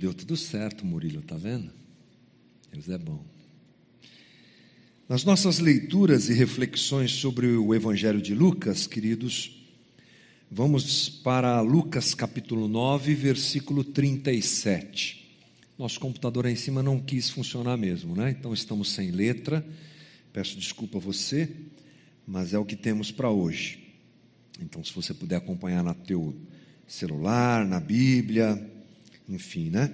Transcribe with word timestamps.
Deu 0.00 0.14
tudo 0.14 0.34
certo, 0.34 0.86
Murilo, 0.86 1.20
tá 1.20 1.36
vendo? 1.36 1.70
Deus 2.72 2.88
é 2.88 2.96
bom. 2.96 3.22
Nas 5.06 5.24
nossas 5.24 5.58
leituras 5.58 6.30
e 6.30 6.32
reflexões 6.32 7.10
sobre 7.10 7.48
o 7.48 7.74
Evangelho 7.74 8.22
de 8.22 8.34
Lucas, 8.34 8.86
queridos, 8.86 9.62
vamos 10.50 11.10
para 11.10 11.60
Lucas 11.60 12.14
capítulo 12.14 12.66
9, 12.66 13.14
versículo 13.14 13.84
37. 13.84 15.38
Nosso 15.78 16.00
computador 16.00 16.46
aí 16.46 16.54
em 16.54 16.56
cima 16.56 16.82
não 16.82 16.98
quis 16.98 17.28
funcionar 17.28 17.76
mesmo, 17.76 18.16
né? 18.16 18.30
Então 18.30 18.54
estamos 18.54 18.92
sem 18.92 19.10
letra. 19.10 19.62
Peço 20.32 20.56
desculpa 20.56 20.96
a 20.96 21.00
você, 21.02 21.46
mas 22.26 22.54
é 22.54 22.58
o 22.58 22.64
que 22.64 22.74
temos 22.74 23.12
para 23.12 23.28
hoje. 23.28 23.86
Então, 24.62 24.82
se 24.82 24.94
você 24.94 25.12
puder 25.12 25.36
acompanhar 25.36 25.84
no 25.84 25.94
teu 25.94 26.34
celular, 26.88 27.66
na 27.66 27.78
Bíblia, 27.78 28.69
enfim, 29.30 29.70
né? 29.70 29.92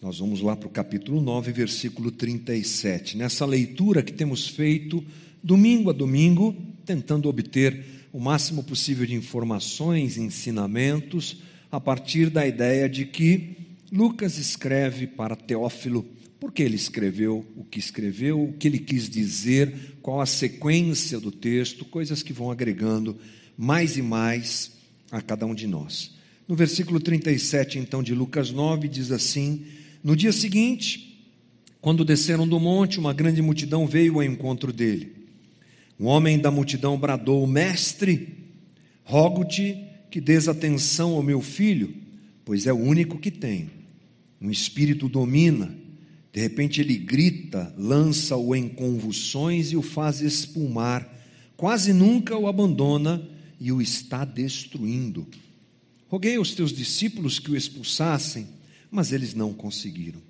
Nós 0.00 0.20
vamos 0.20 0.40
lá 0.40 0.54
para 0.54 0.68
o 0.68 0.70
capítulo 0.70 1.20
9, 1.20 1.50
versículo 1.50 2.12
37. 2.12 3.16
Nessa 3.16 3.44
leitura 3.44 4.02
que 4.02 4.12
temos 4.12 4.46
feito 4.46 5.04
domingo 5.42 5.90
a 5.90 5.92
domingo, 5.92 6.56
tentando 6.86 7.28
obter 7.28 7.84
o 8.12 8.20
máximo 8.20 8.62
possível 8.62 9.04
de 9.04 9.14
informações 9.14 10.16
ensinamentos 10.16 11.38
a 11.70 11.80
partir 11.80 12.30
da 12.30 12.46
ideia 12.46 12.88
de 12.88 13.04
que 13.04 13.56
Lucas 13.90 14.38
escreve 14.38 15.08
para 15.08 15.34
Teófilo 15.34 16.06
porque 16.38 16.62
ele 16.62 16.76
escreveu 16.76 17.44
o 17.56 17.64
que 17.64 17.80
escreveu, 17.80 18.40
o 18.40 18.52
que 18.52 18.68
ele 18.68 18.78
quis 18.78 19.10
dizer, 19.10 19.96
qual 20.00 20.20
a 20.20 20.26
sequência 20.26 21.18
do 21.18 21.32
texto, 21.32 21.84
coisas 21.84 22.22
que 22.22 22.32
vão 22.32 22.52
agregando 22.52 23.18
mais 23.56 23.96
e 23.96 24.02
mais 24.02 24.70
a 25.10 25.20
cada 25.20 25.44
um 25.44 25.54
de 25.54 25.66
nós. 25.66 26.16
No 26.48 26.56
versículo 26.56 26.98
37, 26.98 27.78
então, 27.78 28.02
de 28.02 28.14
Lucas 28.14 28.50
9, 28.50 28.88
diz 28.88 29.12
assim: 29.12 29.66
No 30.02 30.16
dia 30.16 30.32
seguinte, 30.32 31.28
quando 31.78 32.06
desceram 32.06 32.48
do 32.48 32.58
monte, 32.58 32.98
uma 32.98 33.12
grande 33.12 33.42
multidão 33.42 33.86
veio 33.86 34.14
ao 34.14 34.22
encontro 34.22 34.72
dele. 34.72 35.12
Um 36.00 36.06
homem 36.06 36.38
da 36.38 36.50
multidão 36.50 36.98
bradou: 36.98 37.46
Mestre, 37.46 38.46
rogo-te 39.04 39.76
que 40.10 40.22
dês 40.22 40.48
atenção 40.48 41.12
ao 41.12 41.22
meu 41.22 41.42
filho, 41.42 41.94
pois 42.46 42.66
é 42.66 42.72
o 42.72 42.78
único 42.78 43.18
que 43.18 43.30
tenho. 43.30 43.70
Um 44.40 44.50
espírito 44.50 45.06
domina. 45.06 45.76
De 46.32 46.40
repente 46.40 46.80
ele 46.80 46.96
grita, 46.96 47.74
lança-o 47.76 48.54
em 48.54 48.68
convulsões 48.68 49.72
e 49.72 49.76
o 49.76 49.82
faz 49.82 50.22
espumar. 50.22 51.06
Quase 51.56 51.92
nunca 51.92 52.38
o 52.38 52.46
abandona 52.46 53.28
e 53.60 53.72
o 53.72 53.82
está 53.82 54.24
destruindo. 54.24 55.26
Roguei 56.08 56.36
aos 56.36 56.54
teus 56.54 56.72
discípulos 56.72 57.38
que 57.38 57.50
o 57.50 57.56
expulsassem, 57.56 58.48
mas 58.90 59.12
eles 59.12 59.34
não 59.34 59.52
conseguiram. 59.52 60.20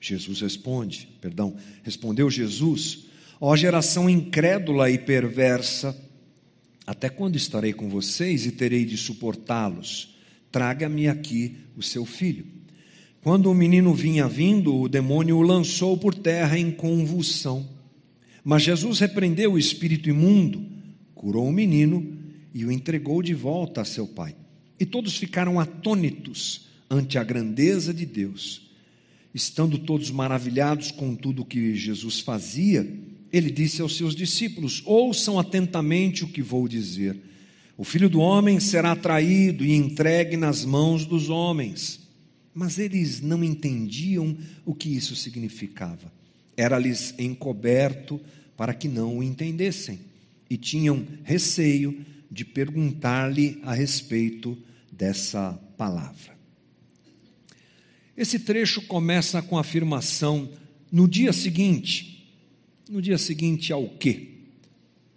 Jesus 0.00 0.40
responde, 0.40 1.08
perdão, 1.20 1.56
respondeu 1.82 2.30
Jesus: 2.30 3.06
Ó 3.40 3.54
geração 3.56 4.08
incrédula 4.08 4.88
e 4.90 4.98
perversa, 4.98 5.96
até 6.86 7.08
quando 7.08 7.36
estarei 7.36 7.72
com 7.72 7.88
vocês 7.88 8.46
e 8.46 8.52
terei 8.52 8.84
de 8.84 8.96
suportá-los? 8.96 10.14
Traga-me 10.52 11.08
aqui 11.08 11.56
o 11.76 11.82
seu 11.82 12.06
filho. 12.06 12.46
Quando 13.20 13.50
o 13.50 13.54
menino 13.54 13.92
vinha 13.92 14.28
vindo, 14.28 14.76
o 14.76 14.88
demônio 14.88 15.36
o 15.36 15.42
lançou 15.42 15.98
por 15.98 16.14
terra 16.14 16.56
em 16.56 16.70
convulsão. 16.70 17.68
Mas 18.44 18.62
Jesus 18.62 19.00
repreendeu 19.00 19.54
o 19.54 19.58
espírito 19.58 20.08
imundo, 20.08 20.64
curou 21.12 21.48
o 21.48 21.52
menino 21.52 22.16
e 22.54 22.64
o 22.64 22.70
entregou 22.70 23.20
de 23.20 23.34
volta 23.34 23.80
a 23.80 23.84
seu 23.84 24.06
pai. 24.06 24.36
E 24.78 24.84
todos 24.84 25.16
ficaram 25.16 25.58
atônitos 25.58 26.66
ante 26.90 27.18
a 27.18 27.24
grandeza 27.24 27.92
de 27.92 28.06
Deus. 28.06 28.62
Estando 29.34 29.78
todos 29.78 30.10
maravilhados 30.10 30.90
com 30.90 31.14
tudo 31.14 31.42
o 31.42 31.44
que 31.44 31.74
Jesus 31.74 32.20
fazia, 32.20 32.86
ele 33.32 33.50
disse 33.50 33.82
aos 33.82 33.96
seus 33.96 34.14
discípulos: 34.14 34.82
Ouçam 34.84 35.38
atentamente 35.38 36.24
o 36.24 36.28
que 36.28 36.42
vou 36.42 36.66
dizer. 36.66 37.16
O 37.76 37.84
filho 37.84 38.08
do 38.08 38.20
homem 38.20 38.58
será 38.58 38.96
traído 38.96 39.64
e 39.64 39.74
entregue 39.74 40.36
nas 40.36 40.64
mãos 40.64 41.04
dos 41.04 41.28
homens. 41.28 42.00
Mas 42.54 42.78
eles 42.78 43.20
não 43.20 43.44
entendiam 43.44 44.34
o 44.64 44.74
que 44.74 44.88
isso 44.88 45.14
significava. 45.14 46.10
Era-lhes 46.56 47.14
encoberto 47.18 48.18
para 48.56 48.72
que 48.72 48.88
não 48.88 49.18
o 49.18 49.22
entendessem. 49.22 50.00
E 50.48 50.56
tinham 50.56 51.06
receio 51.22 52.02
de 52.30 52.44
perguntar-lhe 52.44 53.60
a 53.62 53.74
respeito 53.74 54.56
dessa 54.90 55.52
palavra. 55.76 56.36
Esse 58.16 58.38
trecho 58.38 58.82
começa 58.82 59.42
com 59.42 59.58
a 59.58 59.60
afirmação: 59.60 60.50
no 60.90 61.06
dia 61.06 61.32
seguinte, 61.32 62.32
no 62.88 63.02
dia 63.02 63.18
seguinte 63.18 63.72
ao 63.72 63.88
quê? 63.88 64.32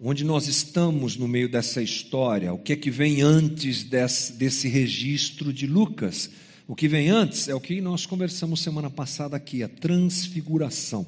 Onde 0.01 0.23
nós 0.23 0.47
estamos 0.47 1.17
no 1.17 1.27
meio 1.27 1.49
dessa 1.49 1.81
história, 1.81 2.53
o 2.53 2.59
que 2.59 2.73
é 2.73 2.75
que 2.75 2.89
vem 2.89 3.21
antes 3.21 3.83
desse, 3.83 4.33
desse 4.33 4.67
registro 4.67 5.51
de 5.51 5.67
Lucas? 5.67 6.29
O 6.67 6.75
que 6.75 6.87
vem 6.87 7.09
antes 7.09 7.49
é 7.49 7.55
o 7.55 7.59
que 7.59 7.81
nós 7.81 8.05
conversamos 8.05 8.61
semana 8.61 8.89
passada 8.89 9.35
aqui, 9.35 9.63
a 9.63 9.67
transfiguração. 9.67 11.05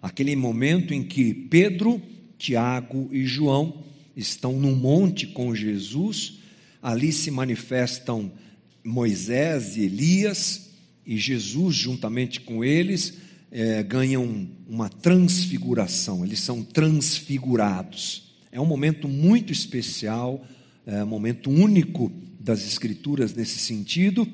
Aquele 0.00 0.36
momento 0.36 0.94
em 0.94 1.02
que 1.02 1.34
Pedro, 1.34 2.00
Tiago 2.38 3.08
e 3.12 3.26
João 3.26 3.84
estão 4.16 4.58
no 4.58 4.74
monte 4.74 5.26
com 5.26 5.54
Jesus, 5.54 6.38
ali 6.82 7.12
se 7.12 7.30
manifestam 7.30 8.32
Moisés 8.82 9.76
e 9.76 9.82
Elias, 9.82 10.70
e 11.06 11.16
Jesus, 11.16 11.76
juntamente 11.76 12.40
com 12.40 12.64
eles, 12.64 13.14
é, 13.52 13.82
ganham 13.82 14.48
uma 14.66 14.88
transfiguração, 14.88 16.24
eles 16.24 16.40
são 16.40 16.64
transfigurados. 16.64 18.34
É 18.50 18.60
um 18.60 18.66
momento 18.66 19.06
muito 19.06 19.52
especial, 19.52 20.44
é 20.86 21.04
um 21.04 21.06
momento 21.06 21.50
único 21.50 22.10
das 22.40 22.66
Escrituras 22.66 23.34
nesse 23.34 23.58
sentido, 23.58 24.26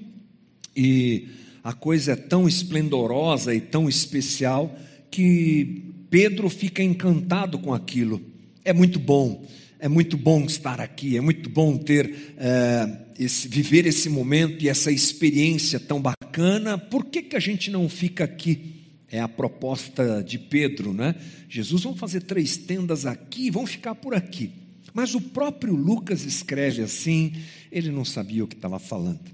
e 0.77 1.29
a 1.63 1.73
coisa 1.73 2.13
é 2.13 2.17
tão 2.17 2.49
esplendorosa 2.49 3.55
e 3.55 3.61
tão 3.61 3.89
especial 3.89 4.79
que 5.11 5.83
Pedro 6.11 6.49
fica 6.49 6.83
encantado 6.83 7.59
com 7.59 7.73
aquilo. 7.73 8.21
É 8.65 8.73
muito 8.73 8.99
bom 8.99 9.47
é 9.83 9.89
muito 9.89 10.17
bom 10.17 10.45
estar 10.45 10.81
aqui, 10.81 11.17
é 11.17 11.21
muito 11.21 11.51
bom 11.51 11.77
ter 11.77 12.37
é, 12.39 12.99
esse, 13.19 13.49
viver 13.49 13.85
esse 13.85 14.09
momento 14.09 14.63
e 14.63 14.69
essa 14.69 14.93
experiência 14.93 15.81
tão 15.81 16.01
bacana. 16.01 16.79
Por 16.79 17.07
que, 17.07 17.21
que 17.21 17.35
a 17.35 17.41
gente 17.41 17.69
não 17.69 17.89
fica 17.89 18.23
aqui? 18.23 18.77
É 19.11 19.19
a 19.19 19.27
proposta 19.27 20.23
de 20.23 20.39
Pedro, 20.39 20.95
né? 20.95 21.17
Jesus, 21.49 21.83
vamos 21.83 21.99
fazer 21.99 22.23
três 22.23 22.57
tendas 22.57 23.05
aqui, 23.05 23.51
vamos 23.51 23.73
ficar 23.73 23.97
por 23.97 24.15
aqui. 24.15 24.53
Mas 24.95 25.17
o 25.17 25.21
próprio 25.21 25.75
Lucas 25.75 26.25
escreve 26.25 26.81
assim, 26.81 27.33
ele 27.73 27.91
não 27.91 28.05
sabia 28.05 28.45
o 28.45 28.47
que 28.47 28.55
estava 28.55 28.79
falando. 28.79 29.33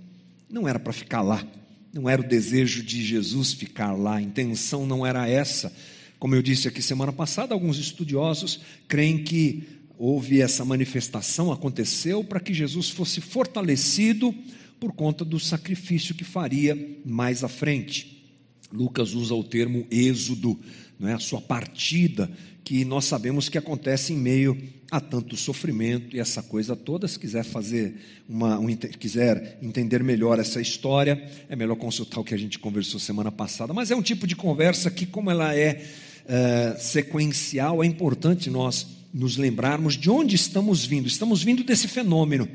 Não 0.48 0.66
era 0.66 0.78
para 0.78 0.94
ficar 0.94 1.20
lá, 1.20 1.46
não 1.92 2.08
era 2.08 2.22
o 2.22 2.26
desejo 2.26 2.82
de 2.82 3.04
Jesus 3.04 3.52
ficar 3.52 3.92
lá, 3.92 4.16
a 4.16 4.22
intenção 4.22 4.86
não 4.86 5.04
era 5.04 5.28
essa. 5.28 5.70
Como 6.18 6.34
eu 6.34 6.40
disse 6.40 6.66
aqui 6.66 6.80
semana 6.80 7.12
passada, 7.12 7.52
alguns 7.52 7.78
estudiosos 7.78 8.60
creem 8.88 9.22
que 9.22 9.77
houve 9.98 10.40
essa 10.40 10.64
manifestação, 10.64 11.50
aconteceu 11.50 12.22
para 12.22 12.38
que 12.38 12.54
Jesus 12.54 12.88
fosse 12.88 13.20
fortalecido 13.20 14.32
por 14.78 14.92
conta 14.92 15.24
do 15.24 15.40
sacrifício 15.40 16.14
que 16.14 16.24
faria 16.24 16.78
mais 17.04 17.42
à 17.42 17.48
frente. 17.48 18.30
Lucas 18.72 19.12
usa 19.12 19.34
o 19.34 19.42
termo 19.42 19.86
êxodo, 19.90 20.58
não 20.98 21.08
é 21.08 21.14
a 21.14 21.18
sua 21.18 21.40
partida, 21.40 22.30
que 22.62 22.84
nós 22.84 23.06
sabemos 23.06 23.48
que 23.48 23.58
acontece 23.58 24.12
em 24.12 24.16
meio 24.16 24.56
a 24.90 25.00
tanto 25.00 25.36
sofrimento 25.36 26.14
e 26.14 26.20
essa 26.20 26.42
coisa 26.42 26.76
toda. 26.76 27.08
Se 27.08 27.18
quiser 27.18 27.42
fazer 27.42 27.94
uma, 28.28 28.58
um, 28.58 28.66
quiser 28.76 29.58
entender 29.62 30.02
melhor 30.04 30.38
essa 30.38 30.60
história, 30.60 31.22
é 31.48 31.56
melhor 31.56 31.76
consultar 31.76 32.20
o 32.20 32.24
que 32.24 32.34
a 32.34 32.38
gente 32.38 32.58
conversou 32.58 33.00
semana 33.00 33.32
passada. 33.32 33.72
Mas 33.72 33.90
é 33.90 33.96
um 33.96 34.02
tipo 34.02 34.26
de 34.26 34.36
conversa 34.36 34.90
que, 34.90 35.06
como 35.06 35.30
ela 35.30 35.56
é, 35.56 35.82
é 36.26 36.76
sequencial, 36.78 37.82
é 37.82 37.86
importante 37.86 38.50
nós 38.50 38.97
nos 39.12 39.36
lembrarmos 39.36 39.96
de 39.96 40.10
onde 40.10 40.36
estamos 40.36 40.84
vindo. 40.84 41.08
Estamos 41.08 41.42
vindo 41.42 41.64
desse 41.64 41.88
fenômeno. 41.88 42.48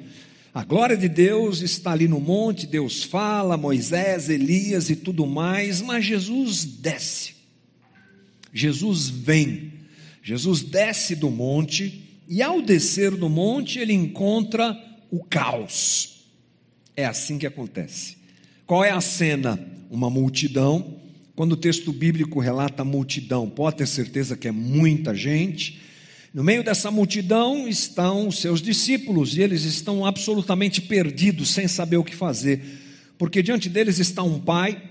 A 0.54 0.64
glória 0.64 0.96
de 0.96 1.10
Deus 1.10 1.62
está 1.62 1.92
ali 1.92 2.08
no 2.08 2.20
monte, 2.20 2.68
Deus 2.68 3.04
fala, 3.04 3.58
Moisés, 3.58 4.30
Elias 4.30 4.90
e 4.90 4.96
tudo 4.96 5.26
mais, 5.26 5.82
mas 5.82 6.06
Jesus 6.06 6.64
desce. 6.64 7.34
Jesus 8.54 9.10
vem. 9.10 9.74
Jesus 10.22 10.62
desce 10.62 11.16
do 11.16 11.32
monte 11.32 12.04
e 12.30 12.42
ao 12.42 12.62
descer 12.62 13.12
do 13.12 13.28
monte 13.28 13.80
ele 13.80 13.94
encontra 13.94 14.80
o 15.10 15.24
caos. 15.24 16.28
É 16.96 17.06
assim 17.06 17.40
que 17.40 17.48
acontece. 17.48 18.18
Qual 18.68 18.84
é 18.84 18.92
a 18.92 19.02
cena? 19.02 19.60
Uma 19.90 20.10
multidão. 20.10 21.02
Quando 21.36 21.54
o 21.54 21.58
texto 21.58 21.92
bíblico 21.92 22.40
relata 22.40 22.84
a 22.84 22.86
multidão, 22.86 23.50
pode 23.50 23.78
ter 23.78 23.88
certeza 23.88 24.38
que 24.38 24.48
é 24.48 24.52
muita 24.52 25.16
gente 25.16 25.82
no 26.34 26.44
meio 26.44 26.64
dessa 26.64 26.90
multidão 26.90 27.68
estão 27.68 28.28
os 28.28 28.40
seus 28.40 28.62
discípulos 28.62 29.38
e 29.38 29.42
eles 29.42 29.64
estão 29.64 30.04
absolutamente 30.04 30.82
perdidos, 30.82 31.52
sem 31.52 31.68
saber 31.68 31.98
o 31.98 32.04
que 32.04 32.16
fazer, 32.16 32.62
porque 33.18 33.44
diante 33.44 33.70
deles 33.70 34.00
está 34.00 34.24
um 34.24 34.40
pai 34.40 34.82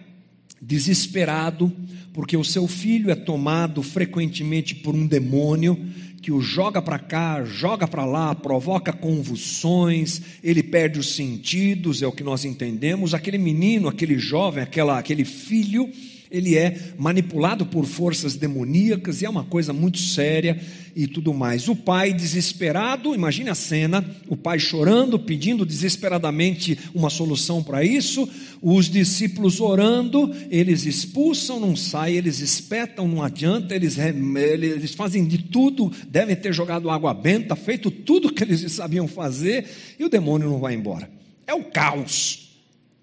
desesperado, 0.61 1.73
porque 2.13 2.37
o 2.37 2.45
seu 2.45 2.69
filho 2.69 3.11
é 3.11 3.17
tomado 3.17 3.83
frequentemente 3.83 4.77
por 4.77 4.95
um 4.95 5.05
demônio 5.05 5.77
que 6.23 6.31
o 6.31 6.41
joga 6.41 6.81
para 6.81 7.01
cá, 7.01 7.43
joga 7.43 7.89
para 7.89 8.05
lá, 8.05 8.33
provoca 8.33 8.93
convulsões, 8.93 10.23
ele 10.45 10.63
perde 10.63 11.01
os 11.01 11.17
sentidos, 11.17 12.01
é 12.01 12.07
o 12.07 12.13
que 12.13 12.23
nós 12.23 12.45
entendemos. 12.45 13.13
Aquele 13.13 13.39
menino, 13.39 13.89
aquele 13.89 14.17
jovem, 14.17 14.63
aquela, 14.63 15.01
aquele 15.01 15.25
filho, 15.25 15.91
ele 16.33 16.57
é 16.57 16.95
manipulado 16.99 17.67
por 17.67 17.85
forças 17.85 18.35
demoníacas 18.35 19.21
e 19.21 19.27
é 19.27 19.31
uma 19.31 19.45
coisa 19.45 19.73
muito 19.73 19.99
séria 19.99 20.59
e 20.97 21.07
tudo 21.07 21.33
mais. 21.33 21.69
O 21.69 21.77
pai 21.77 22.13
desesperado, 22.13 23.15
imagine 23.15 23.51
a 23.51 23.55
cena, 23.55 24.05
o 24.27 24.37
pai 24.37 24.59
chorando, 24.59 25.19
pedindo 25.19 25.65
desesperadamente 25.67 26.79
uma 26.95 27.11
solução 27.11 27.63
para 27.63 27.85
isso, 27.85 28.29
os 28.61 28.89
discípulos 28.89 29.61
orando, 29.61 30.35
eles 30.51 30.87
expulsam, 30.87 31.61
não 31.61 31.77
sai, 31.77 32.15
eles 32.17 32.41
espetam, 32.41 33.07
não 33.07 33.23
adianta, 33.23 33.75
eles, 33.75 33.99
eles 33.99 34.95
fazem 34.95 35.27
de 35.27 35.39
tudo, 35.39 35.93
devem 36.09 36.37
ter 36.37 36.53
jogado 36.53 36.91
água 36.91 37.13
benta, 37.13 37.55
feito 37.55 37.91
tudo 37.91 38.33
que 38.33 38.43
eles 38.43 38.61
sabiam 38.73 39.07
fazer 39.07 39.67
e 39.99 40.05
o 40.05 40.09
demônio 40.09 40.49
não 40.49 40.59
vai 40.59 40.75
embora. 40.75 41.11
É 41.47 41.55
o 41.55 41.65
caos, 41.65 42.57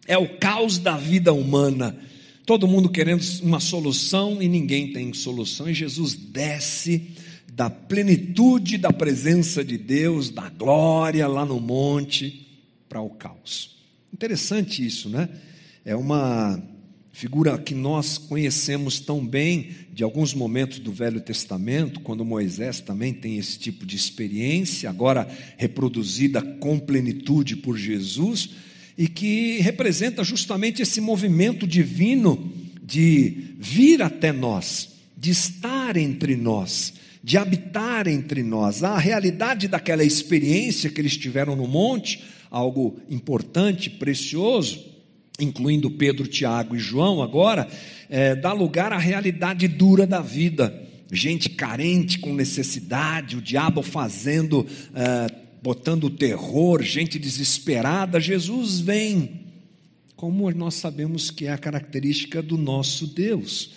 é 0.08 0.18
o 0.18 0.38
caos 0.38 0.80
da 0.80 0.98
vida 0.98 1.34
humana 1.34 1.96
todo 2.50 2.68
mundo 2.68 2.90
querendo 2.90 3.24
uma 3.44 3.60
solução 3.60 4.42
e 4.42 4.48
ninguém 4.48 4.92
tem 4.92 5.14
solução, 5.14 5.70
e 5.70 5.74
Jesus 5.76 6.16
desce 6.16 7.12
da 7.54 7.70
plenitude 7.70 8.80
da 8.80 8.92
presença 8.92 9.64
de 9.64 9.78
Deus, 9.78 10.32
da 10.32 10.50
glória 10.50 11.28
lá 11.28 11.46
no 11.46 11.60
monte, 11.60 12.48
para 12.90 13.02
o 13.02 13.10
caos. 13.12 13.78
Interessante 14.12 14.84
isso, 14.84 15.10
né? 15.10 15.30
É 15.86 15.96
uma 15.96 16.60
figura 17.12 17.56
que 17.56 17.76
nós 17.76 18.18
conhecemos 18.18 19.00
tão 19.00 19.24
bem 19.24 19.70
de 19.94 20.04
alguns 20.04 20.34
momentos 20.34 20.80
do 20.80 20.92
Velho 20.92 21.22
Testamento, 21.22 22.00
quando 22.00 22.26
Moisés 22.26 22.82
também 22.82 23.14
tem 23.14 23.38
esse 23.38 23.60
tipo 23.60 23.86
de 23.86 23.96
experiência, 23.96 24.90
agora 24.90 25.28
reproduzida 25.56 26.42
com 26.42 26.80
plenitude 26.80 27.58
por 27.58 27.78
Jesus 27.78 28.50
e 29.00 29.08
que 29.08 29.60
representa 29.60 30.26
justamente 30.26 30.82
esse 30.82 31.00
movimento 31.00 31.66
divino 31.66 32.52
de 32.84 33.56
vir 33.58 34.02
até 34.02 34.34
nós, 34.34 34.90
de 35.18 35.32
estar 35.32 35.96
entre 35.96 36.36
nós, 36.36 36.96
de 37.24 37.38
habitar 37.38 38.10
entre 38.10 38.44
nós. 38.44 38.84
A 38.84 38.98
realidade 38.98 39.70
daquela 39.70 40.04
experiência 40.04 40.90
que 40.90 41.00
eles 41.00 41.16
tiveram 41.16 41.56
no 41.56 41.66
monte, 41.66 42.26
algo 42.52 43.00
importante, 43.10 43.90
precioso, 43.90 44.84
incluindo 45.40 45.92
Pedro, 45.92 46.28
Tiago 46.28 46.76
e 46.76 46.80
João, 46.80 47.24
agora, 47.24 47.70
é, 48.10 48.36
dá 48.36 48.52
lugar 48.52 48.92
à 48.92 48.98
realidade 48.98 49.66
dura 49.70 50.06
da 50.06 50.20
vida. 50.20 50.78
Gente 51.10 51.48
carente, 51.48 52.20
com 52.20 52.34
necessidade, 52.34 53.38
o 53.38 53.42
diabo 53.42 53.82
fazendo. 53.82 54.68
É, 54.94 55.49
botando 55.62 56.10
terror, 56.10 56.82
gente 56.82 57.20
desesperada, 57.20 58.20
Jesus 58.20 58.80
vem, 58.80 59.48
como 60.16 60.50
nós 60.52 60.76
sabemos 60.76 61.32
que 61.32 61.46
é 61.46 61.52
a 61.52 61.58
característica 61.58 62.42
do 62.42 62.58
nosso 62.58 63.08
Deus, 63.08 63.72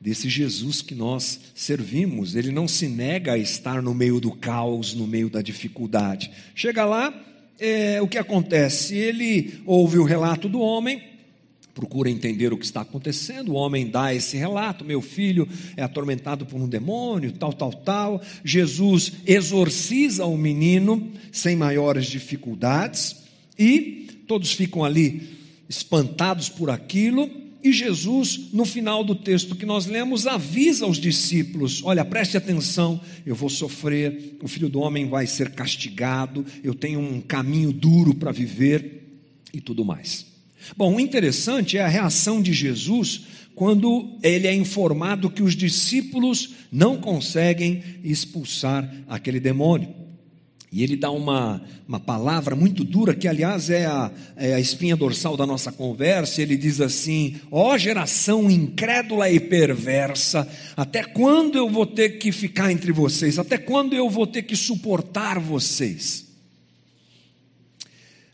desse 0.00 0.28
Jesus 0.28 0.82
que 0.82 0.94
nós 0.94 1.40
servimos. 1.54 2.34
Ele 2.34 2.50
não 2.50 2.68
se 2.68 2.88
nega 2.88 3.32
a 3.32 3.38
estar 3.38 3.82
no 3.82 3.94
meio 3.94 4.20
do 4.20 4.32
caos, 4.32 4.94
no 4.94 5.06
meio 5.06 5.30
da 5.30 5.40
dificuldade. 5.40 6.30
Chega 6.54 6.84
lá, 6.84 7.12
é, 7.58 8.00
o 8.02 8.08
que 8.08 8.18
acontece? 8.18 8.96
Ele 8.96 9.60
ouve 9.64 9.98
o 9.98 10.04
relato 10.04 10.48
do 10.48 10.60
homem, 10.60 11.02
procura 11.74 12.08
entender 12.08 12.52
o 12.52 12.56
que 12.56 12.64
está 12.64 12.82
acontecendo. 12.82 13.52
O 13.52 13.56
homem 13.56 13.88
dá 13.88 14.14
esse 14.14 14.36
relato: 14.36 14.84
meu 14.84 15.02
filho 15.02 15.48
é 15.76 15.82
atormentado 15.82 16.46
por 16.46 16.60
um 16.60 16.68
demônio, 16.68 17.32
tal, 17.32 17.52
tal, 17.52 17.72
tal. 17.72 18.22
Jesus 18.44 19.12
exorciza 19.26 20.24
o 20.24 20.38
menino 20.38 21.12
sem 21.32 21.56
maiores 21.56 22.06
dificuldades 22.06 23.16
e 23.58 24.06
todos 24.26 24.52
ficam 24.52 24.84
ali 24.84 25.28
espantados 25.68 26.48
por 26.48 26.70
aquilo. 26.70 27.28
E 27.62 27.72
Jesus, 27.72 28.50
no 28.52 28.66
final 28.66 29.02
do 29.02 29.14
texto 29.14 29.56
que 29.56 29.64
nós 29.64 29.86
lemos, 29.86 30.26
avisa 30.26 30.84
aos 30.84 30.98
discípulos: 30.98 31.82
Olha, 31.82 32.04
preste 32.04 32.36
atenção, 32.36 33.00
eu 33.26 33.34
vou 33.34 33.48
sofrer, 33.48 34.36
o 34.42 34.46
filho 34.46 34.68
do 34.68 34.80
homem 34.80 35.08
vai 35.08 35.26
ser 35.26 35.50
castigado, 35.52 36.44
eu 36.62 36.74
tenho 36.74 37.00
um 37.00 37.20
caminho 37.20 37.72
duro 37.72 38.14
para 38.14 38.30
viver 38.30 39.02
e 39.52 39.60
tudo 39.62 39.84
mais. 39.84 40.33
Bom, 40.76 40.96
o 40.96 41.00
interessante 41.00 41.76
é 41.76 41.82
a 41.82 41.88
reação 41.88 42.40
de 42.40 42.52
Jesus 42.52 43.22
quando 43.54 44.18
ele 44.22 44.46
é 44.46 44.54
informado 44.54 45.30
que 45.30 45.42
os 45.42 45.54
discípulos 45.54 46.54
não 46.72 46.96
conseguem 46.96 47.82
expulsar 48.02 48.92
aquele 49.08 49.38
demônio. 49.38 50.04
E 50.72 50.82
ele 50.82 50.96
dá 50.96 51.08
uma, 51.08 51.62
uma 51.86 52.00
palavra 52.00 52.56
muito 52.56 52.82
dura, 52.82 53.14
que 53.14 53.28
aliás 53.28 53.70
é 53.70 53.86
a, 53.86 54.10
é 54.36 54.54
a 54.54 54.58
espinha 54.58 54.96
dorsal 54.96 55.36
da 55.36 55.46
nossa 55.46 55.70
conversa. 55.70 56.42
Ele 56.42 56.56
diz 56.56 56.80
assim: 56.80 57.36
Ó 57.48 57.72
oh, 57.72 57.78
geração 57.78 58.50
incrédula 58.50 59.30
e 59.30 59.38
perversa, 59.38 60.48
até 60.76 61.04
quando 61.04 61.56
eu 61.56 61.70
vou 61.70 61.86
ter 61.86 62.18
que 62.18 62.32
ficar 62.32 62.72
entre 62.72 62.90
vocês? 62.90 63.38
Até 63.38 63.56
quando 63.56 63.94
eu 63.94 64.10
vou 64.10 64.26
ter 64.26 64.42
que 64.42 64.56
suportar 64.56 65.38
vocês? 65.38 66.26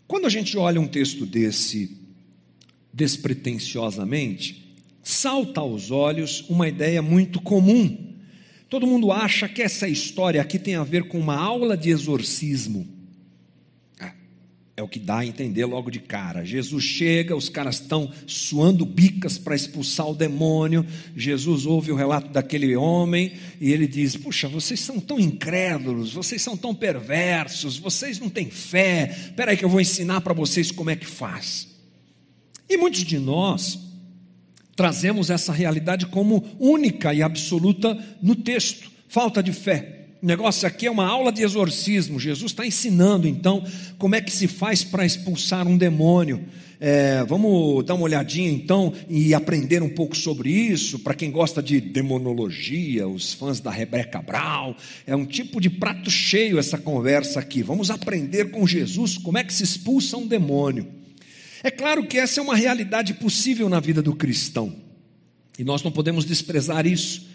Quando 0.09 0.25
a 0.25 0.31
gente 0.31 0.57
olha 0.57 0.81
um 0.81 0.89
texto 0.89 1.27
desse 1.27 2.00
despretensiosamente, 2.93 4.75
salta 5.03 5.61
aos 5.61 5.91
olhos 5.91 6.45
uma 6.49 6.69
ideia 6.69 7.01
muito 7.01 7.41
comum. 7.41 8.11
Todo 8.69 8.87
mundo 8.87 9.11
acha 9.11 9.49
que 9.49 9.63
essa 9.63 9.89
história 9.89 10.41
aqui 10.41 10.59
tem 10.59 10.77
a 10.77 10.85
ver 10.85 11.09
com 11.09 11.19
uma 11.19 11.35
aula 11.35 11.77
de 11.77 11.91
exorcismo. 11.91 12.87
É, 13.99 14.13
é 14.77 14.83
o 14.83 14.87
que 14.87 15.01
dá 15.01 15.19
a 15.19 15.27
entender 15.27 15.65
logo 15.65 15.91
de 15.91 15.99
cara. 15.99 16.45
Jesus 16.45 16.85
chega, 16.85 17.35
os 17.35 17.49
caras 17.49 17.81
estão 17.81 18.13
suando 18.29 18.87
bicas 18.87 19.39
para 19.39 19.57
expulsar 19.57 20.09
o 20.09 20.15
demônio. 20.15 20.87
Jesus 21.17 21.67
ouve 21.67 21.91
o 21.91 21.97
relato 21.97 22.31
daquele 22.31 22.77
homem 22.77 23.33
e 23.61 23.73
ele 23.73 23.89
diz: 23.89 24.17
Puxa, 24.17 24.47
vocês 24.47 24.79
são 24.79 25.01
tão 25.01 25.19
incrédulos, 25.19 26.13
vocês 26.13 26.41
são 26.41 26.57
tão 26.57 26.73
perversos, 26.73 27.77
vocês 27.77 28.21
não 28.21 28.29
têm 28.29 28.51
fé. 28.51 29.11
Espera 29.27 29.51
aí 29.51 29.57
que 29.57 29.65
eu 29.65 29.69
vou 29.69 29.81
ensinar 29.81 30.21
para 30.21 30.33
vocês 30.33 30.71
como 30.71 30.91
é 30.91 30.95
que 30.95 31.07
faz. 31.07 31.70
E 32.71 32.77
muitos 32.77 33.03
de 33.03 33.19
nós 33.19 33.81
trazemos 34.77 35.29
essa 35.29 35.53
realidade 35.53 36.07
como 36.07 36.45
única 36.61 37.13
e 37.13 37.21
absoluta 37.21 37.99
no 38.23 38.37
texto. 38.37 38.89
Falta 39.09 39.43
de 39.43 39.53
fé. 39.53 40.07
O 40.23 40.27
negócio 40.27 40.69
aqui 40.69 40.87
é 40.87 40.91
uma 40.91 41.05
aula 41.05 41.33
de 41.33 41.43
exorcismo. 41.43 42.21
Jesus 42.21 42.53
está 42.53 42.65
ensinando, 42.65 43.27
então, 43.27 43.65
como 43.99 44.15
é 44.15 44.21
que 44.21 44.31
se 44.31 44.47
faz 44.47 44.85
para 44.85 45.05
expulsar 45.05 45.67
um 45.67 45.77
demônio. 45.77 46.45
É, 46.79 47.25
vamos 47.25 47.85
dar 47.85 47.95
uma 47.95 48.05
olhadinha, 48.05 48.49
então, 48.49 48.93
e 49.09 49.35
aprender 49.35 49.83
um 49.83 49.89
pouco 49.89 50.17
sobre 50.17 50.51
isso. 50.51 51.01
Para 51.01 51.15
quem 51.15 51.33
gosta 51.33 51.61
de 51.61 51.81
demonologia, 51.81 53.09
os 53.09 53.33
fãs 53.33 53.59
da 53.59 53.71
Rebeca 53.73 54.23
Brown, 54.23 54.77
é 55.09 55.17
um 55.17 55.27
tipo 55.27 55.61
de 55.61 55.69
prato 55.69 56.09
cheio 56.09 56.57
essa 56.57 56.79
conversa 56.79 57.41
aqui. 57.41 57.65
Vamos 57.65 57.91
aprender 57.91 58.53
com 58.53 58.65
Jesus 58.65 59.19
como 59.19 59.39
é 59.39 59.43
que 59.43 59.53
se 59.53 59.65
expulsa 59.65 60.17
um 60.17 60.27
demônio. 60.27 61.00
É 61.63 61.71
claro 61.71 62.07
que 62.07 62.19
essa 62.19 62.41
é 62.41 62.43
uma 62.43 62.57
realidade 62.57 63.15
possível 63.15 63.69
na 63.69 63.81
vida 63.81 64.03
do 64.03 64.15
cristão, 64.15 64.75
e 65.59 65.65
nós 65.65 65.83
não 65.83 65.93
podemos 65.93 66.25
desprezar 66.25 66.87
isso. 66.87 67.29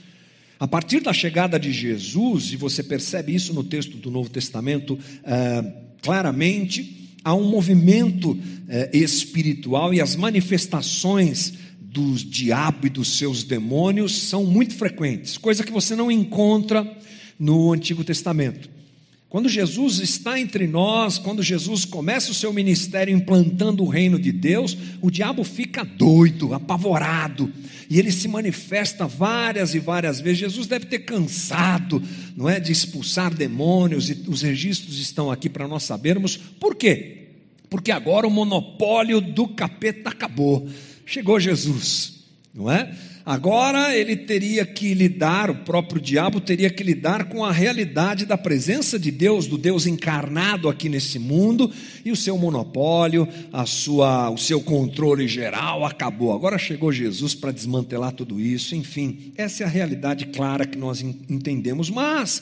A 0.60 0.68
partir 0.68 1.02
da 1.02 1.12
chegada 1.12 1.60
de 1.60 1.72
Jesus, 1.72 2.54
e 2.54 2.56
você 2.56 2.82
percebe 2.82 3.36
isso 3.36 3.54
no 3.54 3.64
texto 3.64 3.98
do 3.98 4.10
Novo 4.10 4.30
Testamento 4.30 4.98
é, 5.24 5.74
claramente, 6.02 7.12
há 7.24 7.36
um 7.36 7.50
movimento 7.50 8.38
é, 8.68 8.90
espiritual 8.94 9.94
e 9.94 10.00
as 10.00 10.16
manifestações 10.16 11.54
do 11.82 12.14
diabo 12.16 12.88
e 12.88 12.90
dos 12.90 13.18
seus 13.18 13.44
demônios 13.44 14.14
são 14.24 14.46
muito 14.46 14.76
frequentes, 14.76 15.38
coisa 15.38 15.64
que 15.64 15.72
você 15.72 15.96
não 15.96 16.12
encontra 16.12 16.86
no 17.38 17.72
Antigo 17.74 18.04
Testamento. 18.04 18.75
Quando 19.30 19.50
Jesus 19.50 20.00
está 20.00 20.40
entre 20.40 20.66
nós, 20.68 21.18
quando 21.18 21.44
Jesus 21.44 21.84
começa 21.84 22.32
o 22.32 22.36
seu 22.36 22.54
ministério 22.54 23.14
implantando 23.14 23.84
o 23.84 23.90
reino 23.90 24.18
de 24.18 24.32
Deus, 24.32 24.78
o 25.02 25.12
diabo 25.12 25.44
fica 25.44 25.84
doido, 25.84 26.54
apavorado, 26.54 27.52
e 27.90 28.00
ele 28.00 28.12
se 28.12 28.28
manifesta 28.28 29.06
várias 29.06 29.76
e 29.76 29.80
várias 29.80 30.22
vezes. 30.22 30.40
Jesus 30.40 30.68
deve 30.68 30.86
ter 30.86 31.00
cansado, 31.00 32.02
não 32.36 32.50
é, 32.50 32.60
de 32.60 32.72
expulsar 32.72 33.34
demônios, 33.34 34.10
e 34.10 34.24
os 34.28 34.42
registros 34.42 35.00
estão 35.00 35.30
aqui 35.30 35.50
para 35.50 35.68
nós 35.68 35.84
sabermos 35.84 36.38
por 36.38 36.76
quê? 36.76 37.28
Porque 37.70 37.92
agora 37.92 38.28
o 38.28 38.32
monopólio 38.32 39.20
do 39.20 39.48
capeta 39.48 40.12
acabou. 40.12 40.70
Chegou 41.06 41.40
Jesus. 41.40 42.15
Não 42.56 42.72
é? 42.72 42.96
Agora 43.26 43.94
ele 43.94 44.16
teria 44.16 44.66
que 44.66 44.94
lidar, 44.94 45.50
o 45.50 45.56
próprio 45.56 46.00
diabo 46.00 46.40
teria 46.40 46.70
que 46.70 46.84
lidar 46.84 47.26
com 47.26 47.44
a 47.44 47.52
realidade 47.52 48.26
da 48.26 48.38
presença 48.38 48.98
de 48.98 49.12
Deus, 49.12 49.46
do 49.46 49.58
Deus 49.58 49.86
encarnado 49.86 50.70
aqui 50.70 50.88
nesse 50.88 51.20
mundo, 51.20 51.70
e 52.06 52.12
o 52.12 52.16
seu 52.16 52.38
monopólio, 52.38 53.28
a 53.52 53.66
sua, 53.66 54.30
o 54.30 54.38
seu 54.38 54.62
controle 54.62 55.28
geral 55.28 55.84
acabou. 55.84 56.34
Agora 56.34 56.58
chegou 56.58 56.94
Jesus 56.94 57.36
para 57.36 57.52
desmantelar 57.52 58.14
tudo 58.14 58.40
isso, 58.40 58.74
enfim, 58.74 59.34
essa 59.36 59.64
é 59.64 59.66
a 59.66 59.70
realidade 59.70 60.28
clara 60.28 60.66
que 60.66 60.78
nós 60.78 61.02
entendemos, 61.02 61.90
mas 61.90 62.42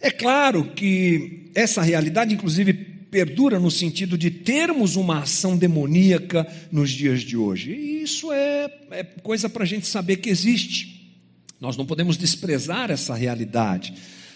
é 0.00 0.10
claro 0.10 0.72
que 0.74 1.50
essa 1.54 1.82
realidade, 1.82 2.34
inclusive, 2.34 2.97
perdura 3.10 3.58
no 3.58 3.70
sentido 3.70 4.16
de 4.18 4.30
termos 4.30 4.96
uma 4.96 5.20
ação 5.20 5.56
demoníaca 5.56 6.46
nos 6.70 6.90
dias 6.90 7.22
de 7.22 7.36
hoje. 7.36 7.72
E 7.72 8.02
isso 8.02 8.32
é, 8.32 8.70
é 8.90 9.04
coisa 9.04 9.48
para 9.48 9.64
a 9.64 9.66
gente 9.66 9.86
saber 9.86 10.16
que 10.16 10.30
existe. 10.30 11.16
Nós 11.60 11.76
não 11.76 11.86
podemos 11.86 12.16
desprezar 12.16 12.90
essa 12.90 13.14
realidade. 13.14 13.94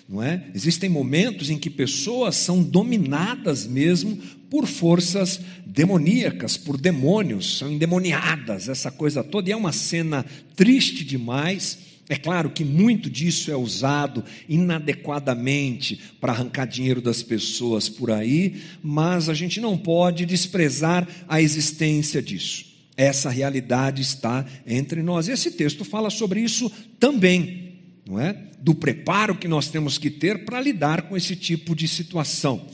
Não 0.09 0.23
é? 0.23 0.45
Existem 0.55 0.91
momentos 0.91 1.49
em 1.49 1.59
que 1.59 1.71
pessoas 1.71 2.37
são 2.37 2.63
dominadas 2.63 3.67
mesmo 3.67 4.17
por 4.51 4.67
forças 4.67 5.41
demoníacas, 5.65 6.57
por 6.57 6.77
demônios, 6.77 7.59
são 7.59 7.71
endemoniadas, 7.73 8.69
essa 8.69 8.91
coisa 8.91 9.25
toda. 9.25 9.49
E 9.49 9.53
é 9.53 9.57
uma 9.57 9.73
cena 9.73 10.27
triste 10.55 11.05
demais 11.05 11.79
é 12.13 12.17
claro 12.17 12.51
que 12.51 12.63
muito 12.63 13.09
disso 13.09 13.51
é 13.51 13.57
usado 13.57 14.23
inadequadamente 14.47 15.99
para 16.21 16.31
arrancar 16.31 16.67
dinheiro 16.67 17.01
das 17.01 17.23
pessoas 17.23 17.89
por 17.89 18.11
aí, 18.11 18.61
mas 18.83 19.31
a 19.31 19.35
gente 19.35 19.63
não 19.63 19.79
pode 19.79 20.27
desprezar 20.27 21.09
a 21.27 21.41
existência 21.41 22.21
disso. 22.21 22.67
Essa 22.99 23.31
realidade 23.31 24.03
está 24.03 24.45
entre 24.67 25.03
nós. 25.03 25.27
E 25.27 25.33
esse 25.33 25.53
texto 25.53 25.87
fala 25.87 26.11
sobre 26.11 26.43
isso 26.43 26.71
também, 27.01 27.79
não 28.07 28.21
é? 28.21 28.37
Do 28.61 28.75
preparo 28.75 29.35
que 29.35 29.49
nós 29.49 29.69
temos 29.69 29.97
que 29.97 30.11
ter 30.11 30.45
para 30.45 30.61
lidar 30.61 31.09
com 31.09 31.17
esse 31.17 31.35
tipo 31.35 31.75
de 31.75 31.89
situação. 31.89 32.69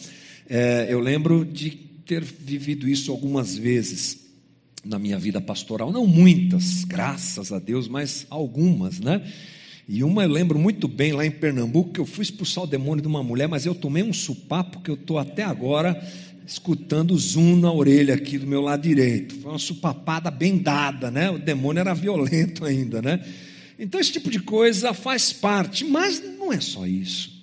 É, 0.50 0.88
eu 0.90 0.98
lembro 0.98 1.44
de 1.44 1.70
ter 2.04 2.24
vivido 2.24 2.88
isso 2.88 3.12
algumas 3.12 3.56
vezes 3.56 4.27
na 4.88 4.98
minha 4.98 5.18
vida 5.18 5.38
pastoral, 5.38 5.92
não 5.92 6.06
muitas, 6.06 6.82
graças 6.82 7.52
a 7.52 7.58
Deus, 7.58 7.86
mas 7.86 8.26
algumas, 8.30 8.98
né? 8.98 9.22
E 9.86 10.02
uma 10.02 10.24
eu 10.24 10.30
lembro 10.30 10.58
muito 10.58 10.88
bem 10.88 11.12
lá 11.12 11.26
em 11.26 11.30
Pernambuco 11.30 11.92
que 11.92 12.00
eu 12.00 12.06
fui 12.06 12.22
expulsar 12.22 12.64
o 12.64 12.66
demônio 12.66 13.02
de 13.02 13.08
uma 13.08 13.22
mulher, 13.22 13.46
mas 13.48 13.66
eu 13.66 13.74
tomei 13.74 14.02
um 14.02 14.14
supapo 14.14 14.80
que 14.80 14.90
eu 14.90 14.94
estou 14.94 15.18
até 15.18 15.42
agora 15.42 16.00
escutando 16.46 17.16
zoom 17.18 17.56
na 17.56 17.70
orelha 17.70 18.14
aqui 18.14 18.38
do 18.38 18.46
meu 18.46 18.62
lado 18.62 18.82
direito. 18.82 19.34
Foi 19.34 19.52
uma 19.52 19.58
supapada 19.58 20.30
bem 20.30 20.56
dada, 20.56 21.10
né? 21.10 21.30
O 21.30 21.38
demônio 21.38 21.80
era 21.80 21.92
violento 21.92 22.64
ainda, 22.64 23.02
né? 23.02 23.22
Então 23.78 24.00
esse 24.00 24.12
tipo 24.12 24.30
de 24.30 24.40
coisa 24.40 24.94
faz 24.94 25.34
parte, 25.34 25.84
mas 25.84 26.22
não 26.38 26.50
é 26.50 26.60
só 26.60 26.86
isso. 26.86 27.37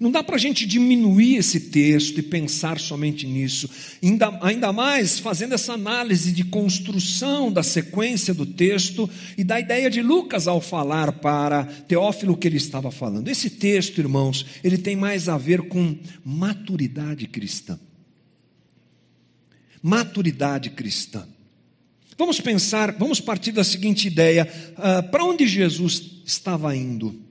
Não 0.00 0.10
dá 0.10 0.22
para 0.22 0.36
a 0.36 0.38
gente 0.38 0.66
diminuir 0.66 1.36
esse 1.36 1.60
texto 1.60 2.18
e 2.18 2.22
pensar 2.22 2.78
somente 2.80 3.26
nisso, 3.26 3.68
ainda, 4.02 4.38
ainda 4.42 4.72
mais 4.72 5.18
fazendo 5.18 5.54
essa 5.54 5.72
análise 5.74 6.32
de 6.32 6.44
construção 6.44 7.52
da 7.52 7.62
sequência 7.62 8.34
do 8.34 8.44
texto 8.44 9.08
e 9.38 9.44
da 9.44 9.60
ideia 9.60 9.88
de 9.88 10.02
Lucas 10.02 10.48
ao 10.48 10.60
falar 10.60 11.12
para 11.12 11.64
Teófilo 11.64 12.32
o 12.32 12.36
que 12.36 12.48
ele 12.48 12.56
estava 12.56 12.90
falando. 12.90 13.28
Esse 13.28 13.48
texto, 13.50 13.98
irmãos, 13.98 14.44
ele 14.64 14.78
tem 14.78 14.96
mais 14.96 15.28
a 15.28 15.38
ver 15.38 15.62
com 15.62 15.96
maturidade 16.24 17.26
cristã. 17.26 17.78
Maturidade 19.82 20.70
cristã. 20.70 21.26
Vamos 22.16 22.40
pensar, 22.40 22.92
vamos 22.92 23.20
partir 23.20 23.52
da 23.52 23.64
seguinte 23.64 24.06
ideia: 24.06 24.48
uh, 24.72 25.10
para 25.10 25.24
onde 25.24 25.46
Jesus 25.46 26.22
estava 26.24 26.74
indo? 26.76 27.23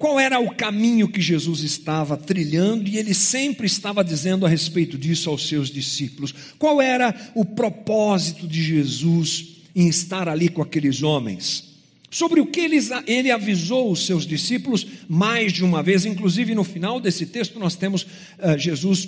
Qual 0.00 0.18
era 0.18 0.40
o 0.40 0.54
caminho 0.54 1.08
que 1.08 1.20
Jesus 1.20 1.60
estava 1.60 2.16
trilhando 2.16 2.88
e 2.88 2.96
ele 2.96 3.12
sempre 3.12 3.66
estava 3.66 4.02
dizendo 4.02 4.46
a 4.46 4.48
respeito 4.48 4.96
disso 4.96 5.28
aos 5.28 5.46
seus 5.46 5.68
discípulos. 5.68 6.34
Qual 6.58 6.80
era 6.80 7.14
o 7.34 7.44
propósito 7.44 8.48
de 8.48 8.62
Jesus 8.62 9.58
em 9.76 9.88
estar 9.88 10.26
ali 10.26 10.48
com 10.48 10.62
aqueles 10.62 11.02
homens? 11.02 11.74
Sobre 12.10 12.40
o 12.40 12.46
que 12.46 12.60
ele, 12.60 12.78
ele 13.06 13.30
avisou 13.30 13.92
os 13.92 14.06
seus 14.06 14.26
discípulos 14.26 14.86
mais 15.06 15.52
de 15.52 15.62
uma 15.62 15.82
vez, 15.82 16.06
inclusive 16.06 16.54
no 16.54 16.64
final 16.64 16.98
desse 16.98 17.26
texto 17.26 17.58
nós 17.58 17.76
temos 17.76 18.04
uh, 18.04 18.56
Jesus 18.56 19.06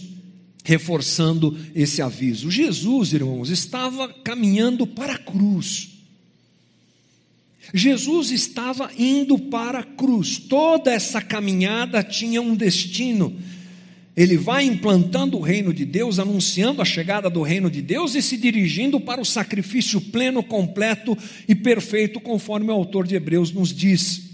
reforçando 0.63 1.57
esse 1.75 2.03
aviso. 2.03 2.51
Jesus, 2.51 3.15
irmãos, 3.15 3.49
estava 3.49 4.13
caminhando 4.13 4.87
para 4.87 5.15
a 5.15 5.19
cruz. 5.19 5.92
Jesus 7.73 8.31
estava 8.31 8.91
indo 8.99 9.39
para 9.39 9.79
a 9.79 9.85
cruz, 9.85 10.39
toda 10.39 10.93
essa 10.93 11.23
caminhada 11.23 12.03
tinha 12.03 12.43
um 12.43 12.55
destino. 12.55 13.35
Ele 14.15 14.37
vai 14.37 14.65
implantando 14.65 15.39
o 15.39 15.41
reino 15.41 15.73
de 15.73 15.87
Deus, 15.87 16.19
anunciando 16.19 16.83
a 16.83 16.85
chegada 16.85 17.31
do 17.31 17.41
reino 17.41 17.71
de 17.71 17.81
Deus 17.81 18.15
e 18.15 18.21
se 18.21 18.37
dirigindo 18.37 19.01
para 19.01 19.23
o 19.23 19.25
sacrifício 19.25 20.01
pleno, 20.01 20.43
completo 20.43 21.17
e 21.49 21.55
perfeito, 21.55 22.21
conforme 22.21 22.69
o 22.69 22.75
autor 22.75 23.07
de 23.07 23.15
Hebreus 23.15 23.51
nos 23.53 23.75
diz. 23.75 24.31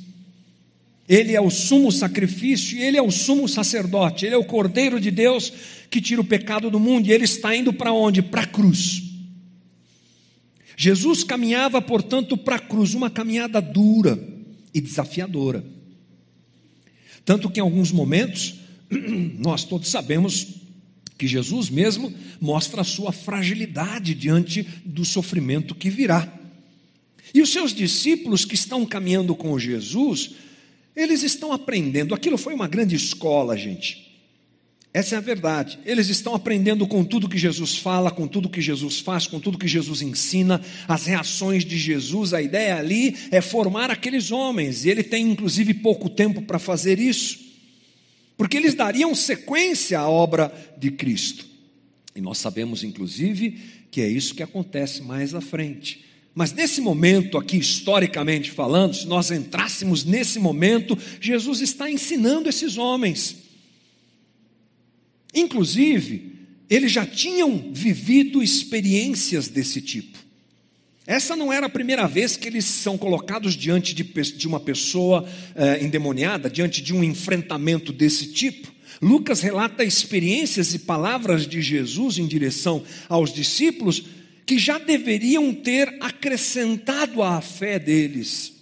Ele 1.09 1.35
é 1.35 1.41
o 1.41 1.49
sumo 1.49 1.93
sacrifício 1.93 2.77
e 2.77 2.83
ele 2.83 2.97
é 2.97 3.03
o 3.03 3.11
sumo 3.11 3.49
sacerdote, 3.49 4.27
ele 4.27 4.35
é 4.35 4.39
o 4.39 4.45
cordeiro 4.45 5.01
de 5.01 5.13
Deus 5.13 5.53
que 5.89 6.01
tira 6.01 6.21
o 6.21 6.25
pecado 6.25 6.71
do 6.71 6.81
mundo 6.81 7.07
e 7.07 7.13
ele 7.13 7.25
está 7.25 7.55
indo 7.55 7.73
para 7.73 7.93
onde? 7.93 8.21
Para 8.21 8.43
a 8.43 8.47
cruz. 8.47 9.08
Jesus 10.81 11.25
caminhava, 11.25 11.83
portanto, 11.83 12.37
para 12.37 12.55
a 12.55 12.61
cruz, 12.61 12.95
uma 12.95 13.11
caminhada 13.11 13.61
dura 13.61 14.17
e 14.73 14.81
desafiadora. 14.81 15.65
Tanto 17.25 17.51
que 17.51 17.59
em 17.59 17.63
alguns 17.65 17.91
momentos, 17.91 18.55
nós 19.41 19.65
todos 19.65 19.89
sabemos 19.89 20.47
que 21.19 21.27
Jesus 21.27 21.69
mesmo 21.69 22.15
mostra 22.41 22.83
a 22.83 22.85
sua 22.85 23.11
fragilidade 23.11 24.15
diante 24.15 24.63
do 24.85 25.05
sofrimento 25.05 25.75
que 25.75 25.91
virá. 25.91 26.33
E 27.35 27.43
os 27.43 27.51
seus 27.51 27.75
discípulos 27.75 28.45
que 28.45 28.55
estão 28.55 28.87
caminhando 28.87 29.35
com 29.35 29.59
Jesus, 29.59 30.31
eles 30.95 31.25
estão 31.25 31.53
aprendendo. 31.53 32.15
Aquilo 32.15 32.39
foi 32.39 32.55
uma 32.55 32.69
grande 32.69 32.95
escola, 32.95 33.57
gente. 33.57 34.08
Essa 34.99 35.15
é 35.15 35.19
a 35.19 35.21
verdade. 35.21 35.79
Eles 35.87 36.09
estão 36.09 36.35
aprendendo 36.35 36.85
com 36.85 37.05
tudo 37.05 37.29
que 37.29 37.39
Jesus 37.39 37.77
fala, 37.77 38.11
com 38.11 38.27
tudo 38.27 38.49
que 38.49 38.61
Jesus 38.61 38.99
faz, 38.99 39.29
com 39.29 39.39
tudo 39.39 39.57
que 39.57 39.69
Jesus 39.69 40.03
ensina, 40.03 40.61
as 40.89 41.07
reações 41.07 41.65
de 41.65 41.79
Jesus. 41.79 42.35
A 42.35 42.43
ideia 42.43 42.79
ali 42.79 43.15
é 43.31 43.41
formar 43.41 43.93
aqueles 43.93 44.33
homens, 44.33 44.85
e 44.85 44.91
ele 44.91 45.05
tem 45.05 45.31
inclusive 45.31 45.73
pouco 45.75 46.09
tempo 46.09 46.43
para 46.43 46.59
fazer 46.59 46.99
isso, 46.99 47.39
porque 48.37 48.57
eles 48.57 48.75
dariam 48.75 49.15
sequência 49.15 50.01
à 50.01 50.09
obra 50.09 50.53
de 50.77 50.91
Cristo. 50.91 51.47
E 52.17 52.21
nós 52.21 52.39
sabemos, 52.39 52.83
inclusive, 52.83 53.57
que 53.93 54.01
é 54.01 54.09
isso 54.09 54.35
que 54.35 54.43
acontece 54.43 55.01
mais 55.01 55.33
à 55.33 55.41
frente. 55.41 56.05
Mas 56.35 56.53
nesse 56.53 56.81
momento 56.81 57.39
aqui, 57.39 57.59
historicamente 57.59 58.51
falando, 58.51 58.97
se 58.97 59.07
nós 59.07 59.31
entrássemos 59.31 60.05
nesse 60.05 60.41
momento, 60.41 60.99
Jesus 61.21 61.61
está 61.61 61.89
ensinando 61.89 62.49
esses 62.49 62.77
homens. 62.77 63.48
Inclusive, 65.39 66.33
eles 66.69 66.93
já 66.93 67.07
tinham 67.07 67.71
vivido 67.73 68.43
experiências 68.43 69.49
desse 69.49 69.81
tipo. 69.81 70.19
Essa 71.07 71.35
não 71.35 71.51
era 71.51 71.67
a 71.67 71.71
primeira 71.71 72.07
vez 72.07 72.37
que 72.37 72.47
eles 72.47 72.67
são 72.67 72.99
colocados 72.99 73.55
diante 73.55 73.95
de, 73.95 74.03
de 74.03 74.47
uma 74.47 74.61
pessoa 74.61 75.27
eh, 75.55 75.83
endemoniada, 75.83 76.51
diante 76.51 76.83
de 76.83 76.95
um 76.95 77.03
enfrentamento 77.03 77.93
desse 77.93 78.27
tipo. 78.33 78.71
Lucas 79.01 79.41
relata 79.41 79.85
experiências 79.85 80.75
e 80.75 80.81
palavras 80.81 81.47
de 81.47 81.63
Jesus 81.63 82.19
em 82.19 82.27
direção 82.27 82.83
aos 83.09 83.33
discípulos 83.33 84.05
que 84.45 84.59
já 84.59 84.79
deveriam 84.79 85.55
ter 85.55 85.97
acrescentado 86.01 87.23
à 87.23 87.41
fé 87.41 87.79
deles, 87.79 88.53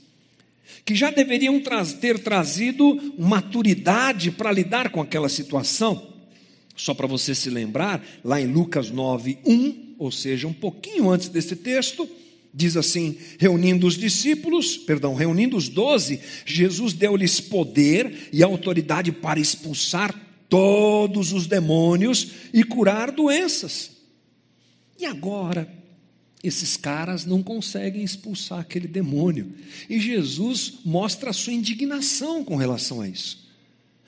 que 0.84 0.94
já 0.94 1.10
deveriam 1.10 1.60
ter 2.00 2.18
trazido 2.18 3.14
maturidade 3.18 4.30
para 4.30 4.52
lidar 4.52 4.90
com 4.90 5.00
aquela 5.00 5.28
situação. 5.28 6.15
Só 6.76 6.92
para 6.92 7.06
você 7.06 7.34
se 7.34 7.48
lembrar, 7.48 8.04
lá 8.22 8.40
em 8.40 8.46
Lucas 8.46 8.90
9, 8.90 9.38
1, 9.44 9.94
ou 9.98 10.12
seja, 10.12 10.46
um 10.46 10.52
pouquinho 10.52 11.08
antes 11.08 11.28
desse 11.28 11.56
texto, 11.56 12.08
diz 12.52 12.76
assim: 12.76 13.16
reunindo 13.38 13.86
os 13.86 13.96
discípulos, 13.96 14.76
perdão, 14.76 15.14
reunindo 15.14 15.56
os 15.56 15.68
doze, 15.68 16.20
Jesus 16.44 16.92
deu-lhes 16.92 17.40
poder 17.40 18.28
e 18.32 18.42
autoridade 18.42 19.10
para 19.10 19.40
expulsar 19.40 20.14
todos 20.48 21.32
os 21.32 21.46
demônios 21.46 22.28
e 22.52 22.62
curar 22.62 23.10
doenças. 23.10 23.90
E 24.98 25.04
agora, 25.04 25.70
esses 26.42 26.76
caras 26.76 27.24
não 27.24 27.42
conseguem 27.42 28.04
expulsar 28.04 28.60
aquele 28.60 28.86
demônio. 28.86 29.52
E 29.90 29.98
Jesus 29.98 30.74
mostra 30.84 31.30
a 31.30 31.32
sua 31.32 31.52
indignação 31.52 32.44
com 32.44 32.56
relação 32.56 33.00
a 33.00 33.08
isso. 33.08 33.45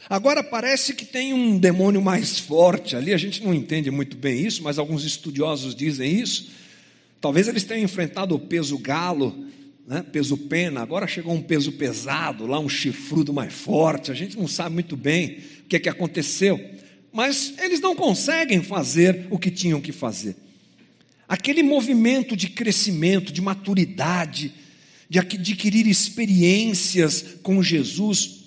Agora 0.09 0.43
parece 0.43 0.95
que 0.95 1.05
tem 1.05 1.33
um 1.33 1.59
demônio 1.59 2.03
mais 2.03 2.39
forte 2.39 2.95
ali, 2.95 3.13
a 3.13 3.19
gente 3.19 3.43
não 3.43 3.55
entende 3.55 3.91
muito 3.91 4.17
bem 4.17 4.47
isso, 4.47 4.63
mas 4.63 4.79
alguns 4.79 5.05
estudiosos 5.05 5.75
dizem 5.75 6.21
isso. 6.21 6.51
Talvez 7.21 7.49
eles 7.49 7.65
tenham 7.65 7.85
enfrentado 7.85 8.35
o 8.35 8.39
peso 8.39 8.79
galo 8.79 9.49
né? 9.89 10.05
peso 10.13 10.37
pena, 10.37 10.83
agora 10.83 11.07
chegou 11.07 11.33
um 11.33 11.41
peso 11.41 11.73
pesado, 11.73 12.47
lá 12.47 12.61
um 12.61 12.69
chifrudo 12.69 13.33
mais 13.33 13.55
forte, 13.55 14.11
a 14.11 14.15
gente 14.15 14.37
não 14.37 14.47
sabe 14.47 14.75
muito 14.75 14.95
bem 14.95 15.39
o 15.65 15.67
que, 15.67 15.77
é 15.77 15.81
que 15.81 15.89
aconteceu, 15.89 16.61
mas 17.11 17.55
eles 17.59 17.81
não 17.81 17.97
conseguem 17.97 18.63
fazer 18.63 19.27
o 19.31 19.39
que 19.39 19.51
tinham 19.51 19.81
que 19.81 19.91
fazer. 19.91 20.37
Aquele 21.27 21.63
movimento 21.63 22.37
de 22.37 22.51
crescimento, 22.51 23.33
de 23.33 23.41
maturidade, 23.41 24.53
de 25.09 25.19
adquirir 25.19 25.87
experiências 25.87 27.37
com 27.43 27.63
Jesus 27.63 28.38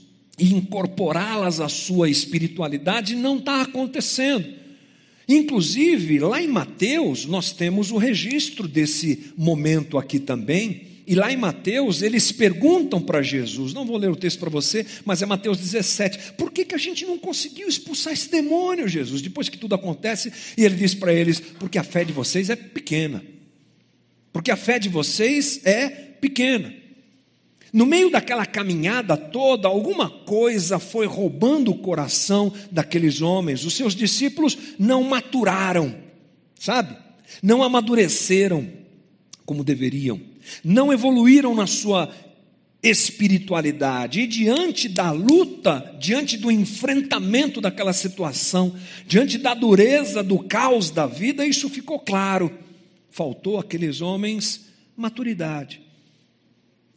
incorporá-las 0.42 1.60
à 1.60 1.70
sua 1.70 2.10
espiritualidade 2.10 3.16
não 3.16 3.38
está 3.38 3.62
acontecendo. 3.62 4.62
Inclusive, 5.28 6.20
lá 6.20 6.42
em 6.42 6.48
Mateus, 6.48 7.26
nós 7.26 7.52
temos 7.52 7.92
o 7.92 7.98
registro 7.98 8.68
desse 8.68 9.32
momento 9.38 9.98
aqui 9.98 10.20
também. 10.20 10.90
E 11.08 11.16
lá 11.16 11.32
em 11.32 11.38
Mateus, 11.38 12.02
eles 12.02 12.32
perguntam 12.32 13.02
para 13.02 13.22
Jesus, 13.22 13.74
não 13.74 13.86
vou 13.86 13.98
ler 13.98 14.10
o 14.10 14.16
texto 14.16 14.40
para 14.40 14.50
você, 14.50 14.86
mas 15.04 15.22
é 15.22 15.26
Mateus 15.26 15.58
17: 15.58 16.34
por 16.38 16.52
que, 16.52 16.66
que 16.66 16.76
a 16.76 16.78
gente 16.78 17.06
não 17.06 17.18
conseguiu 17.18 17.68
expulsar 17.68 18.14
esse 18.14 18.30
demônio, 18.30 18.88
Jesus, 18.88 19.22
depois 19.22 19.50
que 19.50 19.58
tudo 19.58 19.76
acontece? 19.76 20.32
E 20.58 20.64
ele 20.64 20.76
diz 20.76 20.94
para 20.94 21.14
eles: 21.14 21.40
porque 21.40 21.78
a 21.78 21.84
fé 21.84 22.04
de 22.04 22.14
vocês 22.14 22.50
é 22.50 22.56
pequena. 22.56 23.24
Porque 24.32 24.52
a 24.52 24.58
fé 24.58 24.80
de 24.80 24.90
vocês 24.90 25.60
é 25.66 25.90
pequena. 25.90 26.74
No 27.74 27.86
meio 27.86 28.12
daquela 28.12 28.46
caminhada 28.46 29.16
toda, 29.16 29.68
alguma 29.68 30.10
coisa 30.10 30.78
foi 30.78 31.06
roubando 31.06 31.72
o 31.72 31.78
coração 31.78 32.52
daqueles 32.70 33.22
homens. 33.22 33.64
Os 33.64 33.76
seus 33.76 33.96
discípulos 33.96 34.58
não 34.78 35.04
maturaram, 35.04 35.96
sabe? 36.60 36.98
Não 37.42 37.64
amadureceram 37.64 38.68
como 39.46 39.64
deveriam. 39.64 40.20
Não 40.64 40.92
evoluíram 40.92 41.56
na 41.56 41.66
sua 41.66 42.14
espiritualidade. 42.84 44.20
E 44.20 44.28
diante 44.28 44.90
da 44.90 45.12
luta, 45.12 45.96
diante 45.98 46.36
do 46.36 46.52
enfrentamento 46.52 47.62
daquela 47.62 47.94
situação, 47.94 48.76
diante 49.08 49.38
da 49.38 49.54
dureza, 49.54 50.22
do 50.22 50.40
caos 50.40 50.90
da 50.90 51.06
vida, 51.08 51.46
isso 51.46 51.70
ficou 51.70 52.00
claro. 52.00 52.52
Faltou 53.10 53.58
àqueles 53.58 54.02
homens 54.02 54.66
maturidade 54.98 55.81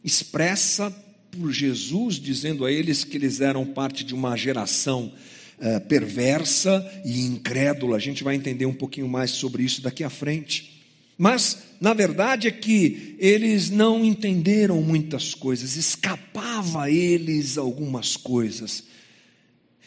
expressa 0.05 0.95
por 1.31 1.51
Jesus, 1.51 2.15
dizendo 2.15 2.63
a 2.63 2.71
eles 2.71 3.03
que 3.03 3.17
eles 3.17 3.41
eram 3.41 3.65
parte 3.65 4.03
de 4.03 4.13
uma 4.13 4.37
geração 4.37 5.11
uh, 5.57 5.81
perversa 5.87 6.85
e 7.03 7.21
incrédula. 7.21 7.97
A 7.97 7.99
gente 7.99 8.23
vai 8.23 8.35
entender 8.35 8.67
um 8.67 8.73
pouquinho 8.73 9.09
mais 9.09 9.31
sobre 9.31 9.63
isso 9.63 9.81
daqui 9.81 10.03
à 10.03 10.09
frente. 10.09 10.83
Mas, 11.17 11.63
na 11.81 11.93
verdade, 11.93 12.47
é 12.47 12.51
que 12.51 13.15
eles 13.19 13.69
não 13.71 14.05
entenderam 14.05 14.81
muitas 14.81 15.33
coisas, 15.33 15.75
escapava 15.75 16.83
a 16.83 16.91
eles 16.91 17.57
algumas 17.57 18.15
coisas. 18.15 18.83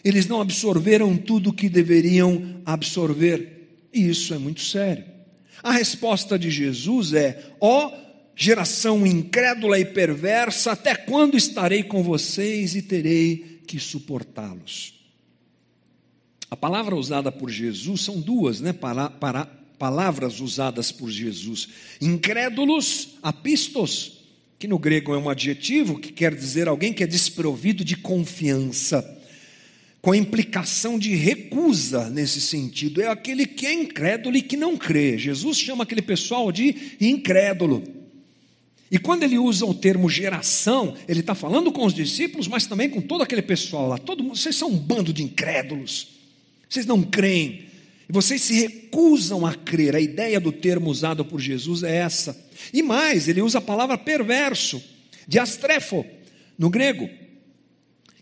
Eles 0.02 0.26
não 0.26 0.40
absorveram 0.40 1.16
tudo 1.16 1.50
o 1.50 1.52
que 1.52 1.68
deveriam 1.68 2.60
absorver, 2.64 3.68
e 3.92 4.08
isso 4.08 4.34
é 4.34 4.38
muito 4.38 4.62
sério. 4.62 5.04
A 5.62 5.72
resposta 5.72 6.38
de 6.38 6.50
Jesus 6.50 7.12
é: 7.12 7.52
ó, 7.60 7.88
oh, 7.88 8.07
geração 8.40 9.04
incrédula 9.04 9.80
e 9.80 9.84
perversa, 9.84 10.70
até 10.70 10.94
quando 10.94 11.36
estarei 11.36 11.82
com 11.82 12.04
vocês 12.04 12.76
e 12.76 12.82
terei 12.82 13.60
que 13.66 13.80
suportá-los? 13.80 14.94
A 16.48 16.56
palavra 16.56 16.94
usada 16.94 17.32
por 17.32 17.50
Jesus 17.50 18.02
são 18.02 18.20
duas, 18.20 18.60
né? 18.60 18.72
Para, 18.72 19.10
para, 19.10 19.44
palavras 19.76 20.40
usadas 20.40 20.92
por 20.92 21.10
Jesus: 21.10 21.68
incrédulos, 22.00 23.18
apistos, 23.20 24.20
que 24.56 24.68
no 24.68 24.78
grego 24.78 25.12
é 25.12 25.18
um 25.18 25.28
adjetivo 25.28 25.98
que 25.98 26.12
quer 26.12 26.32
dizer 26.32 26.68
alguém 26.68 26.92
que 26.92 27.02
é 27.02 27.08
desprovido 27.08 27.84
de 27.84 27.96
confiança 27.96 29.16
com 30.00 30.12
a 30.12 30.16
implicação 30.16 30.96
de 30.96 31.16
recusa 31.16 32.08
nesse 32.08 32.40
sentido. 32.40 33.02
É 33.02 33.08
aquele 33.08 33.44
que 33.44 33.66
é 33.66 33.72
incrédulo 33.72 34.36
e 34.36 34.42
que 34.42 34.56
não 34.56 34.76
crê. 34.76 35.18
Jesus 35.18 35.58
chama 35.58 35.82
aquele 35.82 36.02
pessoal 36.02 36.52
de 36.52 36.96
incrédulo. 37.00 37.97
E 38.90 38.98
quando 38.98 39.22
ele 39.22 39.38
usa 39.38 39.66
o 39.66 39.74
termo 39.74 40.08
geração, 40.08 40.94
ele 41.06 41.20
está 41.20 41.34
falando 41.34 41.70
com 41.70 41.84
os 41.84 41.92
discípulos, 41.92 42.48
mas 42.48 42.66
também 42.66 42.88
com 42.88 43.00
todo 43.00 43.22
aquele 43.22 43.42
pessoal 43.42 43.88
lá. 43.88 43.98
Todo 43.98 44.22
mundo, 44.22 44.36
vocês 44.36 44.56
são 44.56 44.70
um 44.70 44.78
bando 44.78 45.12
de 45.12 45.22
incrédulos. 45.22 46.08
Vocês 46.68 46.86
não 46.86 47.02
creem. 47.02 47.66
E 48.08 48.12
vocês 48.12 48.40
se 48.40 48.54
recusam 48.54 49.44
a 49.44 49.54
crer. 49.54 49.94
A 49.94 50.00
ideia 50.00 50.40
do 50.40 50.50
termo 50.50 50.88
usado 50.88 51.24
por 51.24 51.38
Jesus 51.38 51.82
é 51.82 51.96
essa. 51.96 52.48
E 52.72 52.82
mais, 52.82 53.28
ele 53.28 53.42
usa 53.42 53.58
a 53.58 53.62
palavra 53.62 53.98
perverso, 53.98 54.82
diastrefo, 55.26 56.04
no 56.58 56.70
grego, 56.70 57.08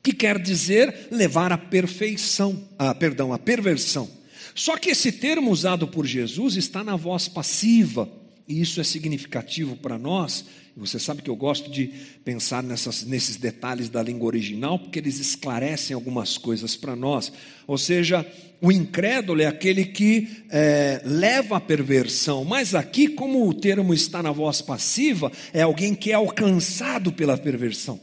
que 0.02 0.12
quer 0.12 0.40
dizer 0.40 1.08
levar 1.10 1.52
à 1.52 1.58
perfeição, 1.58 2.68
ah, 2.78 2.94
perdão, 2.94 3.32
à 3.32 3.38
perversão. 3.38 4.10
Só 4.54 4.76
que 4.76 4.90
esse 4.90 5.12
termo 5.12 5.50
usado 5.50 5.86
por 5.86 6.06
Jesus 6.06 6.56
está 6.56 6.82
na 6.82 6.96
voz 6.96 7.28
passiva 7.28 8.10
e 8.48 8.60
isso 8.60 8.80
é 8.80 8.84
significativo 8.84 9.76
para 9.76 9.98
nós. 9.98 10.44
Você 10.76 10.98
sabe 10.98 11.22
que 11.22 11.30
eu 11.30 11.36
gosto 11.36 11.70
de 11.70 11.90
pensar 12.22 12.62
nessas, 12.62 13.02
nesses 13.04 13.36
detalhes 13.36 13.88
da 13.88 14.02
língua 14.02 14.26
original, 14.26 14.78
porque 14.78 14.98
eles 14.98 15.18
esclarecem 15.18 15.94
algumas 15.94 16.36
coisas 16.36 16.76
para 16.76 16.94
nós. 16.94 17.32
Ou 17.66 17.78
seja, 17.78 18.26
o 18.60 18.70
incrédulo 18.70 19.40
é 19.40 19.46
aquele 19.46 19.86
que 19.86 20.28
é, 20.50 21.00
leva 21.04 21.56
à 21.56 21.60
perversão, 21.60 22.44
mas 22.44 22.74
aqui, 22.74 23.08
como 23.08 23.48
o 23.48 23.54
termo 23.54 23.94
está 23.94 24.22
na 24.22 24.32
voz 24.32 24.60
passiva, 24.60 25.32
é 25.52 25.62
alguém 25.62 25.94
que 25.94 26.10
é 26.10 26.14
alcançado 26.14 27.10
pela 27.10 27.38
perversão, 27.38 27.98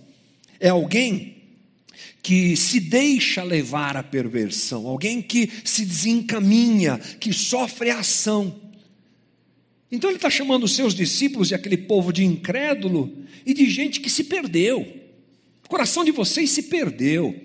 é 0.60 0.70
alguém 0.70 1.44
que 2.24 2.56
se 2.56 2.80
deixa 2.80 3.44
levar 3.44 3.98
à 3.98 4.02
perversão, 4.02 4.88
alguém 4.88 5.22
que 5.22 5.52
se 5.64 5.86
desencaminha, 5.86 6.98
que 7.20 7.34
sofre 7.34 7.90
ação. 7.90 8.63
Então 9.94 10.10
ele 10.10 10.18
está 10.18 10.30
chamando 10.30 10.64
os 10.64 10.76
seus 10.76 10.96
discípulos 10.96 11.52
e 11.52 11.54
aquele 11.54 11.78
povo 11.78 12.12
de 12.12 12.26
incrédulo 12.26 13.16
e 13.46 13.54
de 13.54 13.70
gente 13.70 14.00
que 14.00 14.10
se 14.10 14.24
perdeu. 14.24 14.82
O 15.64 15.70
coração 15.70 16.04
de 16.04 16.10
vocês 16.10 16.50
se 16.50 16.64
perdeu. 16.64 17.40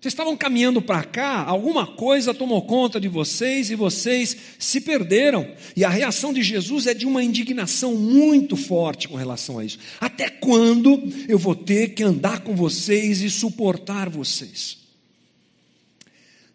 Vocês 0.00 0.14
estavam 0.14 0.34
caminhando 0.34 0.80
para 0.80 1.04
cá, 1.04 1.44
alguma 1.44 1.86
coisa 1.86 2.32
tomou 2.32 2.62
conta 2.62 2.98
de 2.98 3.06
vocês 3.06 3.70
e 3.70 3.74
vocês 3.74 4.34
se 4.58 4.80
perderam. 4.80 5.46
E 5.76 5.84
a 5.84 5.90
reação 5.90 6.32
de 6.32 6.42
Jesus 6.42 6.86
é 6.86 6.94
de 6.94 7.04
uma 7.04 7.22
indignação 7.22 7.94
muito 7.94 8.56
forte 8.56 9.06
com 9.06 9.16
relação 9.16 9.58
a 9.58 9.64
isso. 9.64 9.78
Até 10.00 10.30
quando 10.30 11.02
eu 11.28 11.38
vou 11.38 11.54
ter 11.54 11.88
que 11.88 12.02
andar 12.02 12.40
com 12.40 12.56
vocês 12.56 13.20
e 13.20 13.28
suportar 13.28 14.08
vocês? 14.08 14.78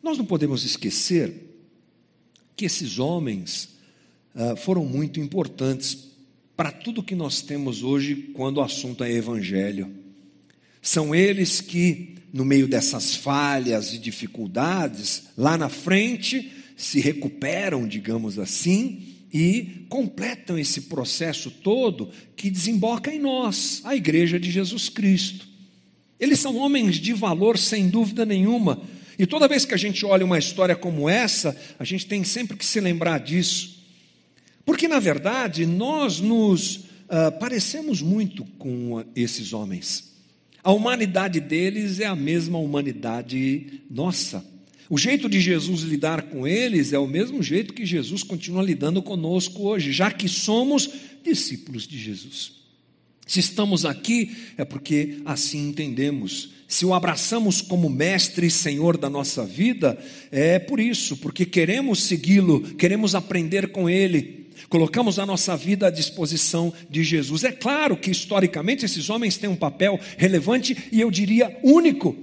Nós 0.02 0.18
não 0.18 0.26
podemos 0.26 0.64
esquecer 0.64 1.32
que 2.56 2.66
esses 2.66 2.98
homens 2.98 3.79
foram 4.58 4.86
muito 4.86 5.20
importantes 5.20 6.10
para 6.56 6.72
tudo 6.72 7.02
que 7.02 7.16
nós 7.16 7.42
temos 7.42 7.84
hoje 7.84 8.32
quando 8.34 8.58
o 8.58 8.62
assunto 8.62 9.04
é 9.04 9.12
evangelho. 9.12 9.90
São 10.82 11.14
eles 11.14 11.62
que, 11.62 12.16
no 12.34 12.44
meio 12.46 12.68
dessas 12.68 13.16
falhas 13.16 13.94
e 13.94 13.98
dificuldades, 13.98 15.24
lá 15.38 15.58
na 15.58 15.70
frente, 15.70 16.52
se 16.76 17.00
recuperam, 17.00 17.88
digamos 17.88 18.38
assim, 18.40 19.16
e 19.34 19.86
completam 19.90 20.58
esse 20.58 20.82
processo 20.82 21.52
todo 21.52 22.10
que 22.36 22.50
desemboca 22.50 23.14
em 23.14 23.20
nós, 23.20 23.82
a 23.84 23.96
Igreja 23.96 24.40
de 24.40 24.50
Jesus 24.50 24.90
Cristo. 24.90 25.48
Eles 26.20 26.40
são 26.40 26.58
homens 26.58 26.98
de 26.98 27.14
valor, 27.14 27.58
sem 27.58 27.90
dúvida 27.90 28.26
nenhuma. 28.26 28.82
E 29.18 29.26
toda 29.26 29.48
vez 29.48 29.66
que 29.66 29.74
a 29.74 29.78
gente 29.78 30.06
olha 30.06 30.26
uma 30.26 30.38
história 30.40 30.76
como 30.76 31.10
essa, 31.10 31.56
a 31.78 31.84
gente 31.84 32.06
tem 32.06 32.24
sempre 32.24 32.58
que 32.58 32.66
se 32.66 32.80
lembrar 32.80 33.20
disso. 33.20 33.79
Porque, 34.70 34.88
na 34.88 35.00
verdade, 35.00 35.66
nós 35.66 36.20
nos 36.20 36.76
uh, 36.76 37.40
parecemos 37.40 38.04
muito 38.04 38.46
com 38.60 39.04
esses 39.16 39.52
homens. 39.52 40.14
A 40.64 40.72
humanidade 40.72 41.40
deles 41.40 42.00
é 42.00 42.06
a 42.06 42.16
mesma 42.16 42.60
humanidade 42.60 43.82
nossa. 43.90 44.46
O 44.88 44.96
jeito 44.96 45.28
de 45.28 45.42
Jesus 45.42 45.82
lidar 45.82 46.22
com 46.22 46.48
eles 46.48 46.94
é 46.94 47.00
o 47.00 47.08
mesmo 47.08 47.42
jeito 47.42 47.74
que 47.74 47.84
Jesus 47.84 48.22
continua 48.22 48.62
lidando 48.62 49.02
conosco 49.02 49.64
hoje, 49.64 49.92
já 49.92 50.12
que 50.12 50.30
somos 50.30 50.88
discípulos 51.24 51.88
de 51.88 51.98
Jesus. 51.98 52.52
Se 53.26 53.40
estamos 53.40 53.86
aqui, 53.86 54.38
é 54.56 54.64
porque 54.64 55.18
assim 55.26 55.70
entendemos. 55.70 56.52
Se 56.68 56.86
o 56.86 56.94
abraçamos 56.94 57.60
como 57.60 57.90
mestre 57.90 58.46
e 58.46 58.52
senhor 58.52 58.98
da 58.98 59.10
nossa 59.10 59.44
vida, 59.44 59.98
é 60.32 60.60
por 60.60 60.80
isso, 60.80 61.18
porque 61.18 61.44
queremos 61.44 62.04
segui-lo, 62.04 62.62
queremos 62.76 63.16
aprender 63.16 63.72
com 63.72 63.90
ele, 63.90 64.39
colocamos 64.68 65.20
a 65.20 65.26
nossa 65.26 65.56
vida 65.56 65.88
à 65.88 65.90
disposição 65.90 66.74
de 66.90 67.04
Jesus. 67.04 67.44
É 67.44 67.52
claro 67.52 67.96
que 67.96 68.12
historicamente 68.12 68.86
esses 68.86 69.10
homens 69.10 69.38
têm 69.38 69.50
um 69.50 69.56
papel 69.56 70.00
relevante 70.18 70.76
e 70.92 71.00
eu 71.00 71.10
diria 71.10 71.58
único. 71.64 72.16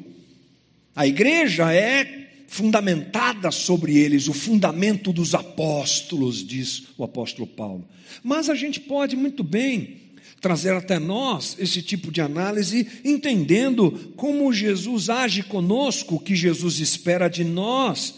A 0.94 1.07
igreja 1.07 1.72
é 1.72 2.27
fundamentada 2.49 3.51
sobre 3.51 3.96
eles, 3.99 4.29
o 4.29 4.33
fundamento 4.33 5.12
dos 5.12 5.35
apóstolos, 5.35 6.46
diz 6.46 6.85
o 6.96 7.05
apóstolo 7.05 7.46
Paulo. 7.46 7.87
Mas 8.22 8.49
a 8.49 8.55
gente 8.55 8.81
pode 8.81 9.16
muito 9.16 9.42
bem 9.42 10.07
trazer 10.40 10.72
até 10.75 10.99
nós 10.99 11.57
esse 11.59 11.83
tipo 11.83 12.12
de 12.12 12.20
análise, 12.20 12.87
entendendo 13.05 14.12
como 14.16 14.53
Jesus 14.53 15.09
age 15.09 15.42
conosco, 15.42 16.16
o 16.16 16.20
que 16.20 16.37
Jesus 16.37 16.79
espera 16.79 17.29
de 17.29 17.42
nós, 17.42 18.14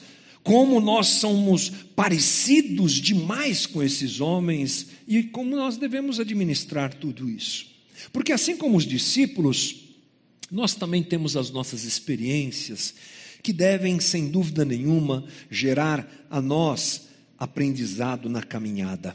como 0.48 0.80
nós 0.80 1.08
somos 1.08 1.68
parecidos 1.94 2.94
demais 2.94 3.66
com 3.66 3.82
esses 3.82 4.18
homens 4.18 4.86
e 5.06 5.22
como 5.22 5.54
nós 5.54 5.76
devemos 5.76 6.18
administrar 6.18 6.94
tudo 6.94 7.28
isso. 7.28 7.66
Porque 8.10 8.32
assim 8.32 8.56
como 8.56 8.78
os 8.78 8.86
discípulos, 8.86 9.76
nós 10.50 10.74
também 10.74 11.02
temos 11.02 11.36
as 11.36 11.50
nossas 11.50 11.84
experiências 11.84 12.94
que 13.42 13.52
devem, 13.52 14.00
sem 14.00 14.30
dúvida 14.30 14.64
nenhuma, 14.64 15.22
gerar 15.50 16.26
a 16.30 16.40
nós 16.40 17.08
aprendizado 17.38 18.30
na 18.30 18.42
caminhada. 18.42 19.14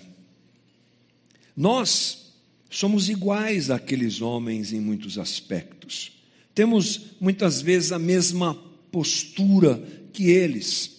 Nós 1.57 2.31
somos 2.69 3.09
iguais 3.09 3.71
àqueles 3.71 4.21
homens 4.21 4.71
em 4.71 4.79
muitos 4.79 5.17
aspectos. 5.17 6.11
Temos 6.53 7.15
muitas 7.19 7.59
vezes 7.59 7.91
a 7.91 7.97
mesma 7.97 8.53
postura 8.91 9.83
que 10.13 10.29
eles. 10.29 10.92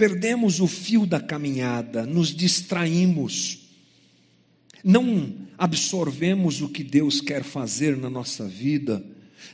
Perdemos 0.00 0.60
o 0.60 0.66
fio 0.66 1.04
da 1.04 1.20
caminhada, 1.20 2.06
nos 2.06 2.34
distraímos, 2.34 3.68
não 4.82 5.34
absorvemos 5.58 6.62
o 6.62 6.70
que 6.70 6.82
Deus 6.82 7.20
quer 7.20 7.44
fazer 7.44 7.98
na 7.98 8.08
nossa 8.08 8.48
vida 8.48 9.04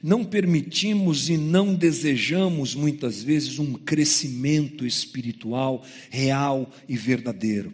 não 0.03 0.25
permitimos 0.25 1.29
e 1.29 1.37
não 1.37 1.75
desejamos 1.75 2.75
muitas 2.75 3.23
vezes 3.23 3.59
um 3.59 3.75
crescimento 3.75 4.87
espiritual 4.87 5.85
real 6.11 6.71
e 6.89 6.97
verdadeiro. 6.97 7.73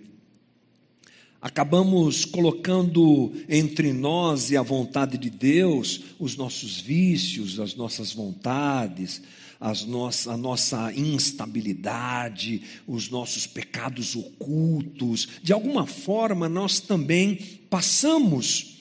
Acabamos 1.40 2.24
colocando 2.24 3.32
entre 3.48 3.92
nós 3.92 4.50
e 4.50 4.56
a 4.56 4.62
vontade 4.62 5.18
de 5.18 5.28
Deus 5.28 6.00
os 6.18 6.36
nossos 6.36 6.80
vícios, 6.80 7.58
as 7.58 7.74
nossas 7.74 8.12
vontades, 8.12 9.20
as 9.62 9.84
nossa, 9.84 10.32
a 10.32 10.36
nossa 10.36 10.92
instabilidade, 10.92 12.62
os 12.84 13.08
nossos 13.08 13.46
pecados 13.46 14.16
ocultos. 14.16 15.28
De 15.40 15.52
alguma 15.52 15.86
forma, 15.86 16.48
nós 16.48 16.80
também 16.80 17.36
passamos 17.70 18.80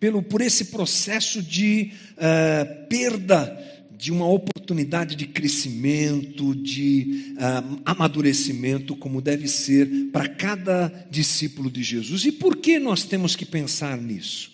pelo, 0.00 0.22
por 0.22 0.40
esse 0.40 0.66
processo 0.66 1.42
de 1.42 1.92
uh, 2.12 2.88
perda 2.88 3.60
de 3.98 4.10
uma 4.10 4.26
oportunidade 4.26 5.14
de 5.14 5.26
crescimento, 5.26 6.54
de 6.54 7.34
uh, 7.34 7.82
amadurecimento, 7.84 8.96
como 8.96 9.20
deve 9.20 9.46
ser 9.46 10.08
para 10.10 10.26
cada 10.26 11.06
discípulo 11.10 11.70
de 11.70 11.82
Jesus. 11.82 12.24
E 12.24 12.32
por 12.32 12.56
que 12.56 12.78
nós 12.78 13.04
temos 13.04 13.36
que 13.36 13.44
pensar 13.44 13.98
nisso? 13.98 14.50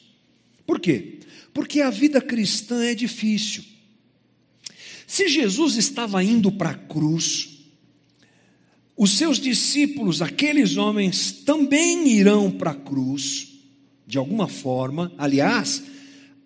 Por 0.67 0.81
quê? 0.81 1.21
Porque 1.55 1.81
a 1.81 1.91
vida 1.91 2.21
cristã 2.21 2.85
é 2.85 2.95
difícil. 2.95 3.71
Se 5.11 5.27
Jesus 5.27 5.75
estava 5.75 6.23
indo 6.23 6.53
para 6.53 6.71
a 6.71 6.75
cruz, 6.75 7.49
os 8.97 9.19
seus 9.19 9.41
discípulos, 9.41 10.23
aqueles 10.23 10.77
homens, 10.77 11.33
também 11.33 12.09
irão 12.11 12.49
para 12.49 12.71
a 12.71 12.77
cruz 12.77 13.49
de 14.07 14.19
alguma 14.19 14.47
forma. 14.47 15.11
Aliás, 15.19 15.83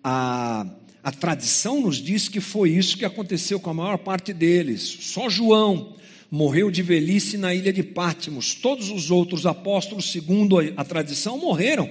a, 0.03 0.65
a 1.03 1.11
tradição 1.11 1.79
nos 1.79 1.97
diz 1.97 2.27
que 2.27 2.41
foi 2.41 2.71
isso 2.71 2.97
que 2.97 3.05
aconteceu 3.05 3.59
com 3.59 3.69
a 3.69 3.73
maior 3.75 3.99
parte 3.99 4.33
deles. 4.33 4.81
Só 4.81 5.29
João 5.29 5.95
morreu 6.31 6.71
de 6.71 6.81
velhice 6.81 7.37
na 7.37 7.53
ilha 7.53 7.71
de 7.71 7.83
Pátimos. 7.83 8.55
Todos 8.55 8.89
os 8.89 9.11
outros 9.11 9.45
apóstolos, 9.45 10.11
segundo 10.11 10.57
a, 10.57 10.63
a 10.75 10.83
tradição, 10.83 11.37
morreram 11.37 11.87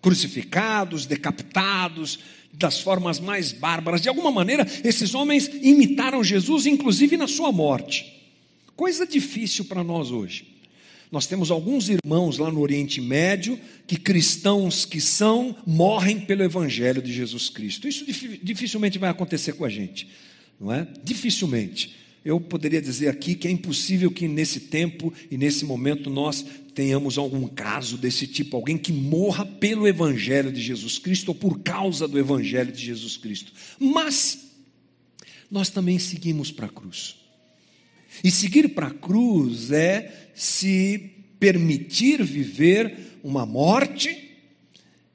crucificados, 0.00 1.04
decapitados, 1.04 2.20
das 2.52 2.80
formas 2.80 3.18
mais 3.18 3.52
bárbaras. 3.52 4.02
De 4.02 4.08
alguma 4.08 4.30
maneira, 4.30 4.66
esses 4.84 5.14
homens 5.14 5.50
imitaram 5.62 6.22
Jesus, 6.22 6.66
inclusive 6.66 7.16
na 7.16 7.26
sua 7.26 7.50
morte. 7.50 8.20
Coisa 8.76 9.06
difícil 9.06 9.64
para 9.64 9.82
nós 9.82 10.10
hoje. 10.10 10.52
Nós 11.10 11.26
temos 11.26 11.50
alguns 11.50 11.90
irmãos 11.90 12.38
lá 12.38 12.50
no 12.50 12.60
Oriente 12.60 13.00
Médio 13.00 13.60
que 13.86 13.96
cristãos 13.96 14.86
que 14.86 15.00
são 15.00 15.54
morrem 15.66 16.20
pelo 16.20 16.42
evangelho 16.42 17.02
de 17.02 17.12
Jesus 17.12 17.50
Cristo. 17.50 17.86
Isso 17.86 18.06
dificilmente 18.42 18.98
vai 18.98 19.10
acontecer 19.10 19.52
com 19.52 19.64
a 19.64 19.68
gente, 19.68 20.08
não 20.58 20.72
é? 20.72 20.88
Dificilmente. 21.04 22.01
Eu 22.24 22.40
poderia 22.40 22.80
dizer 22.80 23.08
aqui 23.08 23.34
que 23.34 23.48
é 23.48 23.50
impossível 23.50 24.10
que 24.10 24.28
nesse 24.28 24.60
tempo 24.60 25.12
e 25.30 25.36
nesse 25.36 25.64
momento 25.64 26.08
nós 26.08 26.44
tenhamos 26.74 27.18
algum 27.18 27.46
caso 27.48 27.98
desse 27.98 28.26
tipo, 28.26 28.56
alguém 28.56 28.78
que 28.78 28.92
morra 28.92 29.44
pelo 29.44 29.86
evangelho 29.86 30.52
de 30.52 30.60
Jesus 30.60 30.98
Cristo 30.98 31.30
ou 31.30 31.34
por 31.34 31.60
causa 31.60 32.06
do 32.06 32.18
evangelho 32.18 32.72
de 32.72 32.84
Jesus 32.84 33.16
Cristo. 33.16 33.52
Mas 33.78 34.52
nós 35.50 35.68
também 35.68 35.98
seguimos 35.98 36.50
para 36.50 36.66
a 36.66 36.70
cruz. 36.70 37.16
E 38.22 38.30
seguir 38.30 38.68
para 38.68 38.86
a 38.88 38.94
cruz 38.94 39.70
é 39.70 40.30
se 40.34 41.10
permitir 41.40 42.22
viver 42.22 43.18
uma 43.22 43.44
morte 43.44 44.30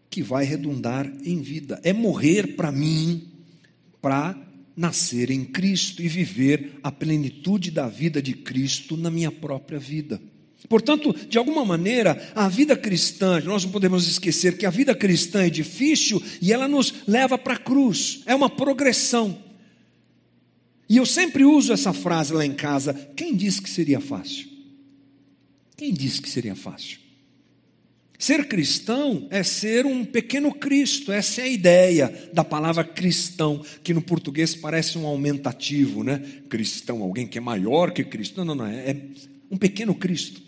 que 0.10 0.22
vai 0.22 0.46
redundar 0.46 1.12
em 1.24 1.42
vida. 1.42 1.80
É 1.84 1.94
morrer 1.94 2.56
para 2.56 2.72
mim, 2.72 3.30
para 4.02 4.47
nascer 4.78 5.32
em 5.32 5.44
Cristo 5.44 6.04
e 6.04 6.08
viver 6.08 6.80
a 6.84 6.92
plenitude 6.92 7.72
da 7.72 7.88
vida 7.88 8.22
de 8.22 8.34
Cristo 8.34 8.96
na 8.96 9.10
minha 9.10 9.32
própria 9.32 9.80
vida. 9.80 10.22
Portanto, 10.70 11.16
de 11.28 11.38
alguma 11.38 11.66
maneira, 11.66 12.32
a 12.36 12.48
vida 12.48 12.76
cristã, 12.76 13.42
nós 13.42 13.64
não 13.64 13.72
podemos 13.72 14.08
esquecer 14.08 14.58
que 14.58 14.66
a 14.66 14.70
vida 14.70 14.94
cristã 14.94 15.44
é 15.46 15.50
difícil 15.50 16.22
e 16.42 16.54
ela 16.54 16.68
nos 16.68 16.94
leva 17.08 17.38
para 17.38 17.56
a 17.56 17.60
cruz, 17.60 18.22
é 18.26 18.36
uma 18.36 18.50
progressão. 18.50 19.42
E 20.90 20.98
eu 20.98 21.06
sempre 21.06 21.44
uso 21.44 21.74
essa 21.74 21.92
frase 21.92 22.34
lá 22.34 22.46
em 22.46 22.54
casa: 22.54 22.94
quem 23.16 23.36
disse 23.36 23.62
que 23.62 23.70
seria 23.70 24.00
fácil? 24.00 24.48
Quem 25.76 25.94
disse 25.94 26.22
que 26.22 26.30
seria 26.30 26.56
fácil? 26.56 27.07
Ser 28.18 28.48
cristão 28.48 29.28
é 29.30 29.44
ser 29.44 29.86
um 29.86 30.04
pequeno 30.04 30.52
Cristo, 30.52 31.12
essa 31.12 31.42
é 31.42 31.44
a 31.44 31.48
ideia 31.48 32.30
da 32.34 32.44
palavra 32.44 32.84
cristão, 32.84 33.64
que 33.84 33.94
no 33.94 34.02
português 34.02 34.56
parece 34.56 34.98
um 34.98 35.06
aumentativo, 35.06 36.04
né? 36.04 36.22
Cristão, 36.50 37.04
alguém 37.04 37.28
que 37.28 37.38
é 37.38 37.42
maior 37.42 37.92
que 37.92 38.04
Cristo. 38.04 38.38
Não, 38.38 38.56
não, 38.56 38.56
não, 38.56 38.66
é, 38.66 38.90
é 38.90 38.98
um 39.52 39.58
pequeno 39.58 39.94
Cristo. 39.94 40.42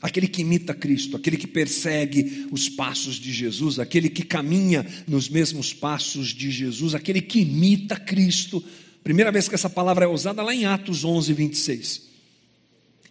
Aquele 0.00 0.28
que 0.28 0.42
imita 0.42 0.72
Cristo, 0.72 1.16
aquele 1.16 1.36
que 1.36 1.46
persegue 1.46 2.46
os 2.52 2.68
passos 2.68 3.16
de 3.16 3.32
Jesus, 3.32 3.78
aquele 3.78 4.08
que 4.08 4.22
caminha 4.22 4.86
nos 5.08 5.28
mesmos 5.28 5.72
passos 5.72 6.28
de 6.28 6.50
Jesus, 6.50 6.94
aquele 6.94 7.20
que 7.20 7.40
imita 7.40 7.96
Cristo 7.96 8.62
Primeira 9.06 9.30
vez 9.30 9.48
que 9.48 9.54
essa 9.54 9.70
palavra 9.70 10.04
é 10.04 10.08
usada 10.08 10.42
lá 10.42 10.52
em 10.52 10.64
Atos 10.64 11.04
11, 11.04 11.32
26. 11.32 12.02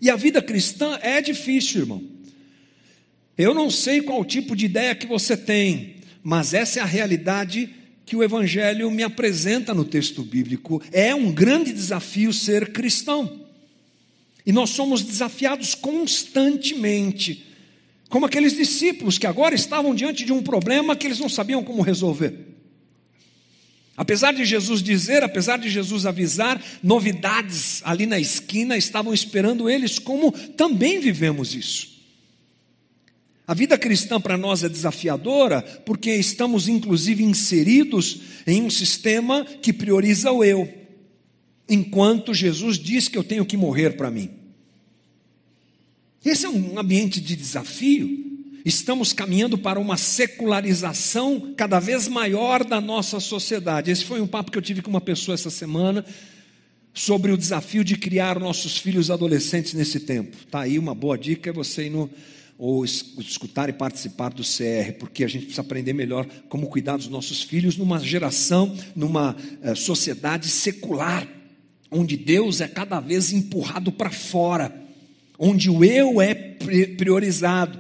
E 0.01 0.09
a 0.09 0.17
vida 0.17 0.41
cristã 0.41 0.99
é 1.01 1.21
difícil, 1.21 1.83
irmão. 1.83 2.03
Eu 3.37 3.53
não 3.53 3.69
sei 3.69 4.01
qual 4.01 4.23
tipo 4.23 4.55
de 4.55 4.65
ideia 4.65 4.95
que 4.95 5.05
você 5.05 5.35
tem, 5.35 5.95
mas 6.23 6.53
essa 6.53 6.79
é 6.79 6.81
a 6.81 6.85
realidade 6.85 7.69
que 8.05 8.15
o 8.15 8.23
Evangelho 8.23 8.89
me 8.91 9.03
apresenta 9.03 9.73
no 9.73 9.83
texto 9.83 10.23
bíblico. 10.23 10.81
É 10.91 11.13
um 11.13 11.31
grande 11.31 11.73
desafio 11.73 12.31
ser 12.31 12.71
cristão. 12.71 13.45
E 14.45 14.51
nós 14.51 14.69
somos 14.69 15.01
desafiados 15.01 15.73
constantemente, 15.73 17.45
como 18.09 18.27
aqueles 18.27 18.55
discípulos 18.55 19.17
que 19.17 19.25
agora 19.25 19.55
estavam 19.55 19.95
diante 19.95 20.23
de 20.23 20.31
um 20.31 20.43
problema 20.43 20.95
que 20.95 21.07
eles 21.07 21.19
não 21.19 21.27
sabiam 21.27 21.63
como 21.63 21.81
resolver. 21.81 22.33
Apesar 23.97 24.33
de 24.33 24.45
Jesus 24.45 24.83
dizer, 24.83 25.23
apesar 25.23 25.57
de 25.57 25.69
Jesus 25.69 26.05
avisar, 26.05 26.61
novidades 26.83 27.81
ali 27.83 28.05
na 28.05 28.19
esquina 28.19 28.77
estavam 28.77 29.13
esperando 29.13 29.69
eles, 29.69 29.97
como 29.97 30.31
também 30.31 30.99
vivemos 30.99 31.55
isso. 31.55 31.94
A 33.47 33.53
vida 33.53 33.77
cristã 33.77 34.19
para 34.19 34.37
nós 34.37 34.63
é 34.63 34.69
desafiadora, 34.69 35.61
porque 35.85 36.11
estamos 36.15 36.67
inclusive 36.67 37.23
inseridos 37.23 38.21
em 38.47 38.63
um 38.63 38.69
sistema 38.69 39.45
que 39.45 39.71
prioriza 39.71 40.31
o 40.31 40.43
eu, 40.43 40.67
enquanto 41.69 42.33
Jesus 42.33 42.79
diz 42.79 43.07
que 43.07 43.17
eu 43.17 43.23
tenho 43.23 43.45
que 43.45 43.55
morrer 43.55 43.97
para 43.97 44.09
mim. 44.09 44.31
Esse 46.23 46.47
é 46.47 46.49
um 46.49 46.79
ambiente 46.79 47.21
de 47.21 47.35
desafio, 47.35 48.09
estamos 48.65 49.13
caminhando 49.13 49.59
para 49.59 49.79
uma 49.79 49.95
secularização 49.95 51.53
cada 51.55 51.79
vez 51.79 52.07
maior 52.07 52.63
da 52.63 52.81
nossa 52.81 53.19
sociedade. 53.19 53.91
Esse 53.91 54.03
foi 54.03 54.19
um 54.21 54.27
papo 54.27 54.49
que 54.51 54.57
eu 54.57 54.61
tive 54.61 54.81
com 54.81 54.89
uma 54.89 55.01
pessoa 55.01 55.35
essa 55.35 55.51
semana 55.51 56.03
sobre 56.91 57.31
o 57.31 57.37
desafio 57.37 57.83
de 57.83 57.95
criar 57.95 58.39
nossos 58.39 58.77
filhos 58.79 59.11
adolescentes 59.11 59.73
nesse 59.73 59.99
tempo. 59.99 60.35
Tá 60.49 60.61
aí 60.61 60.79
uma 60.79 60.95
boa 60.95 61.15
dica 61.15 61.51
é 61.51 61.53
você 61.53 61.85
ir 61.85 61.89
no 61.91 62.09
ou 62.57 62.85
escutar 62.85 63.69
e 63.69 63.73
participar 63.73 64.33
do 64.33 64.41
CR, 64.41 64.93
porque 64.97 65.23
a 65.23 65.27
gente 65.27 65.45
precisa 65.45 65.61
aprender 65.61 65.93
melhor 65.93 66.25
como 66.47 66.67
cuidar 66.67 66.97
dos 66.97 67.09
nossos 67.09 67.43
filhos 67.43 67.75
numa 67.75 67.99
geração, 67.99 68.75
numa 68.95 69.35
eh, 69.61 69.75
sociedade 69.75 70.47
secular, 70.47 71.27
onde 71.91 72.15
Deus 72.15 72.61
é 72.61 72.67
cada 72.67 72.99
vez 72.99 73.33
empurrado 73.33 73.91
para 73.91 74.09
fora, 74.09 74.73
onde 75.37 75.69
o 75.69 75.83
eu 75.83 76.21
é 76.21 76.33
priorizado, 76.33 77.77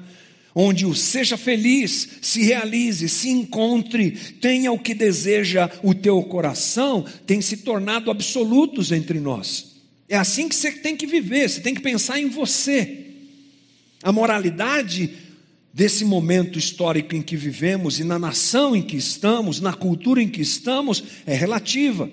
onde 0.53 0.85
o 0.85 0.93
seja 0.93 1.37
feliz, 1.37 2.07
se 2.21 2.43
realize, 2.43 3.07
se 3.07 3.29
encontre, 3.29 4.11
tenha 4.11 4.71
o 4.71 4.79
que 4.79 4.93
deseja 4.93 5.69
o 5.83 5.93
teu 5.93 6.21
coração, 6.23 7.05
tem 7.25 7.41
se 7.41 7.57
tornado 7.57 8.11
absolutos 8.11 8.91
entre 8.91 9.19
nós. 9.19 9.75
É 10.07 10.17
assim 10.17 10.47
que 10.47 10.55
você 10.55 10.71
tem 10.71 10.95
que 10.95 11.07
viver, 11.07 11.49
você 11.49 11.61
tem 11.61 11.73
que 11.73 11.81
pensar 11.81 12.19
em 12.19 12.29
você. 12.29 13.04
A 14.05 14.11
moralidade 14.11 15.09
desse 15.73 16.05
momento 16.05 16.59
histórico 16.59 17.15
em 17.15 17.23
que 17.23 17.35
vivemos 17.35 17.99
e 17.99 18.03
na 18.03 18.19
nação 18.19 18.75
em 18.75 18.83
que 18.83 18.95
estamos, 18.95 19.59
na 19.59 19.73
cultura 19.73 20.21
em 20.21 20.29
que 20.29 20.41
estamos, 20.41 21.03
é 21.25 21.33
relativa. 21.33 22.07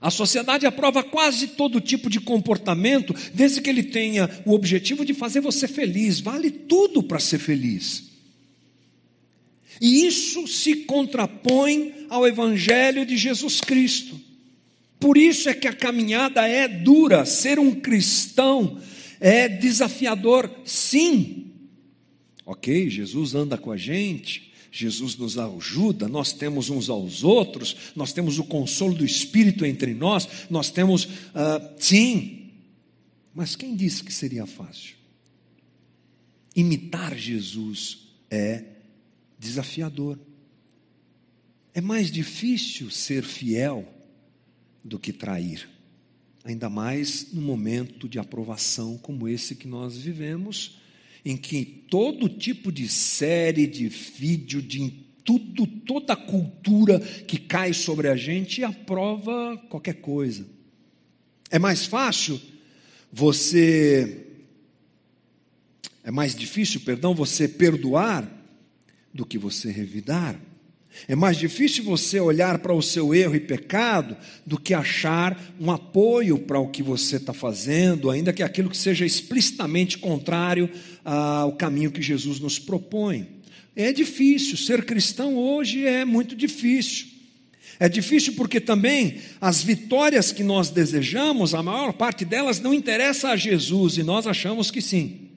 A 0.00 0.10
sociedade 0.10 0.66
aprova 0.66 1.04
quase 1.04 1.46
todo 1.46 1.80
tipo 1.80 2.10
de 2.10 2.18
comportamento, 2.18 3.14
desde 3.32 3.60
que 3.60 3.70
ele 3.70 3.84
tenha 3.84 4.28
o 4.44 4.52
objetivo 4.52 5.04
de 5.04 5.14
fazer 5.14 5.40
você 5.40 5.68
feliz. 5.68 6.18
Vale 6.18 6.50
tudo 6.50 7.04
para 7.04 7.20
ser 7.20 7.38
feliz. 7.38 8.08
E 9.80 10.04
isso 10.08 10.48
se 10.48 10.74
contrapõe 10.74 11.94
ao 12.10 12.26
Evangelho 12.26 13.06
de 13.06 13.16
Jesus 13.16 13.60
Cristo. 13.60 14.20
Por 14.98 15.16
isso 15.16 15.48
é 15.48 15.54
que 15.54 15.68
a 15.68 15.72
caminhada 15.72 16.48
é 16.48 16.66
dura. 16.66 17.24
Ser 17.24 17.60
um 17.60 17.76
cristão 17.76 18.80
é 19.20 19.48
desafiador, 19.48 20.50
sim. 20.64 21.52
Ok, 22.44 22.88
Jesus 22.88 23.34
anda 23.34 23.58
com 23.58 23.70
a 23.70 23.76
gente, 23.76 24.52
Jesus 24.70 25.16
nos 25.16 25.38
ajuda, 25.38 26.08
nós 26.08 26.32
temos 26.32 26.70
uns 26.70 26.88
aos 26.88 27.24
outros, 27.24 27.92
nós 27.94 28.12
temos 28.12 28.38
o 28.38 28.44
consolo 28.44 28.94
do 28.94 29.04
Espírito 29.04 29.64
entre 29.64 29.94
nós, 29.94 30.28
nós 30.48 30.70
temos, 30.70 31.04
uh, 31.04 31.74
sim, 31.78 32.50
mas 33.34 33.54
quem 33.54 33.76
disse 33.76 34.02
que 34.02 34.12
seria 34.12 34.46
fácil? 34.46 34.96
Imitar 36.54 37.16
Jesus 37.16 38.08
é 38.30 38.64
desafiador. 39.38 40.18
É 41.72 41.80
mais 41.80 42.10
difícil 42.10 42.90
ser 42.90 43.22
fiel 43.22 43.86
do 44.82 44.98
que 44.98 45.12
trair, 45.12 45.68
ainda 46.48 46.70
mais 46.70 47.32
no 47.32 47.42
momento 47.42 48.08
de 48.08 48.18
aprovação 48.18 48.96
como 48.96 49.28
esse 49.28 49.54
que 49.54 49.68
nós 49.68 49.98
vivemos 49.98 50.78
em 51.22 51.36
que 51.36 51.64
todo 51.64 52.28
tipo 52.28 52.72
de 52.72 52.88
série, 52.88 53.66
de 53.66 53.88
vídeo, 53.88 54.62
de 54.62 54.90
tudo, 55.22 55.66
toda 55.66 56.14
a 56.14 56.16
cultura 56.16 57.00
que 57.00 57.36
cai 57.38 57.74
sobre 57.74 58.08
a 58.08 58.16
gente 58.16 58.64
aprova 58.64 59.58
qualquer 59.68 59.94
coisa. 59.94 60.46
É 61.50 61.58
mais 61.58 61.84
fácil 61.84 62.40
você 63.12 64.24
é 66.02 66.10
mais 66.10 66.34
difícil, 66.34 66.80
perdão, 66.80 67.14
você 67.14 67.46
perdoar 67.46 68.26
do 69.12 69.26
que 69.26 69.36
você 69.36 69.70
revidar. 69.70 70.40
É 71.06 71.14
mais 71.14 71.36
difícil 71.36 71.84
você 71.84 72.18
olhar 72.18 72.58
para 72.58 72.72
o 72.72 72.82
seu 72.82 73.14
erro 73.14 73.36
e 73.36 73.40
pecado 73.40 74.16
do 74.44 74.58
que 74.58 74.74
achar 74.74 75.40
um 75.60 75.70
apoio 75.70 76.38
para 76.38 76.58
o 76.58 76.68
que 76.68 76.82
você 76.82 77.16
está 77.16 77.32
fazendo, 77.32 78.10
ainda 78.10 78.32
que 78.32 78.42
aquilo 78.42 78.70
que 78.70 78.76
seja 78.76 79.06
explicitamente 79.06 79.98
contrário 79.98 80.68
ao 81.04 81.52
caminho 81.52 81.92
que 81.92 82.02
Jesus 82.02 82.40
nos 82.40 82.58
propõe. 82.58 83.28
É 83.76 83.92
difícil, 83.92 84.56
ser 84.56 84.84
cristão 84.84 85.36
hoje 85.36 85.86
é 85.86 86.04
muito 86.04 86.34
difícil. 86.34 87.06
É 87.80 87.88
difícil 87.88 88.32
porque 88.32 88.60
também 88.60 89.18
as 89.40 89.62
vitórias 89.62 90.32
que 90.32 90.42
nós 90.42 90.68
desejamos, 90.68 91.54
a 91.54 91.62
maior 91.62 91.92
parte 91.92 92.24
delas 92.24 92.58
não 92.58 92.74
interessa 92.74 93.28
a 93.28 93.36
Jesus 93.36 93.98
e 93.98 94.02
nós 94.02 94.26
achamos 94.26 94.70
que 94.70 94.82
sim. 94.82 95.27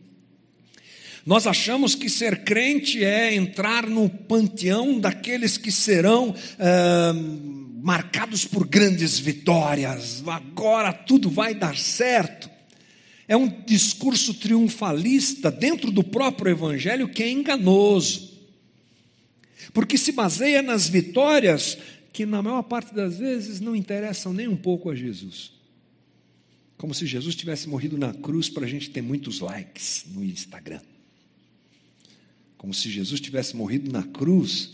Nós 1.26 1.46
achamos 1.46 1.94
que 1.94 2.10
ser 2.10 2.44
crente 2.44 3.04
é 3.04 3.34
entrar 3.36 3.88
no 3.88 4.10
panteão 4.10 5.00
daqueles 5.00 5.58
que 5.58 5.72
serão 5.72 6.34
ah, 6.60 7.14
marcados 7.82 8.46
por 8.46 8.68
grandes 8.68 9.20
vitórias, 9.20 10.24
agora 10.28 10.92
tudo 10.92 11.30
vai 11.30 11.54
dar 11.54 11.78
certo. 11.78 12.50
É 13.28 13.38
um 13.38 13.48
discurso 13.48 14.34
triunfalista 14.34 15.52
dentro 15.52 15.92
do 15.92 16.04
próprio 16.04 16.52
Evangelho 16.52 17.08
que 17.08 17.24
é 17.24 17.32
enganoso, 17.32 18.32
porque 19.74 19.98
se 19.98 20.12
baseia 20.12 20.62
nas 20.62 20.90
vitórias 20.90 21.78
que, 22.12 22.26
na 22.26 22.42
maior 22.42 22.64
parte 22.64 22.94
das 22.94 23.18
vezes, 23.18 23.62
não 23.62 23.76
interessam 23.76 24.34
nem 24.34 24.48
um 24.48 24.58
pouco 24.58 24.90
a 24.90 24.96
Jesus. 24.96 25.54
Como 26.78 26.94
se 26.94 27.06
Jesus 27.06 27.36
tivesse 27.36 27.70
morrido 27.70 27.98
na 27.98 28.12
cruz 28.14 28.50
para 28.50 28.66
a 28.66 28.70
gente 28.70 28.90
ter 28.90 29.02
muitos 29.02 29.40
likes 29.40 30.04
no 30.14 30.24
Instagram 30.24 30.82
como 32.62 32.76
se 32.76 32.92
Jesus 32.92 33.20
tivesse 33.20 33.56
morrido 33.56 33.92
na 33.92 34.04
cruz 34.04 34.74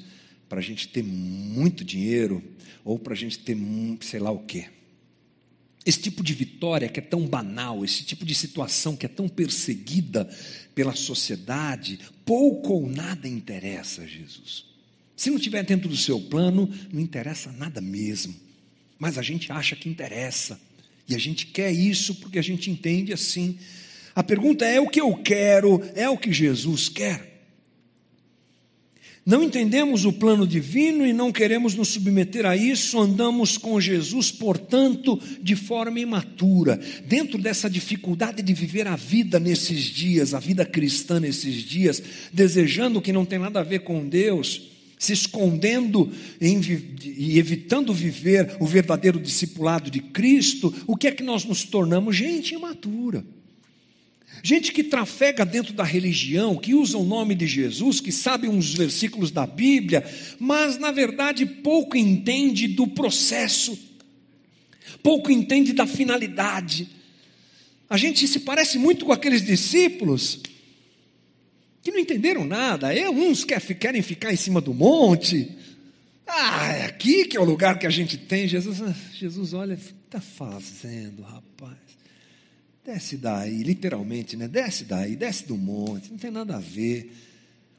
para 0.49 0.59
a 0.59 0.61
gente 0.61 0.89
ter 0.89 1.01
muito 1.01 1.85
dinheiro 1.85 2.43
ou 2.83 2.99
para 2.99 3.13
a 3.13 3.15
gente 3.15 3.39
ter 3.39 3.57
sei 4.01 4.19
lá 4.19 4.29
o 4.29 4.39
quê. 4.39 4.65
Esse 5.85 6.01
tipo 6.01 6.21
de 6.21 6.33
vitória 6.33 6.89
que 6.89 6.99
é 6.99 7.01
tão 7.01 7.25
banal, 7.25 7.85
esse 7.85 8.03
tipo 8.03 8.25
de 8.25 8.35
situação 8.35 8.93
que 8.93 9.05
é 9.05 9.09
tão 9.09 9.29
perseguida 9.29 10.29
pela 10.75 10.93
sociedade, 10.93 11.97
pouco 12.25 12.73
ou 12.73 12.89
nada 12.89 13.25
interessa 13.25 14.01
a 14.01 14.05
Jesus. 14.05 14.65
Se 15.15 15.29
não 15.29 15.37
estiver 15.37 15.63
dentro 15.63 15.87
do 15.87 15.95
seu 15.95 16.19
plano, 16.19 16.69
não 16.91 16.99
interessa 16.99 17.53
nada 17.53 17.79
mesmo. 17.79 18.35
Mas 18.99 19.17
a 19.17 19.21
gente 19.21 19.49
acha 19.49 19.77
que 19.77 19.87
interessa. 19.87 20.59
E 21.07 21.15
a 21.15 21.17
gente 21.17 21.45
quer 21.45 21.71
isso 21.71 22.15
porque 22.15 22.37
a 22.37 22.43
gente 22.43 22.69
entende 22.69 23.13
assim. 23.13 23.57
A 24.13 24.21
pergunta 24.21 24.65
é: 24.65 24.77
o 24.77 24.89
que 24.89 24.99
eu 24.99 25.15
quero? 25.15 25.81
É 25.95 26.09
o 26.09 26.17
que 26.17 26.33
Jesus 26.33 26.89
quer? 26.89 27.36
Não 29.27 29.43
entendemos 29.43 30.05
o 30.05 30.13
plano 30.13 30.47
divino 30.47 31.05
e 31.05 31.11
não 31.11 31.33
queremos 31.33 31.75
nos 31.75 31.89
submeter 31.89 32.45
a 32.45 32.55
isso, 32.55 32.97
andamos 32.97 33.57
com 33.57 33.77
Jesus, 33.81 34.31
portanto, 34.31 35.19
de 35.41 35.53
forma 35.53 35.99
imatura, 35.99 36.79
dentro 37.05 37.37
dessa 37.37 37.69
dificuldade 37.69 38.41
de 38.41 38.53
viver 38.53 38.87
a 38.87 38.95
vida 38.95 39.37
nesses 39.37 39.83
dias, 39.83 40.33
a 40.33 40.39
vida 40.39 40.65
cristã 40.65 41.19
nesses 41.19 41.55
dias, 41.55 42.01
desejando 42.31 43.01
que 43.01 43.11
não 43.11 43.25
tem 43.25 43.37
nada 43.37 43.59
a 43.59 43.63
ver 43.63 43.79
com 43.79 44.07
Deus, 44.07 44.69
se 44.97 45.11
escondendo 45.11 46.09
em, 46.39 46.61
e 47.03 47.37
evitando 47.37 47.93
viver 47.93 48.55
o 48.61 48.65
verdadeiro 48.65 49.19
discipulado 49.19 49.91
de 49.91 49.99
Cristo, 49.99 50.73
o 50.87 50.95
que 50.95 51.05
é 51.05 51.11
que 51.11 51.21
nós 51.21 51.43
nos 51.43 51.65
tornamos? 51.65 52.15
Gente 52.15 52.55
imatura. 52.55 53.25
Gente 54.43 54.71
que 54.71 54.83
trafega 54.83 55.45
dentro 55.45 55.73
da 55.73 55.83
religião, 55.83 56.55
que 56.55 56.73
usa 56.73 56.97
o 56.97 57.03
nome 57.03 57.35
de 57.35 57.47
Jesus, 57.47 57.99
que 57.99 58.11
sabe 58.11 58.47
uns 58.47 58.73
versículos 58.73 59.31
da 59.31 59.45
Bíblia, 59.45 60.05
mas 60.39 60.77
na 60.77 60.91
verdade 60.91 61.45
pouco 61.45 61.97
entende 61.97 62.67
do 62.67 62.87
processo, 62.87 63.77
pouco 65.01 65.31
entende 65.31 65.73
da 65.73 65.87
finalidade. 65.87 66.89
A 67.89 67.97
gente 67.97 68.27
se 68.27 68.39
parece 68.41 68.77
muito 68.77 69.05
com 69.05 69.11
aqueles 69.11 69.45
discípulos 69.45 70.39
que 71.81 71.91
não 71.91 71.99
entenderam 71.99 72.43
nada. 72.43 72.93
É, 72.93 73.09
uns 73.09 73.45
querem 73.45 74.01
ficar 74.01 74.33
em 74.33 74.35
cima 74.35 74.59
do 74.59 74.73
monte. 74.73 75.49
Ah, 76.27 76.73
é 76.73 76.85
aqui 76.85 77.25
que 77.25 77.37
é 77.37 77.39
o 77.39 77.45
lugar 77.45 77.79
que 77.79 77.87
a 77.87 77.89
gente 77.89 78.17
tem. 78.17 78.47
Jesus, 78.47 78.81
ah, 78.81 78.93
Jesus 79.13 79.53
olha, 79.53 79.73
está 79.73 80.19
fazendo, 80.19 81.21
rapaz. 81.21 81.77
Desce 82.87 83.17
daí, 83.17 83.63
literalmente, 83.63 84.37
né? 84.37 84.47
Desce 84.47 84.85
daí, 84.85 85.17
desce 85.17 85.45
do 85.45 85.57
monte, 85.57 86.09
não 86.09 86.17
tem 86.17 86.31
nada 86.31 86.55
a 86.55 86.59
ver. 86.59 87.11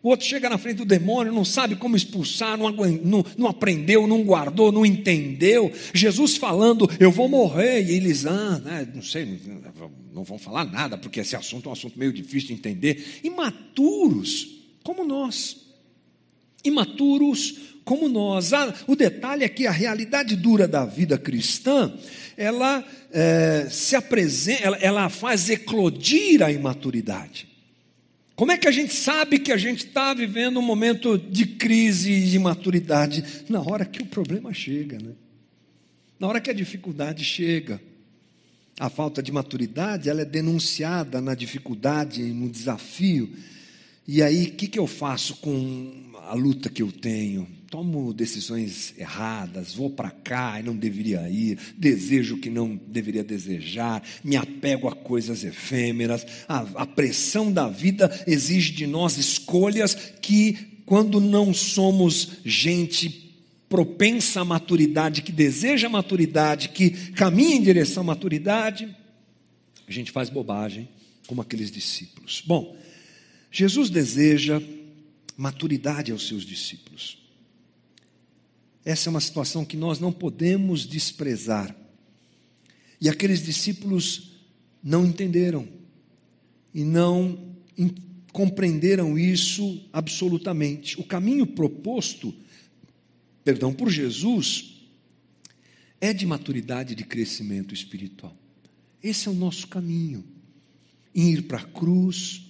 O 0.03 0.11
outro 0.11 0.27
chega 0.27 0.51
na 0.51 0.59
frente 0.59 0.77
do 0.77 0.85
demônio, 0.85 1.33
não 1.33 1.47
sabe 1.47 1.77
como 1.77 1.97
expulsar, 1.97 2.59
não, 2.59 2.71
não, 2.71 3.25
não, 3.39 3.47
aprendeu, 3.47 4.07
não 4.07 4.23
guardou, 4.23 4.71
não 4.71 4.85
entendeu. 4.85 5.73
Jesus 5.95 6.37
falando, 6.37 6.87
eu 7.01 7.11
vou 7.11 7.27
morrer, 7.27 7.83
e 7.85 7.95
eles, 7.95 8.27
ah, 8.27 8.61
né, 8.63 8.87
não 8.95 9.01
sei, 9.01 9.41
não 10.13 10.25
vão 10.25 10.37
falar 10.37 10.67
nada, 10.67 10.99
porque 10.99 11.21
esse 11.21 11.35
assunto 11.35 11.65
é 11.65 11.71
um 11.71 11.73
assunto 11.73 11.99
meio 11.99 12.13
difícil 12.13 12.49
de 12.49 12.53
entender. 12.53 13.21
Imaturos, 13.25 14.61
como 14.85 15.05
nós. 15.05 15.69
Imaturos 16.63 17.78
como 17.89 18.07
nós. 18.07 18.53
Ah, 18.53 18.75
o 18.87 18.95
detalhe 18.95 19.45
é 19.45 19.49
que 19.49 19.67
a 19.67 19.71
realidade 19.71 20.37
dura 20.37 20.69
da 20.69 20.85
vida 20.85 21.17
cristã 21.17 21.91
ela 22.37 22.85
é, 23.11 23.67
se 23.71 23.97
apresenta, 23.97 24.63
ela, 24.63 24.77
ela 24.77 25.09
faz 25.09 25.49
eclodir 25.49 26.43
a 26.43 26.53
imaturidade. 26.53 27.49
Como 28.37 28.53
é 28.53 28.59
que 28.59 28.69
a 28.69 28.71
gente 28.71 28.95
sabe 28.95 29.39
que 29.39 29.51
a 29.51 29.57
gente 29.57 29.87
está 29.87 30.13
vivendo 30.13 30.61
um 30.61 30.63
momento 30.63 31.17
de 31.17 31.47
crise 31.47 32.13
e 32.13 32.27
de 32.27 32.39
maturidade? 32.39 33.25
Na 33.49 33.63
hora 33.63 33.87
que 33.87 34.03
o 34.03 34.07
problema 34.07 34.53
chega, 34.53 34.99
né? 34.99 35.13
Na 36.21 36.29
hora 36.29 36.43
que 36.43 36.51
a 36.51 36.55
dificuldade 36.55 37.25
chega. 37.25 37.81
A 38.79 38.91
falta 38.91 39.23
de 39.23 39.33
maturidade, 39.33 40.11
ela 40.11 40.21
é 40.21 40.27
denunciada 40.27 41.23
na 41.23 41.35
dificuldade, 41.35 42.23
no 42.23 42.51
desafio. 42.51 43.33
E 44.07 44.23
aí, 44.23 44.45
o 44.45 44.53
que, 44.53 44.69
que 44.69 44.79
eu 44.79 44.87
faço 44.87 45.37
com 45.37 46.13
a 46.29 46.35
luta 46.35 46.69
que 46.69 46.83
eu 46.83 46.93
tenho? 46.93 47.58
Tomo 47.71 48.15
decisões 48.15 48.95
erradas, 48.97 49.75
vou 49.75 49.91
para 49.91 50.11
cá 50.11 50.59
e 50.59 50.63
não 50.63 50.75
deveria 50.75 51.29
ir, 51.29 51.59
desejo 51.77 52.39
que 52.39 52.49
não 52.49 52.75
deveria 52.75 53.23
desejar, 53.23 54.03
me 54.25 54.37
apego 54.37 54.89
a 54.89 54.95
coisas 54.95 55.45
efêmeras. 55.45 56.27
A, 56.49 56.61
a 56.75 56.87
pressão 56.87 57.53
da 57.53 57.69
vida 57.69 58.11
exige 58.27 58.73
de 58.73 58.87
nós 58.87 59.19
escolhas 59.19 59.95
que, 59.95 60.81
quando 60.87 61.21
não 61.21 61.53
somos 61.53 62.39
gente 62.45 63.37
propensa 63.69 64.41
à 64.41 64.45
maturidade, 64.47 65.21
que 65.21 65.31
deseja 65.31 65.91
maturidade, 65.91 66.71
que 66.71 66.91
caminha 67.13 67.57
em 67.57 67.63
direção 67.63 68.03
à 68.03 68.07
maturidade, 68.07 68.97
a 69.87 69.93
gente 69.93 70.11
faz 70.11 70.31
bobagem, 70.31 70.89
como 71.27 71.43
aqueles 71.43 71.71
discípulos. 71.71 72.43
Bom, 72.47 72.75
Jesus 73.53 73.91
deseja 73.91 74.63
maturidade 75.37 76.11
aos 76.11 76.27
seus 76.27 76.45
discípulos. 76.45 77.28
Essa 78.89 79.11
é 79.11 79.11
uma 79.11 79.21
situação 79.21 79.67
que 79.67 79.77
nós 79.77 80.01
não 80.01 80.11
podemos 80.11 80.87
desprezar. 80.87 81.77
E 82.99 83.07
aqueles 83.07 83.45
discípulos 83.45 84.33
não 84.83 85.05
entenderam 85.05 85.69
e 86.73 86.83
não 86.85 87.55
compreenderam 88.33 89.19
isso 89.19 89.87
absolutamente. 89.93 90.99
O 90.99 91.05
caminho 91.05 91.47
proposto 91.47 92.35
perdão, 93.45 93.75
por 93.75 93.91
Jesus, 93.91 94.89
é 96.01 96.15
de 96.15 96.25
maturidade 96.25 96.95
de 96.95 97.05
crescimento 97.05 97.75
espiritual. 97.75 98.35
Esse 99.03 99.29
é 99.29 99.31
o 99.31 99.35
nosso 99.35 99.69
caminho. 99.69 100.25
Em 101.15 101.31
ir 101.31 101.43
para 101.43 101.59
a 101.59 101.67
cruz, 101.67 102.43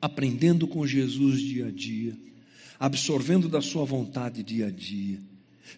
aprendendo 0.00 0.66
com 0.66 0.86
Jesus 0.86 1.42
dia 1.42 1.66
a 1.66 1.70
dia, 1.70 2.16
absorvendo 2.80 3.50
da 3.50 3.60
Sua 3.60 3.84
vontade 3.84 4.42
dia 4.42 4.68
a 4.68 4.70
dia, 4.70 5.20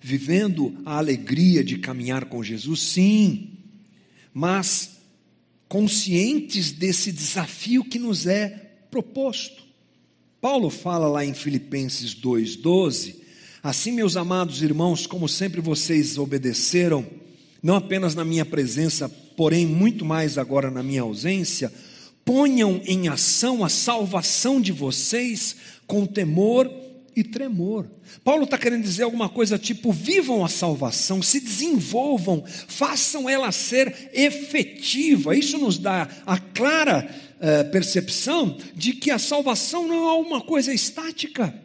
vivendo 0.01 0.77
a 0.85 0.99
alegria 0.99 1.65
de 1.65 1.79
caminhar 1.79 2.27
com 2.27 2.43
Jesus, 2.43 2.81
sim, 2.81 3.59
mas 4.33 4.99
conscientes 5.69 6.73
desse 6.73 7.11
desafio 7.11 7.85
que 7.85 7.99
nos 7.99 8.27
é 8.27 8.49
proposto. 8.91 9.63
Paulo 10.41 10.71
fala 10.71 11.09
lá 11.09 11.25
em 11.25 11.35
Filipenses 11.35 12.15
2,12 12.15 13.25
Assim, 13.65 13.93
meus 13.93 14.15
amados 14.15 14.61
irmãos, 14.61 15.07
como 15.07 15.27
sempre 15.27 15.59
vocês 15.59 16.19
obedeceram, 16.19 17.03
não 17.63 17.77
apenas 17.77 18.15
na 18.15 18.23
minha 18.23 18.45
presença, 18.45 19.09
porém 19.09 19.65
muito 19.65 20.05
mais 20.05 20.37
agora 20.37 20.71
na 20.71 20.83
minha 20.83 21.01
ausência, 21.01 21.73
ponham 22.27 22.83
em 22.85 23.09
ação 23.09 23.65
a 23.65 23.71
salvação 23.71 24.61
de 24.61 24.71
vocês 24.71 25.57
com 25.87 26.05
temor 26.05 26.71
e 26.71 26.84
tremor. 27.23 27.87
Paulo 28.25 28.45
está 28.45 28.59
querendo 28.59 28.83
dizer 28.83 29.05
alguma 29.05 29.29
coisa 29.29 29.59
tipo: 29.59 29.93
vivam 29.93 30.45
a 30.45 30.49
salvação, 30.49 31.23
se 31.23 31.39
desenvolvam, 31.39 32.43
façam 32.67 33.29
ela 33.29 33.53
ser 33.53 34.11
efetiva. 34.13 35.37
Isso 35.37 35.59
nos 35.59 35.79
dá 35.79 36.09
a 36.27 36.39
clara 36.39 37.09
uh, 37.37 37.71
percepção 37.71 38.57
de 38.75 38.95
que 38.95 39.11
a 39.11 39.19
salvação 39.19 39.87
não 39.87 40.09
é 40.09 40.13
uma 40.15 40.41
coisa 40.41 40.73
estática 40.73 41.63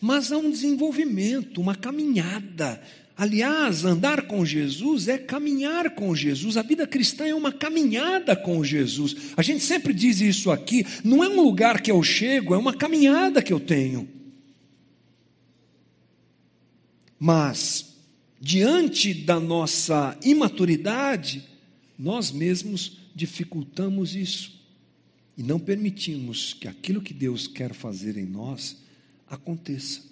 mas 0.00 0.30
há 0.30 0.38
um 0.38 0.50
desenvolvimento, 0.50 1.60
uma 1.60 1.74
caminhada. 1.74 2.80
Aliás, 3.18 3.84
andar 3.84 4.28
com 4.28 4.46
Jesus 4.46 5.08
é 5.08 5.18
caminhar 5.18 5.90
com 5.90 6.14
Jesus. 6.14 6.56
A 6.56 6.62
vida 6.62 6.86
cristã 6.86 7.26
é 7.26 7.34
uma 7.34 7.50
caminhada 7.50 8.36
com 8.36 8.62
Jesus. 8.62 9.32
A 9.36 9.42
gente 9.42 9.64
sempre 9.64 9.92
diz 9.92 10.20
isso 10.20 10.52
aqui. 10.52 10.86
Não 11.02 11.24
é 11.24 11.28
um 11.28 11.42
lugar 11.42 11.80
que 11.80 11.90
eu 11.90 12.00
chego, 12.00 12.54
é 12.54 12.56
uma 12.56 12.72
caminhada 12.72 13.42
que 13.42 13.52
eu 13.52 13.58
tenho. 13.58 14.08
Mas, 17.18 17.96
diante 18.40 19.12
da 19.12 19.40
nossa 19.40 20.16
imaturidade, 20.22 21.44
nós 21.98 22.30
mesmos 22.30 22.98
dificultamos 23.16 24.14
isso 24.14 24.62
e 25.36 25.42
não 25.42 25.58
permitimos 25.58 26.54
que 26.54 26.68
aquilo 26.68 27.02
que 27.02 27.12
Deus 27.12 27.48
quer 27.48 27.74
fazer 27.74 28.16
em 28.16 28.26
nós 28.26 28.76
aconteça. 29.28 30.07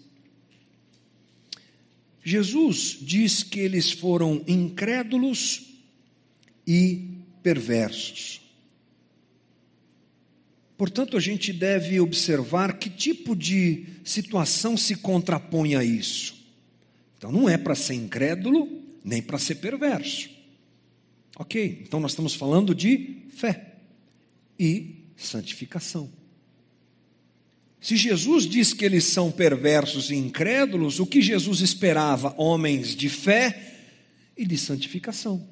Jesus 2.28 2.98
diz 3.00 3.44
que 3.44 3.60
eles 3.60 3.92
foram 3.92 4.42
incrédulos 4.48 5.64
e 6.66 7.20
perversos. 7.40 8.40
Portanto, 10.76 11.16
a 11.16 11.20
gente 11.20 11.52
deve 11.52 12.00
observar 12.00 12.80
que 12.80 12.90
tipo 12.90 13.36
de 13.36 13.86
situação 14.02 14.76
se 14.76 14.96
contrapõe 14.96 15.76
a 15.76 15.84
isso. 15.84 16.34
Então, 17.16 17.30
não 17.30 17.48
é 17.48 17.56
para 17.56 17.76
ser 17.76 17.94
incrédulo, 17.94 18.82
nem 19.04 19.22
para 19.22 19.38
ser 19.38 19.54
perverso. 19.54 20.28
Ok, 21.38 21.82
então 21.86 22.00
nós 22.00 22.10
estamos 22.10 22.34
falando 22.34 22.74
de 22.74 23.18
fé 23.28 23.76
e 24.58 24.96
santificação. 25.16 26.10
Se 27.87 27.96
Jesus 27.96 28.49
diz 28.49 28.72
que 28.72 28.85
eles 28.85 29.05
são 29.05 29.31
perversos 29.31 30.11
e 30.11 30.16
incrédulos, 30.16 30.99
o 30.99 31.07
que 31.07 31.22
Jesus 31.22 31.61
esperava? 31.61 32.35
Homens 32.37 32.96
de 32.96 33.09
fé 33.09 33.77
e 34.37 34.44
de 34.44 34.59
santificação. 34.59 35.46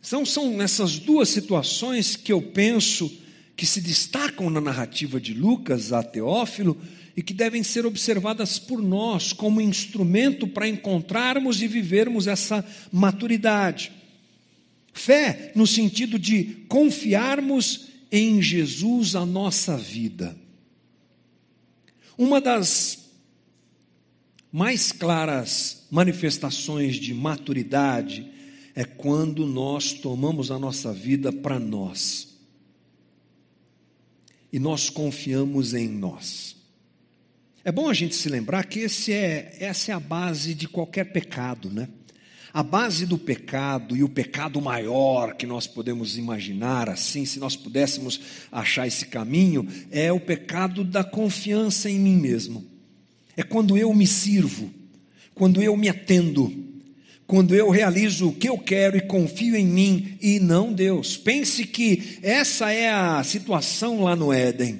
São, 0.00 0.24
são 0.24 0.56
nessas 0.56 0.98
duas 0.98 1.28
situações 1.28 2.16
que 2.16 2.32
eu 2.32 2.40
penso 2.40 3.12
que 3.54 3.66
se 3.66 3.82
destacam 3.82 4.48
na 4.48 4.58
narrativa 4.58 5.20
de 5.20 5.34
Lucas 5.34 5.92
a 5.92 6.02
Teófilo 6.02 6.80
e 7.14 7.22
que 7.22 7.34
devem 7.34 7.62
ser 7.62 7.84
observadas 7.84 8.58
por 8.58 8.80
nós 8.80 9.34
como 9.34 9.60
instrumento 9.60 10.46
para 10.46 10.66
encontrarmos 10.66 11.60
e 11.60 11.68
vivermos 11.68 12.26
essa 12.26 12.64
maturidade. 12.90 13.92
Fé 14.94 15.52
no 15.54 15.66
sentido 15.66 16.18
de 16.18 16.64
confiarmos 16.68 17.88
em 18.10 18.40
Jesus 18.40 19.14
a 19.14 19.26
nossa 19.26 19.76
vida. 19.76 20.42
Uma 22.16 22.40
das 22.40 23.10
mais 24.52 24.92
claras 24.92 25.86
manifestações 25.90 26.96
de 26.96 27.12
maturidade 27.12 28.30
é 28.74 28.84
quando 28.84 29.46
nós 29.46 29.92
tomamos 29.92 30.50
a 30.50 30.58
nossa 30.58 30.92
vida 30.92 31.32
para 31.32 31.58
nós 31.58 32.36
e 34.52 34.58
nós 34.60 34.88
confiamos 34.88 35.74
em 35.74 35.88
nós. 35.88 36.54
É 37.64 37.72
bom 37.72 37.88
a 37.88 37.94
gente 37.94 38.14
se 38.14 38.28
lembrar 38.28 38.64
que 38.66 38.80
esse 38.80 39.12
é, 39.12 39.56
essa 39.58 39.90
é 39.90 39.94
a 39.94 39.98
base 39.98 40.54
de 40.54 40.68
qualquer 40.68 41.12
pecado, 41.12 41.70
né? 41.70 41.88
A 42.54 42.62
base 42.62 43.04
do 43.04 43.18
pecado 43.18 43.96
e 43.96 44.04
o 44.04 44.08
pecado 44.08 44.60
maior 44.62 45.34
que 45.34 45.44
nós 45.44 45.66
podemos 45.66 46.16
imaginar, 46.16 46.88
assim, 46.88 47.24
se 47.24 47.40
nós 47.40 47.56
pudéssemos 47.56 48.20
achar 48.52 48.86
esse 48.86 49.06
caminho, 49.06 49.66
é 49.90 50.12
o 50.12 50.20
pecado 50.20 50.84
da 50.84 51.02
confiança 51.02 51.90
em 51.90 51.98
mim 51.98 52.14
mesmo. 52.14 52.64
É 53.36 53.42
quando 53.42 53.76
eu 53.76 53.92
me 53.92 54.06
sirvo, 54.06 54.70
quando 55.34 55.60
eu 55.60 55.76
me 55.76 55.88
atendo, 55.88 56.54
quando 57.26 57.56
eu 57.56 57.70
realizo 57.70 58.28
o 58.28 58.32
que 58.32 58.48
eu 58.48 58.56
quero 58.56 58.96
e 58.96 59.00
confio 59.00 59.56
em 59.56 59.66
mim 59.66 60.16
e 60.22 60.38
não 60.38 60.72
Deus. 60.72 61.16
Pense 61.16 61.66
que 61.66 62.20
essa 62.22 62.70
é 62.70 62.88
a 62.88 63.24
situação 63.24 64.04
lá 64.04 64.14
no 64.14 64.32
Éden. 64.32 64.78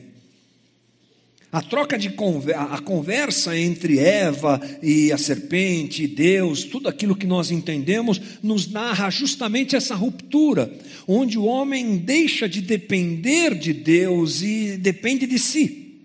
A 1.54 1.62
troca 1.62 1.96
de 1.96 2.08
a 2.08 2.80
conversa 2.80 3.56
entre 3.56 4.00
Eva 4.00 4.60
e 4.82 5.12
a 5.12 5.16
serpente, 5.16 6.02
e 6.02 6.08
Deus, 6.08 6.64
tudo 6.64 6.88
aquilo 6.88 7.14
que 7.14 7.28
nós 7.28 7.52
entendemos, 7.52 8.20
nos 8.42 8.66
narra 8.66 9.08
justamente 9.08 9.76
essa 9.76 9.94
ruptura, 9.94 10.76
onde 11.06 11.38
o 11.38 11.44
homem 11.44 11.96
deixa 11.96 12.48
de 12.48 12.60
depender 12.60 13.54
de 13.54 13.72
Deus 13.72 14.42
e 14.42 14.76
depende 14.76 15.28
de 15.28 15.38
si. 15.38 16.00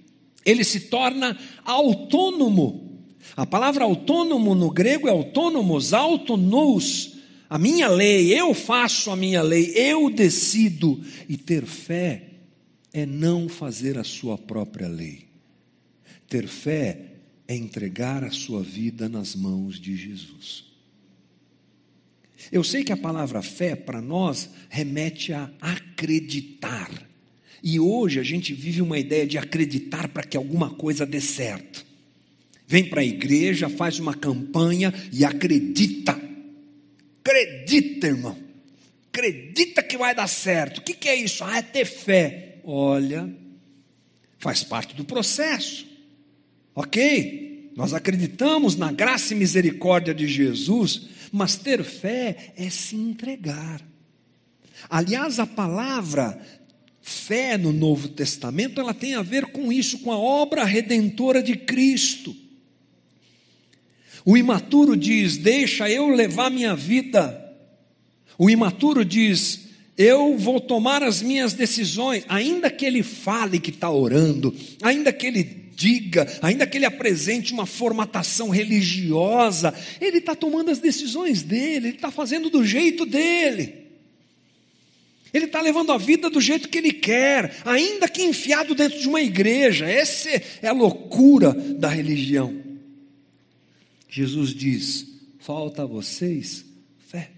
Ele 0.45 0.63
se 0.63 0.81
torna 0.81 1.35
autônomo. 1.65 3.01
A 3.35 3.43
palavra 3.43 3.85
autônomo 3.85 4.53
no 4.53 4.69
grego 4.69 5.07
é 5.07 5.11
autônomos, 5.11 5.93
autonous. 5.93 7.15
A 7.49 7.57
minha 7.57 7.87
lei, 7.87 8.39
eu 8.39 8.53
faço 8.53 9.09
a 9.09 9.15
minha 9.15 9.41
lei, 9.41 9.73
eu 9.75 10.11
decido. 10.11 11.01
E 11.27 11.35
ter 11.35 11.65
fé 11.65 12.25
é 12.93 13.03
não 13.03 13.49
fazer 13.49 13.97
a 13.97 14.03
sua 14.03 14.37
própria 14.37 14.87
lei. 14.87 15.28
Ter 16.29 16.47
fé 16.47 17.09
é 17.47 17.55
entregar 17.55 18.23
a 18.23 18.29
sua 18.29 18.61
vida 18.61 19.09
nas 19.09 19.35
mãos 19.35 19.79
de 19.79 19.95
Jesus. 19.95 20.69
Eu 22.51 22.63
sei 22.63 22.83
que 22.83 22.93
a 22.93 22.97
palavra 22.97 23.41
fé 23.41 23.75
para 23.75 23.99
nós 23.99 24.49
remete 24.69 25.33
a 25.33 25.51
acreditar. 25.59 26.89
E 27.61 27.79
hoje 27.79 28.19
a 28.19 28.23
gente 28.23 28.53
vive 28.53 28.81
uma 28.81 28.99
ideia 28.99 29.25
de 29.25 29.37
acreditar 29.37 30.07
para 30.07 30.23
que 30.23 30.37
alguma 30.37 30.69
coisa 30.69 31.05
dê 31.05 31.19
certo. 31.19 31.85
Vem 32.65 32.85
para 32.85 33.01
a 33.01 33.05
igreja, 33.05 33.67
faz 33.67 33.99
uma 33.99 34.13
campanha 34.13 34.93
e 35.11 35.25
acredita. 35.25 36.11
Acredita, 37.25 38.07
irmão. 38.07 38.37
Acredita 39.11 39.81
que 39.81 39.97
vai 39.97 40.13
dar 40.13 40.27
certo. 40.27 40.77
O 40.77 40.81
que, 40.81 40.93
que 40.93 41.09
é 41.09 41.15
isso? 41.15 41.43
Ah, 41.43 41.57
é 41.57 41.61
ter 41.63 41.85
fé. 41.85 42.59
Olha, 42.63 43.27
faz 44.37 44.63
parte 44.63 44.95
do 44.95 45.03
processo. 45.03 45.88
Ok? 46.79 47.49
nós 47.79 47.93
acreditamos 47.93 48.75
na 48.75 48.91
graça 48.91 49.33
e 49.33 49.37
misericórdia 49.37 50.13
de 50.13 50.27
Jesus, 50.27 51.03
mas 51.31 51.55
ter 51.55 51.81
fé 51.81 52.51
é 52.57 52.69
se 52.69 52.93
entregar. 52.93 53.81
Aliás, 54.89 55.39
a 55.39 55.47
palavra 55.47 56.37
fé 57.01 57.57
no 57.57 57.71
Novo 57.71 58.09
Testamento, 58.09 58.81
ela 58.81 58.93
tem 58.93 59.15
a 59.15 59.21
ver 59.21 59.45
com 59.45 59.71
isso, 59.71 59.99
com 59.99 60.11
a 60.11 60.17
obra 60.17 60.65
redentora 60.65 61.41
de 61.41 61.55
Cristo. 61.55 62.35
O 64.25 64.35
imaturo 64.35 64.97
diz: 64.97 65.37
Deixa 65.37 65.89
eu 65.89 66.09
levar 66.09 66.51
minha 66.51 66.75
vida. 66.75 67.55
O 68.37 68.49
imaturo 68.49 69.05
diz: 69.05 69.69
Eu 69.97 70.37
vou 70.37 70.59
tomar 70.59 71.01
as 71.01 71.21
minhas 71.21 71.53
decisões, 71.53 72.25
ainda 72.27 72.69
que 72.69 72.85
ele 72.85 73.03
fale 73.03 73.57
que 73.57 73.69
está 73.69 73.89
orando, 73.89 74.53
ainda 74.81 75.13
que 75.13 75.27
ele 75.27 75.58
diga, 75.79 76.27
ainda 76.41 76.67
que 76.67 76.77
ele 76.77 76.85
apresente 76.85 77.53
uma 77.53 77.65
formatação 77.65 78.49
religiosa, 78.49 79.73
ele 80.01 80.17
está 80.17 80.35
tomando 80.35 80.69
as 80.69 80.79
decisões 80.79 81.41
dele, 81.41 81.87
ele 81.87 81.95
está 81.95 82.11
fazendo 82.11 82.49
do 82.49 82.65
jeito 82.65 83.05
dele. 83.05 83.87
Ele 85.33 85.45
está 85.45 85.61
levando 85.61 85.93
a 85.93 85.97
vida 85.97 86.29
do 86.29 86.41
jeito 86.41 86.67
que 86.67 86.79
ele 86.79 86.91
quer, 86.91 87.55
ainda 87.63 88.09
que 88.09 88.23
enfiado 88.23 88.75
dentro 88.75 88.99
de 88.99 89.07
uma 89.07 89.21
igreja. 89.21 89.89
Essa 89.89 90.29
é 90.61 90.67
a 90.67 90.73
loucura 90.73 91.53
da 91.53 91.87
religião. 91.87 92.61
Jesus 94.09 94.53
diz: 94.53 95.07
falta 95.39 95.83
a 95.83 95.85
vocês 95.85 96.65
fé, 97.07 97.29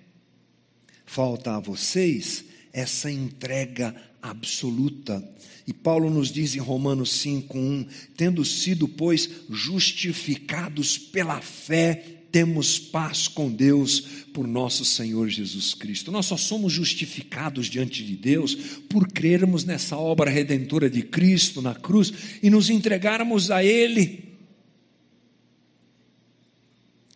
falta 1.05 1.57
a 1.57 1.59
vocês 1.59 2.45
essa 2.73 3.11
entrega 3.11 3.95
absoluta. 4.21 5.23
E 5.67 5.73
Paulo 5.73 6.09
nos 6.09 6.31
diz 6.31 6.55
em 6.55 6.59
Romanos 6.59 7.11
5:1, 7.21 7.87
tendo 8.15 8.43
sido, 8.43 8.87
pois, 8.87 9.29
justificados 9.49 10.97
pela 10.97 11.39
fé, 11.41 12.21
temos 12.31 12.79
paz 12.79 13.27
com 13.27 13.51
Deus 13.51 13.99
por 14.33 14.47
nosso 14.47 14.85
Senhor 14.85 15.27
Jesus 15.27 15.73
Cristo. 15.73 16.11
Nós 16.11 16.25
só 16.25 16.37
somos 16.37 16.71
justificados 16.71 17.67
diante 17.67 18.03
de 18.03 18.15
Deus 18.15 18.55
por 18.89 19.07
crermos 19.07 19.65
nessa 19.65 19.97
obra 19.97 20.29
redentora 20.29 20.89
de 20.89 21.01
Cristo 21.01 21.61
na 21.61 21.75
cruz 21.75 22.13
e 22.41 22.49
nos 22.49 22.69
entregarmos 22.69 23.51
a 23.51 23.63
Ele. 23.63 24.31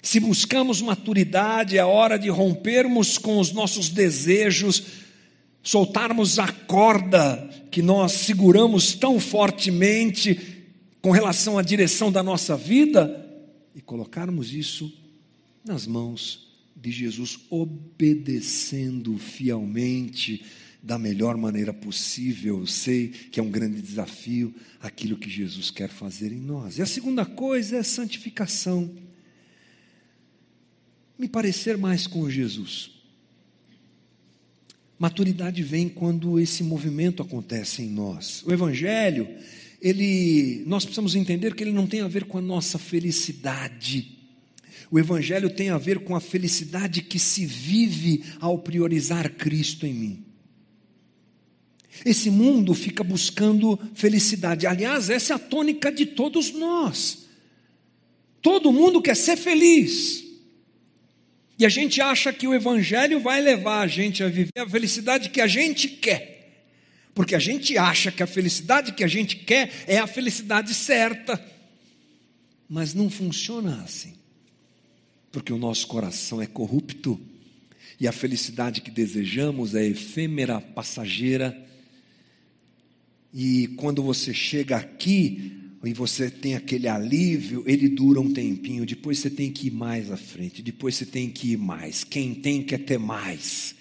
Se 0.02 0.20
buscamos 0.20 0.82
maturidade, 0.82 1.78
é 1.78 1.84
hora 1.84 2.20
de 2.20 2.30
rompermos 2.30 3.18
com 3.18 3.40
os 3.40 3.52
nossos 3.52 3.90
desejos, 3.90 4.84
soltarmos 5.66 6.38
a 6.38 6.48
corda 6.48 7.50
que 7.72 7.82
nós 7.82 8.12
seguramos 8.12 8.94
tão 8.94 9.20
fortemente 9.20 10.64
com 11.02 11.10
relação 11.10 11.58
à 11.58 11.64
direção 11.64 12.12
da 12.12 12.22
nossa 12.22 12.56
vida 12.56 13.22
e 13.76 13.82
colocarmos 13.82 14.54
isso 14.54 14.94
nas 15.66 15.88
mãos 15.88 16.48
de 16.76 16.92
Jesus, 16.92 17.40
obedecendo 17.50 19.18
fielmente 19.18 20.46
da 20.84 21.00
melhor 21.00 21.36
maneira 21.36 21.74
possível. 21.74 22.60
Eu 22.60 22.68
sei 22.68 23.08
que 23.08 23.40
é 23.40 23.44
um 23.44 23.50
grande 23.50 23.82
desafio 23.82 24.54
aquilo 24.80 25.18
que 25.18 25.30
Jesus 25.30 25.72
quer 25.72 25.90
fazer 25.90 26.32
em 26.32 26.40
nós. 26.40 26.78
E 26.78 26.84
a 26.84 26.86
segunda 26.86 27.26
coisa 27.26 27.78
é 27.78 27.84
santificação. 27.84 28.96
Me 31.18 31.28
parecer 31.28 31.76
mais 31.76 32.06
com 32.06 32.30
Jesus. 32.30 32.95
Maturidade 34.98 35.62
vem 35.62 35.90
quando 35.90 36.40
esse 36.40 36.64
movimento 36.64 37.22
acontece 37.22 37.82
em 37.82 37.90
nós. 37.90 38.44
O 38.46 38.54
evangelho, 38.54 39.28
ele, 39.82 40.64
nós 40.66 40.86
precisamos 40.86 41.16
entender 41.16 41.54
que 41.54 41.64
ele 41.64 41.74
não 41.74 41.88
tem 41.88 42.02
a 42.02 42.08
ver 42.08 42.26
com 42.26 42.38
a 42.38 42.42
nossa 42.42 42.78
felicidade 42.78 44.16
o 44.90 45.00
Evangelho 45.00 45.50
tem 45.50 45.70
a 45.70 45.78
ver 45.78 46.00
com 46.00 46.16
a 46.16 46.20
felicidade 46.20 47.02
que 47.02 47.20
se 47.20 47.46
vive 47.46 48.24
ao 48.40 48.60
priorizar 48.60 49.32
Cristo 49.32 49.86
em 49.86 49.94
mim. 49.94 50.26
Esse 52.06 52.30
mundo 52.30 52.74
fica 52.74 53.04
buscando 53.04 53.80
felicidade. 53.94 54.68
Aliás, 54.68 55.10
essa 55.10 55.34
é 55.34 55.36
a 55.36 55.40
tônica 55.40 55.92
de 55.92 56.06
todos 56.06 56.52
nós. 56.52 57.26
Todo 58.42 58.72
mundo 58.72 59.02
quer 59.02 59.16
ser 59.16 59.38
feliz. 59.38 60.25
E 61.58 61.66
a 61.66 61.70
gente 61.70 62.02
acha 62.02 62.34
que 62.34 62.48
o 62.48 62.54
Evangelho 62.54 63.20
vai 63.20 63.42
levar 63.42 63.82
a 63.82 63.88
gente 63.88 64.24
a 64.24 64.28
viver 64.28 64.60
a 64.60 64.70
felicidade 64.70 65.30
que 65.30 65.40
a 65.40 65.48
gente 65.48 65.88
quer. 65.88 66.64
Porque 67.14 67.34
a 67.34 67.40
gente 67.40 67.78
acha 67.78 68.12
que 68.12 68.22
a 68.22 68.28
felicidade 68.28 68.92
que 68.92 69.04
a 69.04 69.08
gente 69.08 69.38
quer 69.38 69.72
é 69.88 69.98
a 69.98 70.08
felicidade 70.08 70.74
certa. 70.74 71.44
Mas 72.68 72.94
não 72.94 73.10
funciona 73.10 73.82
assim 73.84 74.16
porque 75.36 75.52
o 75.52 75.58
nosso 75.58 75.86
coração 75.88 76.42
é 76.42 76.48
corrupto 76.48 77.20
e 78.00 78.08
a 78.08 78.14
felicidade 78.14 78.80
que 78.80 78.90
desejamos 78.90 79.76
é 79.76 79.86
efêmera, 79.86 80.62
passageira. 80.62 81.54
E 83.34 83.68
quando 83.76 84.02
você 84.02 84.34
chega 84.34 84.78
aqui 84.78 85.65
e 85.88 85.94
você 85.94 86.30
tem 86.30 86.56
aquele 86.56 86.88
alívio, 86.88 87.64
ele 87.66 87.90
dura 87.90 88.20
um 88.20 88.32
tempinho, 88.32 88.86
depois 88.86 89.20
você 89.20 89.30
tem 89.30 89.52
que 89.52 89.68
ir 89.68 89.72
mais 89.72 90.12
à 90.12 90.18
frente, 90.18 90.62
depois 90.62 90.96
você 90.96 91.06
tem 91.06 91.30
que 91.30 91.54
ir 91.54 91.58
mais. 91.58 92.04
Quem 92.04 92.34
tem 92.34 92.64
quer 92.64 92.80
ter 92.80 92.98
mais. 92.98 93.76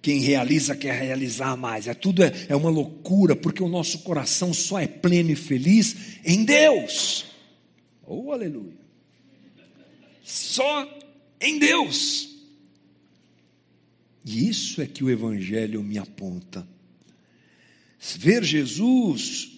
Quem 0.00 0.20
realiza 0.20 0.76
quer 0.76 1.00
realizar 1.02 1.56
mais. 1.56 1.86
É 1.86 1.94
tudo 1.94 2.22
é, 2.22 2.32
é 2.48 2.54
uma 2.54 2.70
loucura, 2.70 3.34
porque 3.34 3.62
o 3.62 3.68
nosso 3.68 4.00
coração 4.00 4.52
só 4.52 4.78
é 4.78 4.86
pleno 4.86 5.30
e 5.30 5.36
feliz 5.36 6.18
em 6.24 6.44
Deus. 6.44 7.26
Oh, 8.06 8.32
aleluia 8.32 8.84
só 10.24 10.88
em 11.40 11.58
Deus. 11.58 12.30
E 14.24 14.48
isso 14.48 14.80
é 14.80 14.86
que 14.86 15.04
o 15.04 15.10
Evangelho 15.10 15.82
me 15.82 15.98
aponta. 15.98 16.66
Ver 18.00 18.42
Jesus 18.42 19.50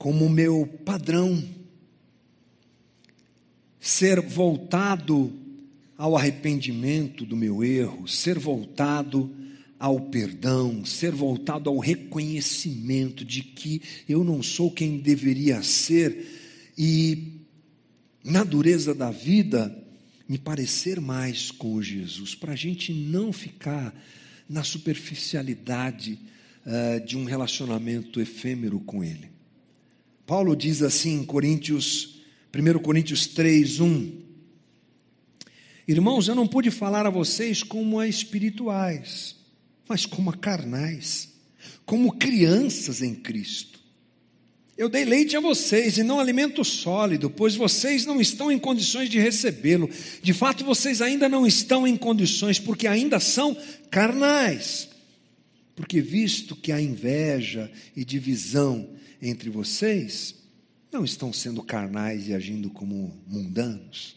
como 0.00 0.30
meu 0.30 0.66
padrão, 0.82 1.46
ser 3.78 4.18
voltado 4.18 5.30
ao 5.94 6.16
arrependimento 6.16 7.26
do 7.26 7.36
meu 7.36 7.62
erro, 7.62 8.08
ser 8.08 8.38
voltado 8.38 9.30
ao 9.78 10.00
perdão, 10.00 10.86
ser 10.86 11.12
voltado 11.12 11.68
ao 11.68 11.76
reconhecimento 11.76 13.26
de 13.26 13.42
que 13.42 13.82
eu 14.08 14.24
não 14.24 14.42
sou 14.42 14.70
quem 14.70 14.96
deveria 14.96 15.62
ser 15.62 16.72
e 16.78 17.42
na 18.24 18.42
dureza 18.42 18.94
da 18.94 19.10
vida, 19.10 19.84
me 20.26 20.38
parecer 20.38 20.98
mais 20.98 21.50
com 21.50 21.82
Jesus, 21.82 22.34
para 22.34 22.54
a 22.54 22.56
gente 22.56 22.94
não 22.94 23.34
ficar 23.34 23.94
na 24.48 24.64
superficialidade 24.64 26.18
uh, 26.64 27.04
de 27.04 27.18
um 27.18 27.24
relacionamento 27.24 28.18
efêmero 28.18 28.80
com 28.80 29.04
Ele. 29.04 29.39
Paulo 30.30 30.54
diz 30.54 30.80
assim 30.80 31.14
em 31.14 31.24
Coríntios, 31.24 32.20
1 32.54 32.78
Coríntios 32.78 33.26
3, 33.26 33.80
1. 33.80 34.12
Irmãos, 35.88 36.28
eu 36.28 36.36
não 36.36 36.46
pude 36.46 36.70
falar 36.70 37.04
a 37.04 37.10
vocês 37.10 37.64
como 37.64 37.98
a 37.98 38.06
espirituais, 38.06 39.34
mas 39.88 40.06
como 40.06 40.30
a 40.30 40.36
carnais, 40.36 41.30
como 41.84 42.12
crianças 42.12 43.02
em 43.02 43.12
Cristo. 43.12 43.80
Eu 44.78 44.88
dei 44.88 45.04
leite 45.04 45.36
a 45.36 45.40
vocês 45.40 45.98
e 45.98 46.04
não 46.04 46.20
alimento 46.20 46.64
sólido, 46.64 47.28
pois 47.28 47.56
vocês 47.56 48.06
não 48.06 48.20
estão 48.20 48.52
em 48.52 48.58
condições 48.60 49.10
de 49.10 49.18
recebê-lo. 49.18 49.90
De 50.22 50.32
fato, 50.32 50.64
vocês 50.64 51.02
ainda 51.02 51.28
não 51.28 51.44
estão 51.44 51.84
em 51.84 51.96
condições, 51.96 52.60
porque 52.60 52.86
ainda 52.86 53.18
são 53.18 53.56
carnais. 53.90 54.88
Porque, 55.74 56.00
visto 56.00 56.54
que 56.54 56.70
há 56.70 56.80
inveja 56.80 57.68
e 57.96 58.04
divisão 58.04 58.99
entre 59.20 59.50
vocês, 59.50 60.34
não 60.92 61.04
estão 61.04 61.32
sendo 61.32 61.62
carnais 61.62 62.28
e 62.28 62.34
agindo 62.34 62.70
como 62.70 63.16
mundanos. 63.26 64.16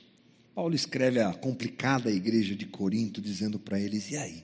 Paulo 0.55 0.75
escreve 0.75 1.19
a 1.19 1.33
complicada 1.33 2.11
igreja 2.11 2.55
de 2.55 2.65
Corinto, 2.65 3.21
dizendo 3.21 3.59
para 3.59 3.79
eles: 3.79 4.11
e 4.11 4.17
aí? 4.17 4.43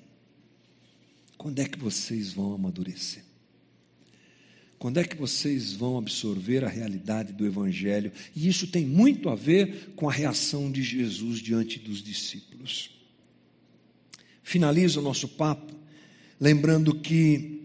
Quando 1.38 1.60
é 1.60 1.66
que 1.66 1.80
vocês 1.80 2.34
vão 2.34 2.54
amadurecer? 2.54 3.24
Quando 4.78 4.98
é 4.98 5.04
que 5.04 5.16
vocês 5.16 5.74
vão 5.74 5.98
absorver 5.98 6.64
a 6.64 6.70
realidade 6.70 7.34
do 7.34 7.46
Evangelho? 7.46 8.12
E 8.36 8.48
isso 8.48 8.68
tem 8.68 8.86
muito 8.86 9.30
a 9.30 9.36
ver 9.36 9.92
com 9.96 10.10
a 10.10 10.12
reação 10.12 10.72
de 10.72 10.82
Jesus 10.82 11.40
diante 11.40 11.80
dos 11.80 12.02
discípulos. 12.02 12.92
Finalizo 14.42 15.00
o 15.00 15.04
nosso 15.04 15.28
papo 15.28 15.80
lembrando 16.40 16.96
que 16.96 17.59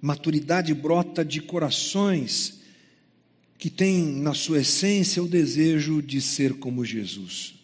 maturidade 0.00 0.72
brota 0.74 1.24
de 1.24 1.40
corações 1.40 2.60
que 3.58 3.70
têm 3.70 4.04
na 4.04 4.34
sua 4.34 4.60
essência 4.60 5.22
o 5.22 5.28
desejo 5.28 6.02
de 6.02 6.20
ser 6.20 6.54
como 6.54 6.84
Jesus, 6.84 7.54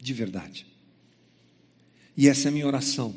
de 0.00 0.12
verdade. 0.12 0.66
E 2.16 2.28
essa 2.28 2.48
é 2.48 2.50
a 2.50 2.52
minha 2.52 2.66
oração, 2.66 3.14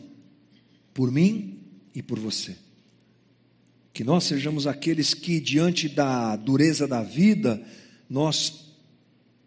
por 0.94 1.12
mim 1.12 1.60
e 1.96 2.04
por 2.04 2.20
você 2.20 2.56
que 3.94 4.04
nós 4.04 4.24
sejamos 4.24 4.68
aqueles 4.68 5.14
que, 5.14 5.40
diante 5.40 5.90
da 5.90 6.36
dureza 6.36 6.88
da 6.88 7.04
vida, 7.04 7.62
nós 8.10 8.74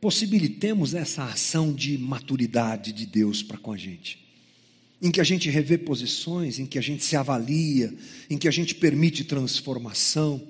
possibilitemos 0.01 0.95
essa 0.95 1.25
ação 1.25 1.73
de 1.73 1.97
maturidade 1.97 2.93
de 2.93 3.07
Deus 3.07 3.43
para 3.43 3.59
com 3.59 3.73
a 3.73 3.77
gente. 3.77 4.24
Em 5.05 5.11
que 5.11 5.21
a 5.21 5.25
gente 5.25 5.51
revê 5.51 5.77
posições, 5.77 6.59
em 6.59 6.65
que 6.65 6.79
a 6.79 6.83
gente 6.83 7.05
se 7.05 7.15
avalia, 7.15 7.93
em 8.31 8.39
que 8.39 8.49
a 8.49 8.51
gente 8.51 8.75
permite 8.75 9.23
transformação, 9.23 10.41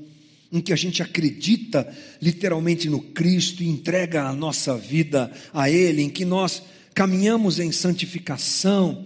em 0.52 0.61
que 0.61 0.72
a 0.72 0.76
gente 0.76 1.02
acredita 1.02 1.92
literalmente 2.22 2.88
no 2.88 3.00
Cristo 3.00 3.64
e 3.64 3.68
entrega 3.68 4.28
a 4.28 4.32
nossa 4.32 4.78
vida 4.78 5.32
a 5.52 5.68
Ele, 5.68 6.02
em 6.02 6.09
que 6.09 6.24
nós 6.24 6.62
caminhamos 6.94 7.59
em 7.59 7.72
santificação, 7.72 9.05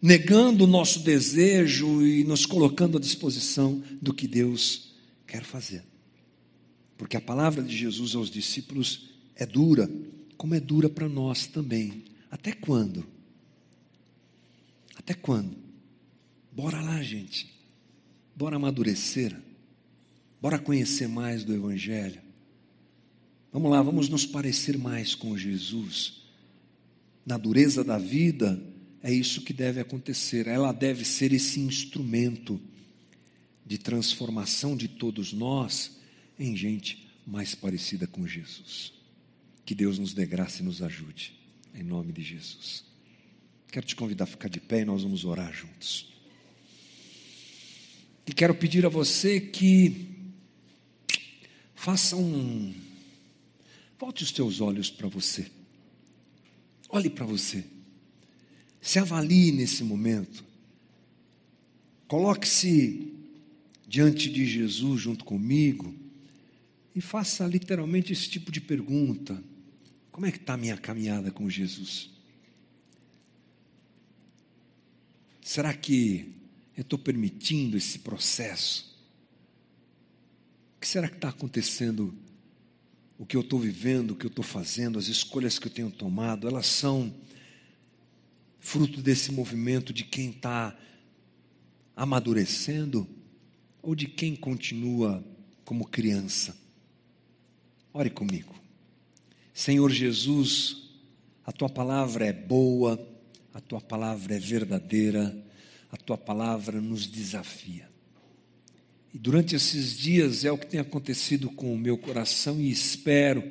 negando 0.00 0.64
o 0.64 0.66
nosso 0.66 1.00
desejo 1.00 2.02
e 2.02 2.24
nos 2.24 2.46
colocando 2.46 2.96
à 2.96 3.00
disposição 3.00 3.82
do 4.00 4.14
que 4.14 4.26
Deus 4.26 4.94
quer 5.26 5.44
fazer. 5.44 5.84
Porque 6.96 7.18
a 7.18 7.20
palavra 7.20 7.62
de 7.62 7.76
Jesus 7.76 8.14
aos 8.14 8.30
discípulos 8.30 9.10
é 9.36 9.44
dura, 9.44 9.90
como 10.38 10.54
é 10.54 10.60
dura 10.60 10.88
para 10.88 11.06
nós 11.06 11.46
também. 11.46 12.04
Até 12.30 12.52
quando? 12.52 13.13
Até 15.04 15.12
quando? 15.12 15.54
Bora 16.50 16.80
lá, 16.80 17.02
gente. 17.02 17.52
Bora 18.34 18.56
amadurecer. 18.56 19.36
Bora 20.40 20.58
conhecer 20.58 21.06
mais 21.06 21.44
do 21.44 21.54
Evangelho. 21.54 22.22
Vamos 23.52 23.70
lá, 23.70 23.82
vamos 23.82 24.08
nos 24.08 24.24
parecer 24.24 24.78
mais 24.78 25.14
com 25.14 25.36
Jesus. 25.36 26.22
Na 27.24 27.36
dureza 27.36 27.84
da 27.84 27.98
vida, 27.98 28.60
é 29.02 29.12
isso 29.12 29.42
que 29.42 29.52
deve 29.52 29.78
acontecer. 29.78 30.46
Ela 30.46 30.72
deve 30.72 31.04
ser 31.04 31.34
esse 31.34 31.60
instrumento 31.60 32.58
de 33.64 33.76
transformação 33.76 34.74
de 34.74 34.88
todos 34.88 35.34
nós 35.34 35.98
em 36.38 36.56
gente 36.56 37.06
mais 37.26 37.54
parecida 37.54 38.06
com 38.06 38.26
Jesus. 38.26 38.94
Que 39.66 39.74
Deus 39.74 39.98
nos 39.98 40.14
dê 40.14 40.24
graça 40.24 40.62
e 40.62 40.64
nos 40.64 40.82
ajude, 40.82 41.38
em 41.74 41.82
nome 41.82 42.10
de 42.10 42.22
Jesus. 42.22 42.93
Quero 43.74 43.86
te 43.86 43.96
convidar 43.96 44.22
a 44.22 44.28
ficar 44.28 44.48
de 44.48 44.60
pé 44.60 44.82
e 44.82 44.84
nós 44.84 45.02
vamos 45.02 45.24
orar 45.24 45.52
juntos. 45.52 46.08
E 48.24 48.32
quero 48.32 48.54
pedir 48.54 48.86
a 48.86 48.88
você 48.88 49.40
que 49.40 50.06
faça 51.74 52.14
um. 52.14 52.72
Volte 53.98 54.22
os 54.22 54.30
teus 54.30 54.60
olhos 54.60 54.92
para 54.92 55.08
você. 55.08 55.50
Olhe 56.88 57.10
para 57.10 57.26
você. 57.26 57.64
Se 58.80 59.00
avalie 59.00 59.50
nesse 59.50 59.82
momento. 59.82 60.44
Coloque-se 62.06 63.12
diante 63.88 64.30
de 64.30 64.46
Jesus 64.46 65.02
junto 65.02 65.24
comigo 65.24 65.92
e 66.94 67.00
faça 67.00 67.44
literalmente 67.44 68.12
esse 68.12 68.30
tipo 68.30 68.52
de 68.52 68.60
pergunta: 68.60 69.42
Como 70.12 70.26
é 70.26 70.30
que 70.30 70.38
está 70.38 70.54
a 70.54 70.56
minha 70.56 70.76
caminhada 70.76 71.32
com 71.32 71.50
Jesus? 71.50 72.13
Será 75.44 75.74
que 75.74 76.34
eu 76.74 76.80
estou 76.80 76.98
permitindo 76.98 77.76
esse 77.76 77.98
processo? 77.98 78.98
O 80.74 80.80
que 80.80 80.88
será 80.88 81.06
que 81.06 81.16
está 81.16 81.28
acontecendo? 81.28 82.14
O 83.18 83.26
que 83.26 83.36
eu 83.36 83.42
estou 83.42 83.60
vivendo, 83.60 84.12
o 84.12 84.16
que 84.16 84.24
eu 84.24 84.30
estou 84.30 84.42
fazendo, 84.42 84.98
as 84.98 85.06
escolhas 85.06 85.58
que 85.58 85.66
eu 85.66 85.70
tenho 85.70 85.90
tomado, 85.90 86.48
elas 86.48 86.66
são 86.66 87.14
fruto 88.58 89.02
desse 89.02 89.30
movimento 89.30 89.92
de 89.92 90.02
quem 90.02 90.30
está 90.30 90.74
amadurecendo 91.94 93.06
ou 93.82 93.94
de 93.94 94.06
quem 94.06 94.34
continua 94.34 95.22
como 95.62 95.86
criança? 95.86 96.56
Ore 97.92 98.08
comigo. 98.08 98.54
Senhor 99.52 99.90
Jesus, 99.90 100.88
a 101.44 101.52
tua 101.52 101.68
palavra 101.68 102.24
é 102.24 102.32
boa, 102.32 103.13
a 103.54 103.60
tua 103.60 103.80
palavra 103.80 104.34
é 104.34 104.38
verdadeira, 104.38 105.34
a 105.90 105.96
tua 105.96 106.18
palavra 106.18 106.80
nos 106.80 107.06
desafia. 107.06 107.88
E 109.14 109.18
durante 109.18 109.54
esses 109.54 109.96
dias 109.96 110.44
é 110.44 110.50
o 110.50 110.58
que 110.58 110.66
tem 110.66 110.80
acontecido 110.80 111.48
com 111.48 111.72
o 111.72 111.78
meu 111.78 111.96
coração 111.96 112.60
e 112.60 112.68
espero 112.68 113.48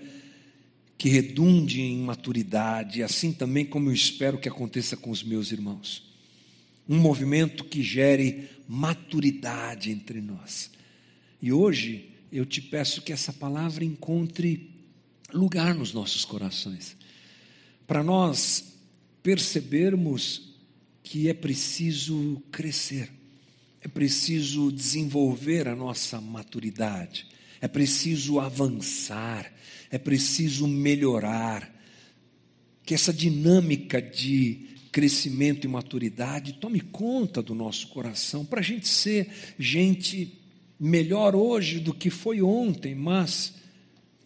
que 0.98 1.08
redunde 1.08 1.82
em 1.82 2.00
maturidade, 2.00 3.02
assim 3.02 3.32
também 3.32 3.66
como 3.66 3.90
eu 3.90 3.94
espero 3.94 4.38
que 4.38 4.50
aconteça 4.50 4.98
com 4.98 5.10
os 5.10 5.24
meus 5.24 5.54
irmãos. 5.54 6.12
Um 6.88 6.98
movimento 7.00 7.64
que 7.64 7.82
gere 7.82 8.50
maturidade 8.68 9.90
entre 9.90 10.20
nós. 10.20 10.70
E 11.42 11.54
hoje 11.54 12.10
eu 12.30 12.46
te 12.46 12.62
peço 12.62 13.02
que 13.02 13.14
essa 13.14 13.32
palavra 13.32 13.86
encontre 13.86 14.70
lugar 15.34 15.74
nos 15.74 15.94
nossos 15.94 16.26
corações, 16.26 16.98
para 17.88 18.04
nós 18.04 18.73
percebermos 19.24 20.54
que 21.02 21.30
é 21.30 21.34
preciso 21.34 22.44
crescer, 22.52 23.10
é 23.82 23.88
preciso 23.88 24.72
desenvolver 24.72 25.68
a 25.68 25.76
nossa 25.76 26.20
maturidade, 26.20 27.28
é 27.62 27.68
preciso 27.68 28.40
avançar, 28.40 29.52
é 29.90 29.98
preciso 29.98 30.68
melhorar. 30.68 31.72
Que 32.86 32.94
essa 32.94 33.14
dinâmica 33.14 34.02
de 34.02 34.68
crescimento 34.92 35.66
e 35.66 35.70
maturidade 35.70 36.54
tome 36.54 36.82
conta 36.82 37.42
do 37.42 37.56
nosso 37.56 37.88
coração, 37.88 38.46
para 38.46 38.60
a 38.60 38.64
gente 38.64 38.88
ser 38.88 39.30
gente 39.58 40.38
melhor 40.78 41.34
hoje 41.34 41.80
do 41.80 41.94
que 41.94 42.10
foi 42.10 42.42
ontem, 42.42 42.94
mas 42.94 43.54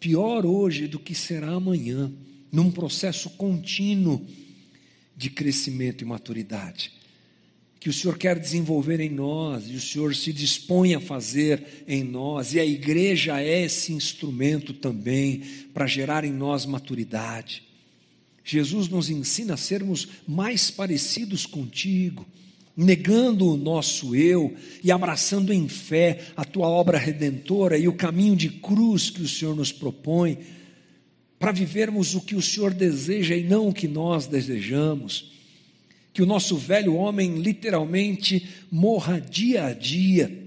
pior 0.00 0.44
hoje 0.44 0.88
do 0.88 0.98
que 0.98 1.14
será 1.14 1.52
amanhã, 1.52 2.12
num 2.50 2.70
processo 2.70 3.30
contínuo 3.30 4.26
de 5.18 5.28
crescimento 5.28 6.02
e 6.02 6.06
maturidade. 6.06 6.92
Que 7.80 7.88
o 7.88 7.92
Senhor 7.92 8.16
quer 8.16 8.38
desenvolver 8.38 9.00
em 9.00 9.10
nós 9.10 9.68
e 9.68 9.74
o 9.74 9.80
Senhor 9.80 10.14
se 10.14 10.32
dispõe 10.32 10.94
a 10.94 11.00
fazer 11.00 11.84
em 11.88 12.04
nós, 12.04 12.54
e 12.54 12.60
a 12.60 12.64
igreja 12.64 13.40
é 13.40 13.64
esse 13.64 13.92
instrumento 13.92 14.72
também 14.72 15.42
para 15.74 15.88
gerar 15.88 16.24
em 16.24 16.32
nós 16.32 16.64
maturidade. 16.64 17.64
Jesus 18.44 18.88
nos 18.88 19.10
ensina 19.10 19.54
a 19.54 19.56
sermos 19.56 20.08
mais 20.26 20.70
parecidos 20.70 21.46
contigo, 21.46 22.24
negando 22.76 23.52
o 23.52 23.56
nosso 23.56 24.14
eu 24.14 24.54
e 24.82 24.92
abraçando 24.92 25.52
em 25.52 25.68
fé 25.68 26.20
a 26.36 26.44
tua 26.44 26.68
obra 26.68 26.96
redentora 26.96 27.76
e 27.76 27.88
o 27.88 27.92
caminho 27.92 28.36
de 28.36 28.48
cruz 28.50 29.10
que 29.10 29.22
o 29.22 29.28
Senhor 29.28 29.54
nos 29.54 29.72
propõe, 29.72 30.38
para 31.38 31.52
vivermos 31.52 32.14
o 32.14 32.20
que 32.20 32.34
o 32.34 32.42
Senhor 32.42 32.74
deseja 32.74 33.36
e 33.36 33.44
não 33.44 33.68
o 33.68 33.72
que 33.72 33.86
nós 33.86 34.26
desejamos. 34.26 35.32
Que 36.12 36.22
o 36.22 36.26
nosso 36.26 36.56
velho 36.56 36.94
homem 36.94 37.36
literalmente 37.36 38.48
morra 38.70 39.20
dia 39.20 39.66
a 39.66 39.72
dia. 39.72 40.46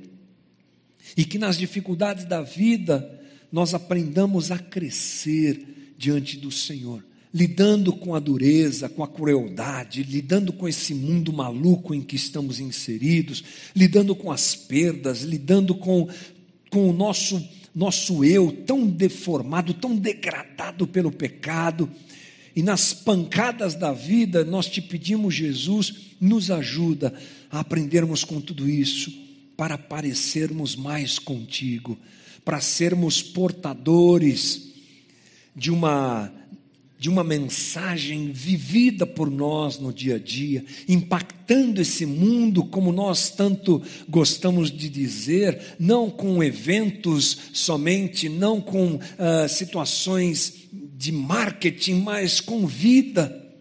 E 1.15 1.23
que 1.23 1.37
nas 1.37 1.57
dificuldades 1.57 2.25
da 2.25 2.41
vida 2.41 3.19
nós 3.51 3.73
aprendamos 3.73 4.51
a 4.51 4.57
crescer 4.57 5.93
diante 5.97 6.37
do 6.37 6.49
Senhor, 6.49 7.05
lidando 7.33 7.93
com 7.93 8.15
a 8.15 8.19
dureza, 8.19 8.89
com 8.89 9.03
a 9.03 9.07
crueldade, 9.07 10.03
lidando 10.03 10.51
com 10.51 10.67
esse 10.67 10.95
mundo 10.95 11.31
maluco 11.31 11.93
em 11.93 12.01
que 12.01 12.15
estamos 12.15 12.59
inseridos, 12.59 13.43
lidando 13.75 14.15
com 14.15 14.31
as 14.31 14.55
perdas, 14.55 15.21
lidando 15.21 15.75
com, 15.75 16.07
com 16.69 16.89
o 16.89 16.93
nosso, 16.93 17.39
nosso 17.73 18.23
eu 18.23 18.51
tão 18.65 18.85
deformado, 18.87 19.73
tão 19.73 19.95
degradado 19.95 20.87
pelo 20.87 21.11
pecado 21.11 21.89
e 22.55 22.61
nas 22.61 22.93
pancadas 22.93 23.75
da 23.75 23.93
vida, 23.93 24.43
nós 24.43 24.67
te 24.67 24.81
pedimos, 24.81 25.33
Jesus, 25.33 25.93
nos 26.19 26.51
ajuda 26.51 27.13
a 27.49 27.59
aprendermos 27.61 28.23
com 28.23 28.41
tudo 28.41 28.69
isso, 28.69 29.11
para 29.55 29.77
parecermos 29.77 30.75
mais 30.75 31.17
contigo, 31.17 31.97
para 32.43 32.59
sermos 32.59 33.21
portadores 33.21 34.69
de 35.55 35.71
uma 35.71 36.31
de 37.01 37.09
uma 37.09 37.23
mensagem 37.23 38.31
vivida 38.31 39.07
por 39.07 39.27
nós 39.27 39.79
no 39.79 39.91
dia 39.91 40.17
a 40.17 40.19
dia, 40.19 40.63
impactando 40.87 41.81
esse 41.81 42.05
mundo 42.05 42.63
como 42.63 42.91
nós 42.91 43.31
tanto 43.31 43.81
gostamos 44.07 44.69
de 44.69 44.87
dizer, 44.87 45.59
não 45.79 46.11
com 46.11 46.43
eventos 46.43 47.35
somente, 47.53 48.29
não 48.29 48.61
com 48.61 48.97
uh, 48.97 49.49
situações 49.49 50.67
de 50.95 51.11
marketing, 51.11 51.95
mas 52.01 52.39
com 52.39 52.67
vida. 52.67 53.51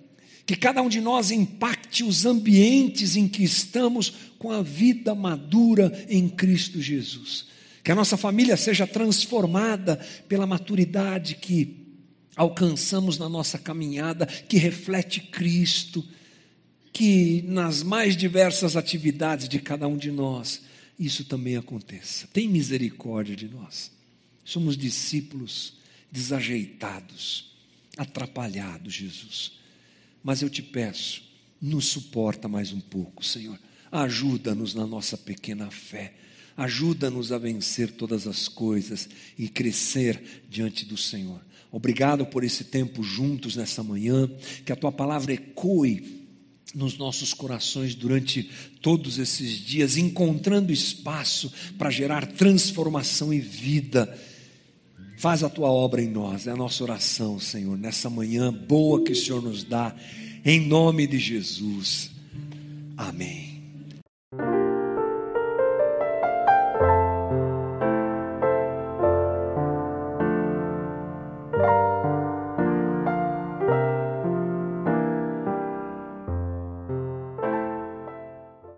Que 0.45 0.55
cada 0.55 0.83
um 0.83 0.89
de 0.91 1.01
nós 1.01 1.31
impacte 1.31 2.05
os 2.05 2.27
ambientes 2.27 3.17
em 3.17 3.27
que 3.27 3.43
estamos 3.43 4.13
com 4.39 4.51
a 4.51 4.61
vida 4.61 5.15
madura 5.15 6.05
em 6.11 6.29
Cristo 6.29 6.79
Jesus. 6.79 7.47
Que 7.83 7.91
a 7.91 7.95
nossa 7.95 8.19
família 8.19 8.59
seja 8.59 8.87
transformada 8.87 9.99
pela 10.29 10.47
maturidade 10.47 11.37
que 11.37 11.80
alcançamos 12.37 13.19
na 13.19 13.29
nossa 13.29 13.59
caminhada, 13.59 14.27
que 14.27 14.57
reflete 14.57 15.21
Cristo. 15.21 16.05
Que 16.93 17.43
nas 17.43 17.83
mais 17.83 18.17
diversas 18.17 18.77
atividades 18.77 19.49
de 19.49 19.61
cada 19.61 19.87
um 19.87 19.97
de 19.97 20.11
nós, 20.11 20.63
isso 20.99 21.25
também 21.25 21.57
aconteça. 21.57 22.29
Tem 22.33 22.49
misericórdia 22.49 23.37
de 23.37 23.49
nós. 23.49 23.91
Somos 24.45 24.77
discípulos 24.77 25.75
desajeitados. 26.11 27.49
atrapalhado, 27.97 28.89
Jesus. 28.89 29.53
Mas 30.23 30.43
eu 30.43 30.49
te 30.49 30.63
peço, 30.63 31.23
nos 31.61 31.87
suporta 31.87 32.49
mais 32.49 32.73
um 32.73 32.81
pouco, 32.81 33.25
Senhor. 33.25 33.59
Ajuda-nos 33.93 34.75
na 34.75 34.87
nossa 34.87 35.19
pequena 35.19 35.71
fé. 35.71 36.15
Ajuda-nos 36.57 37.33
a 37.33 37.39
vencer 37.39 37.91
todas 37.91 38.27
as 38.27 38.49
coisas 38.49 39.09
e 39.39 39.49
crescer 39.49 40.43
diante 40.49 40.85
do 40.85 40.97
Senhor. 40.97 41.41
Obrigado 41.73 42.27
por 42.27 42.43
esse 42.43 42.65
tempo 42.65 43.03
juntos 43.03 43.57
nessa 43.57 43.83
manhã. 43.83 44.29
Que 44.65 44.73
a 44.73 44.77
tua 44.77 44.91
palavra 44.91 45.33
ecoe 45.33 46.21
nos 46.75 46.97
nossos 46.97 47.35
corações 47.35 47.95
durante 47.95 48.49
todos 48.81 49.19
esses 49.19 49.53
dias, 49.53 49.97
encontrando 49.97 50.73
espaço 50.73 51.53
para 51.77 51.91
gerar 51.91 52.27
transformação 52.27 53.33
e 53.33 53.41
vida. 53.41 54.17
Faz 55.19 55.43
a 55.43 55.51
tua 55.51 55.71
obra 55.71 56.01
em 56.01 56.09
nós, 56.09 56.47
é 56.47 56.51
a 56.51 56.57
nossa 56.57 56.83
oração, 56.83 57.39
Senhor, 57.39 57.77
nessa 57.77 58.09
manhã 58.09 58.53
boa 58.53 59.03
que 59.05 59.13
o 59.13 59.17
Senhor 59.17 59.43
nos 59.43 59.63
dá, 59.65 59.95
em 60.45 60.67
nome 60.67 61.07
de 61.07 61.19
Jesus. 61.19 62.11
Amém. 62.97 63.50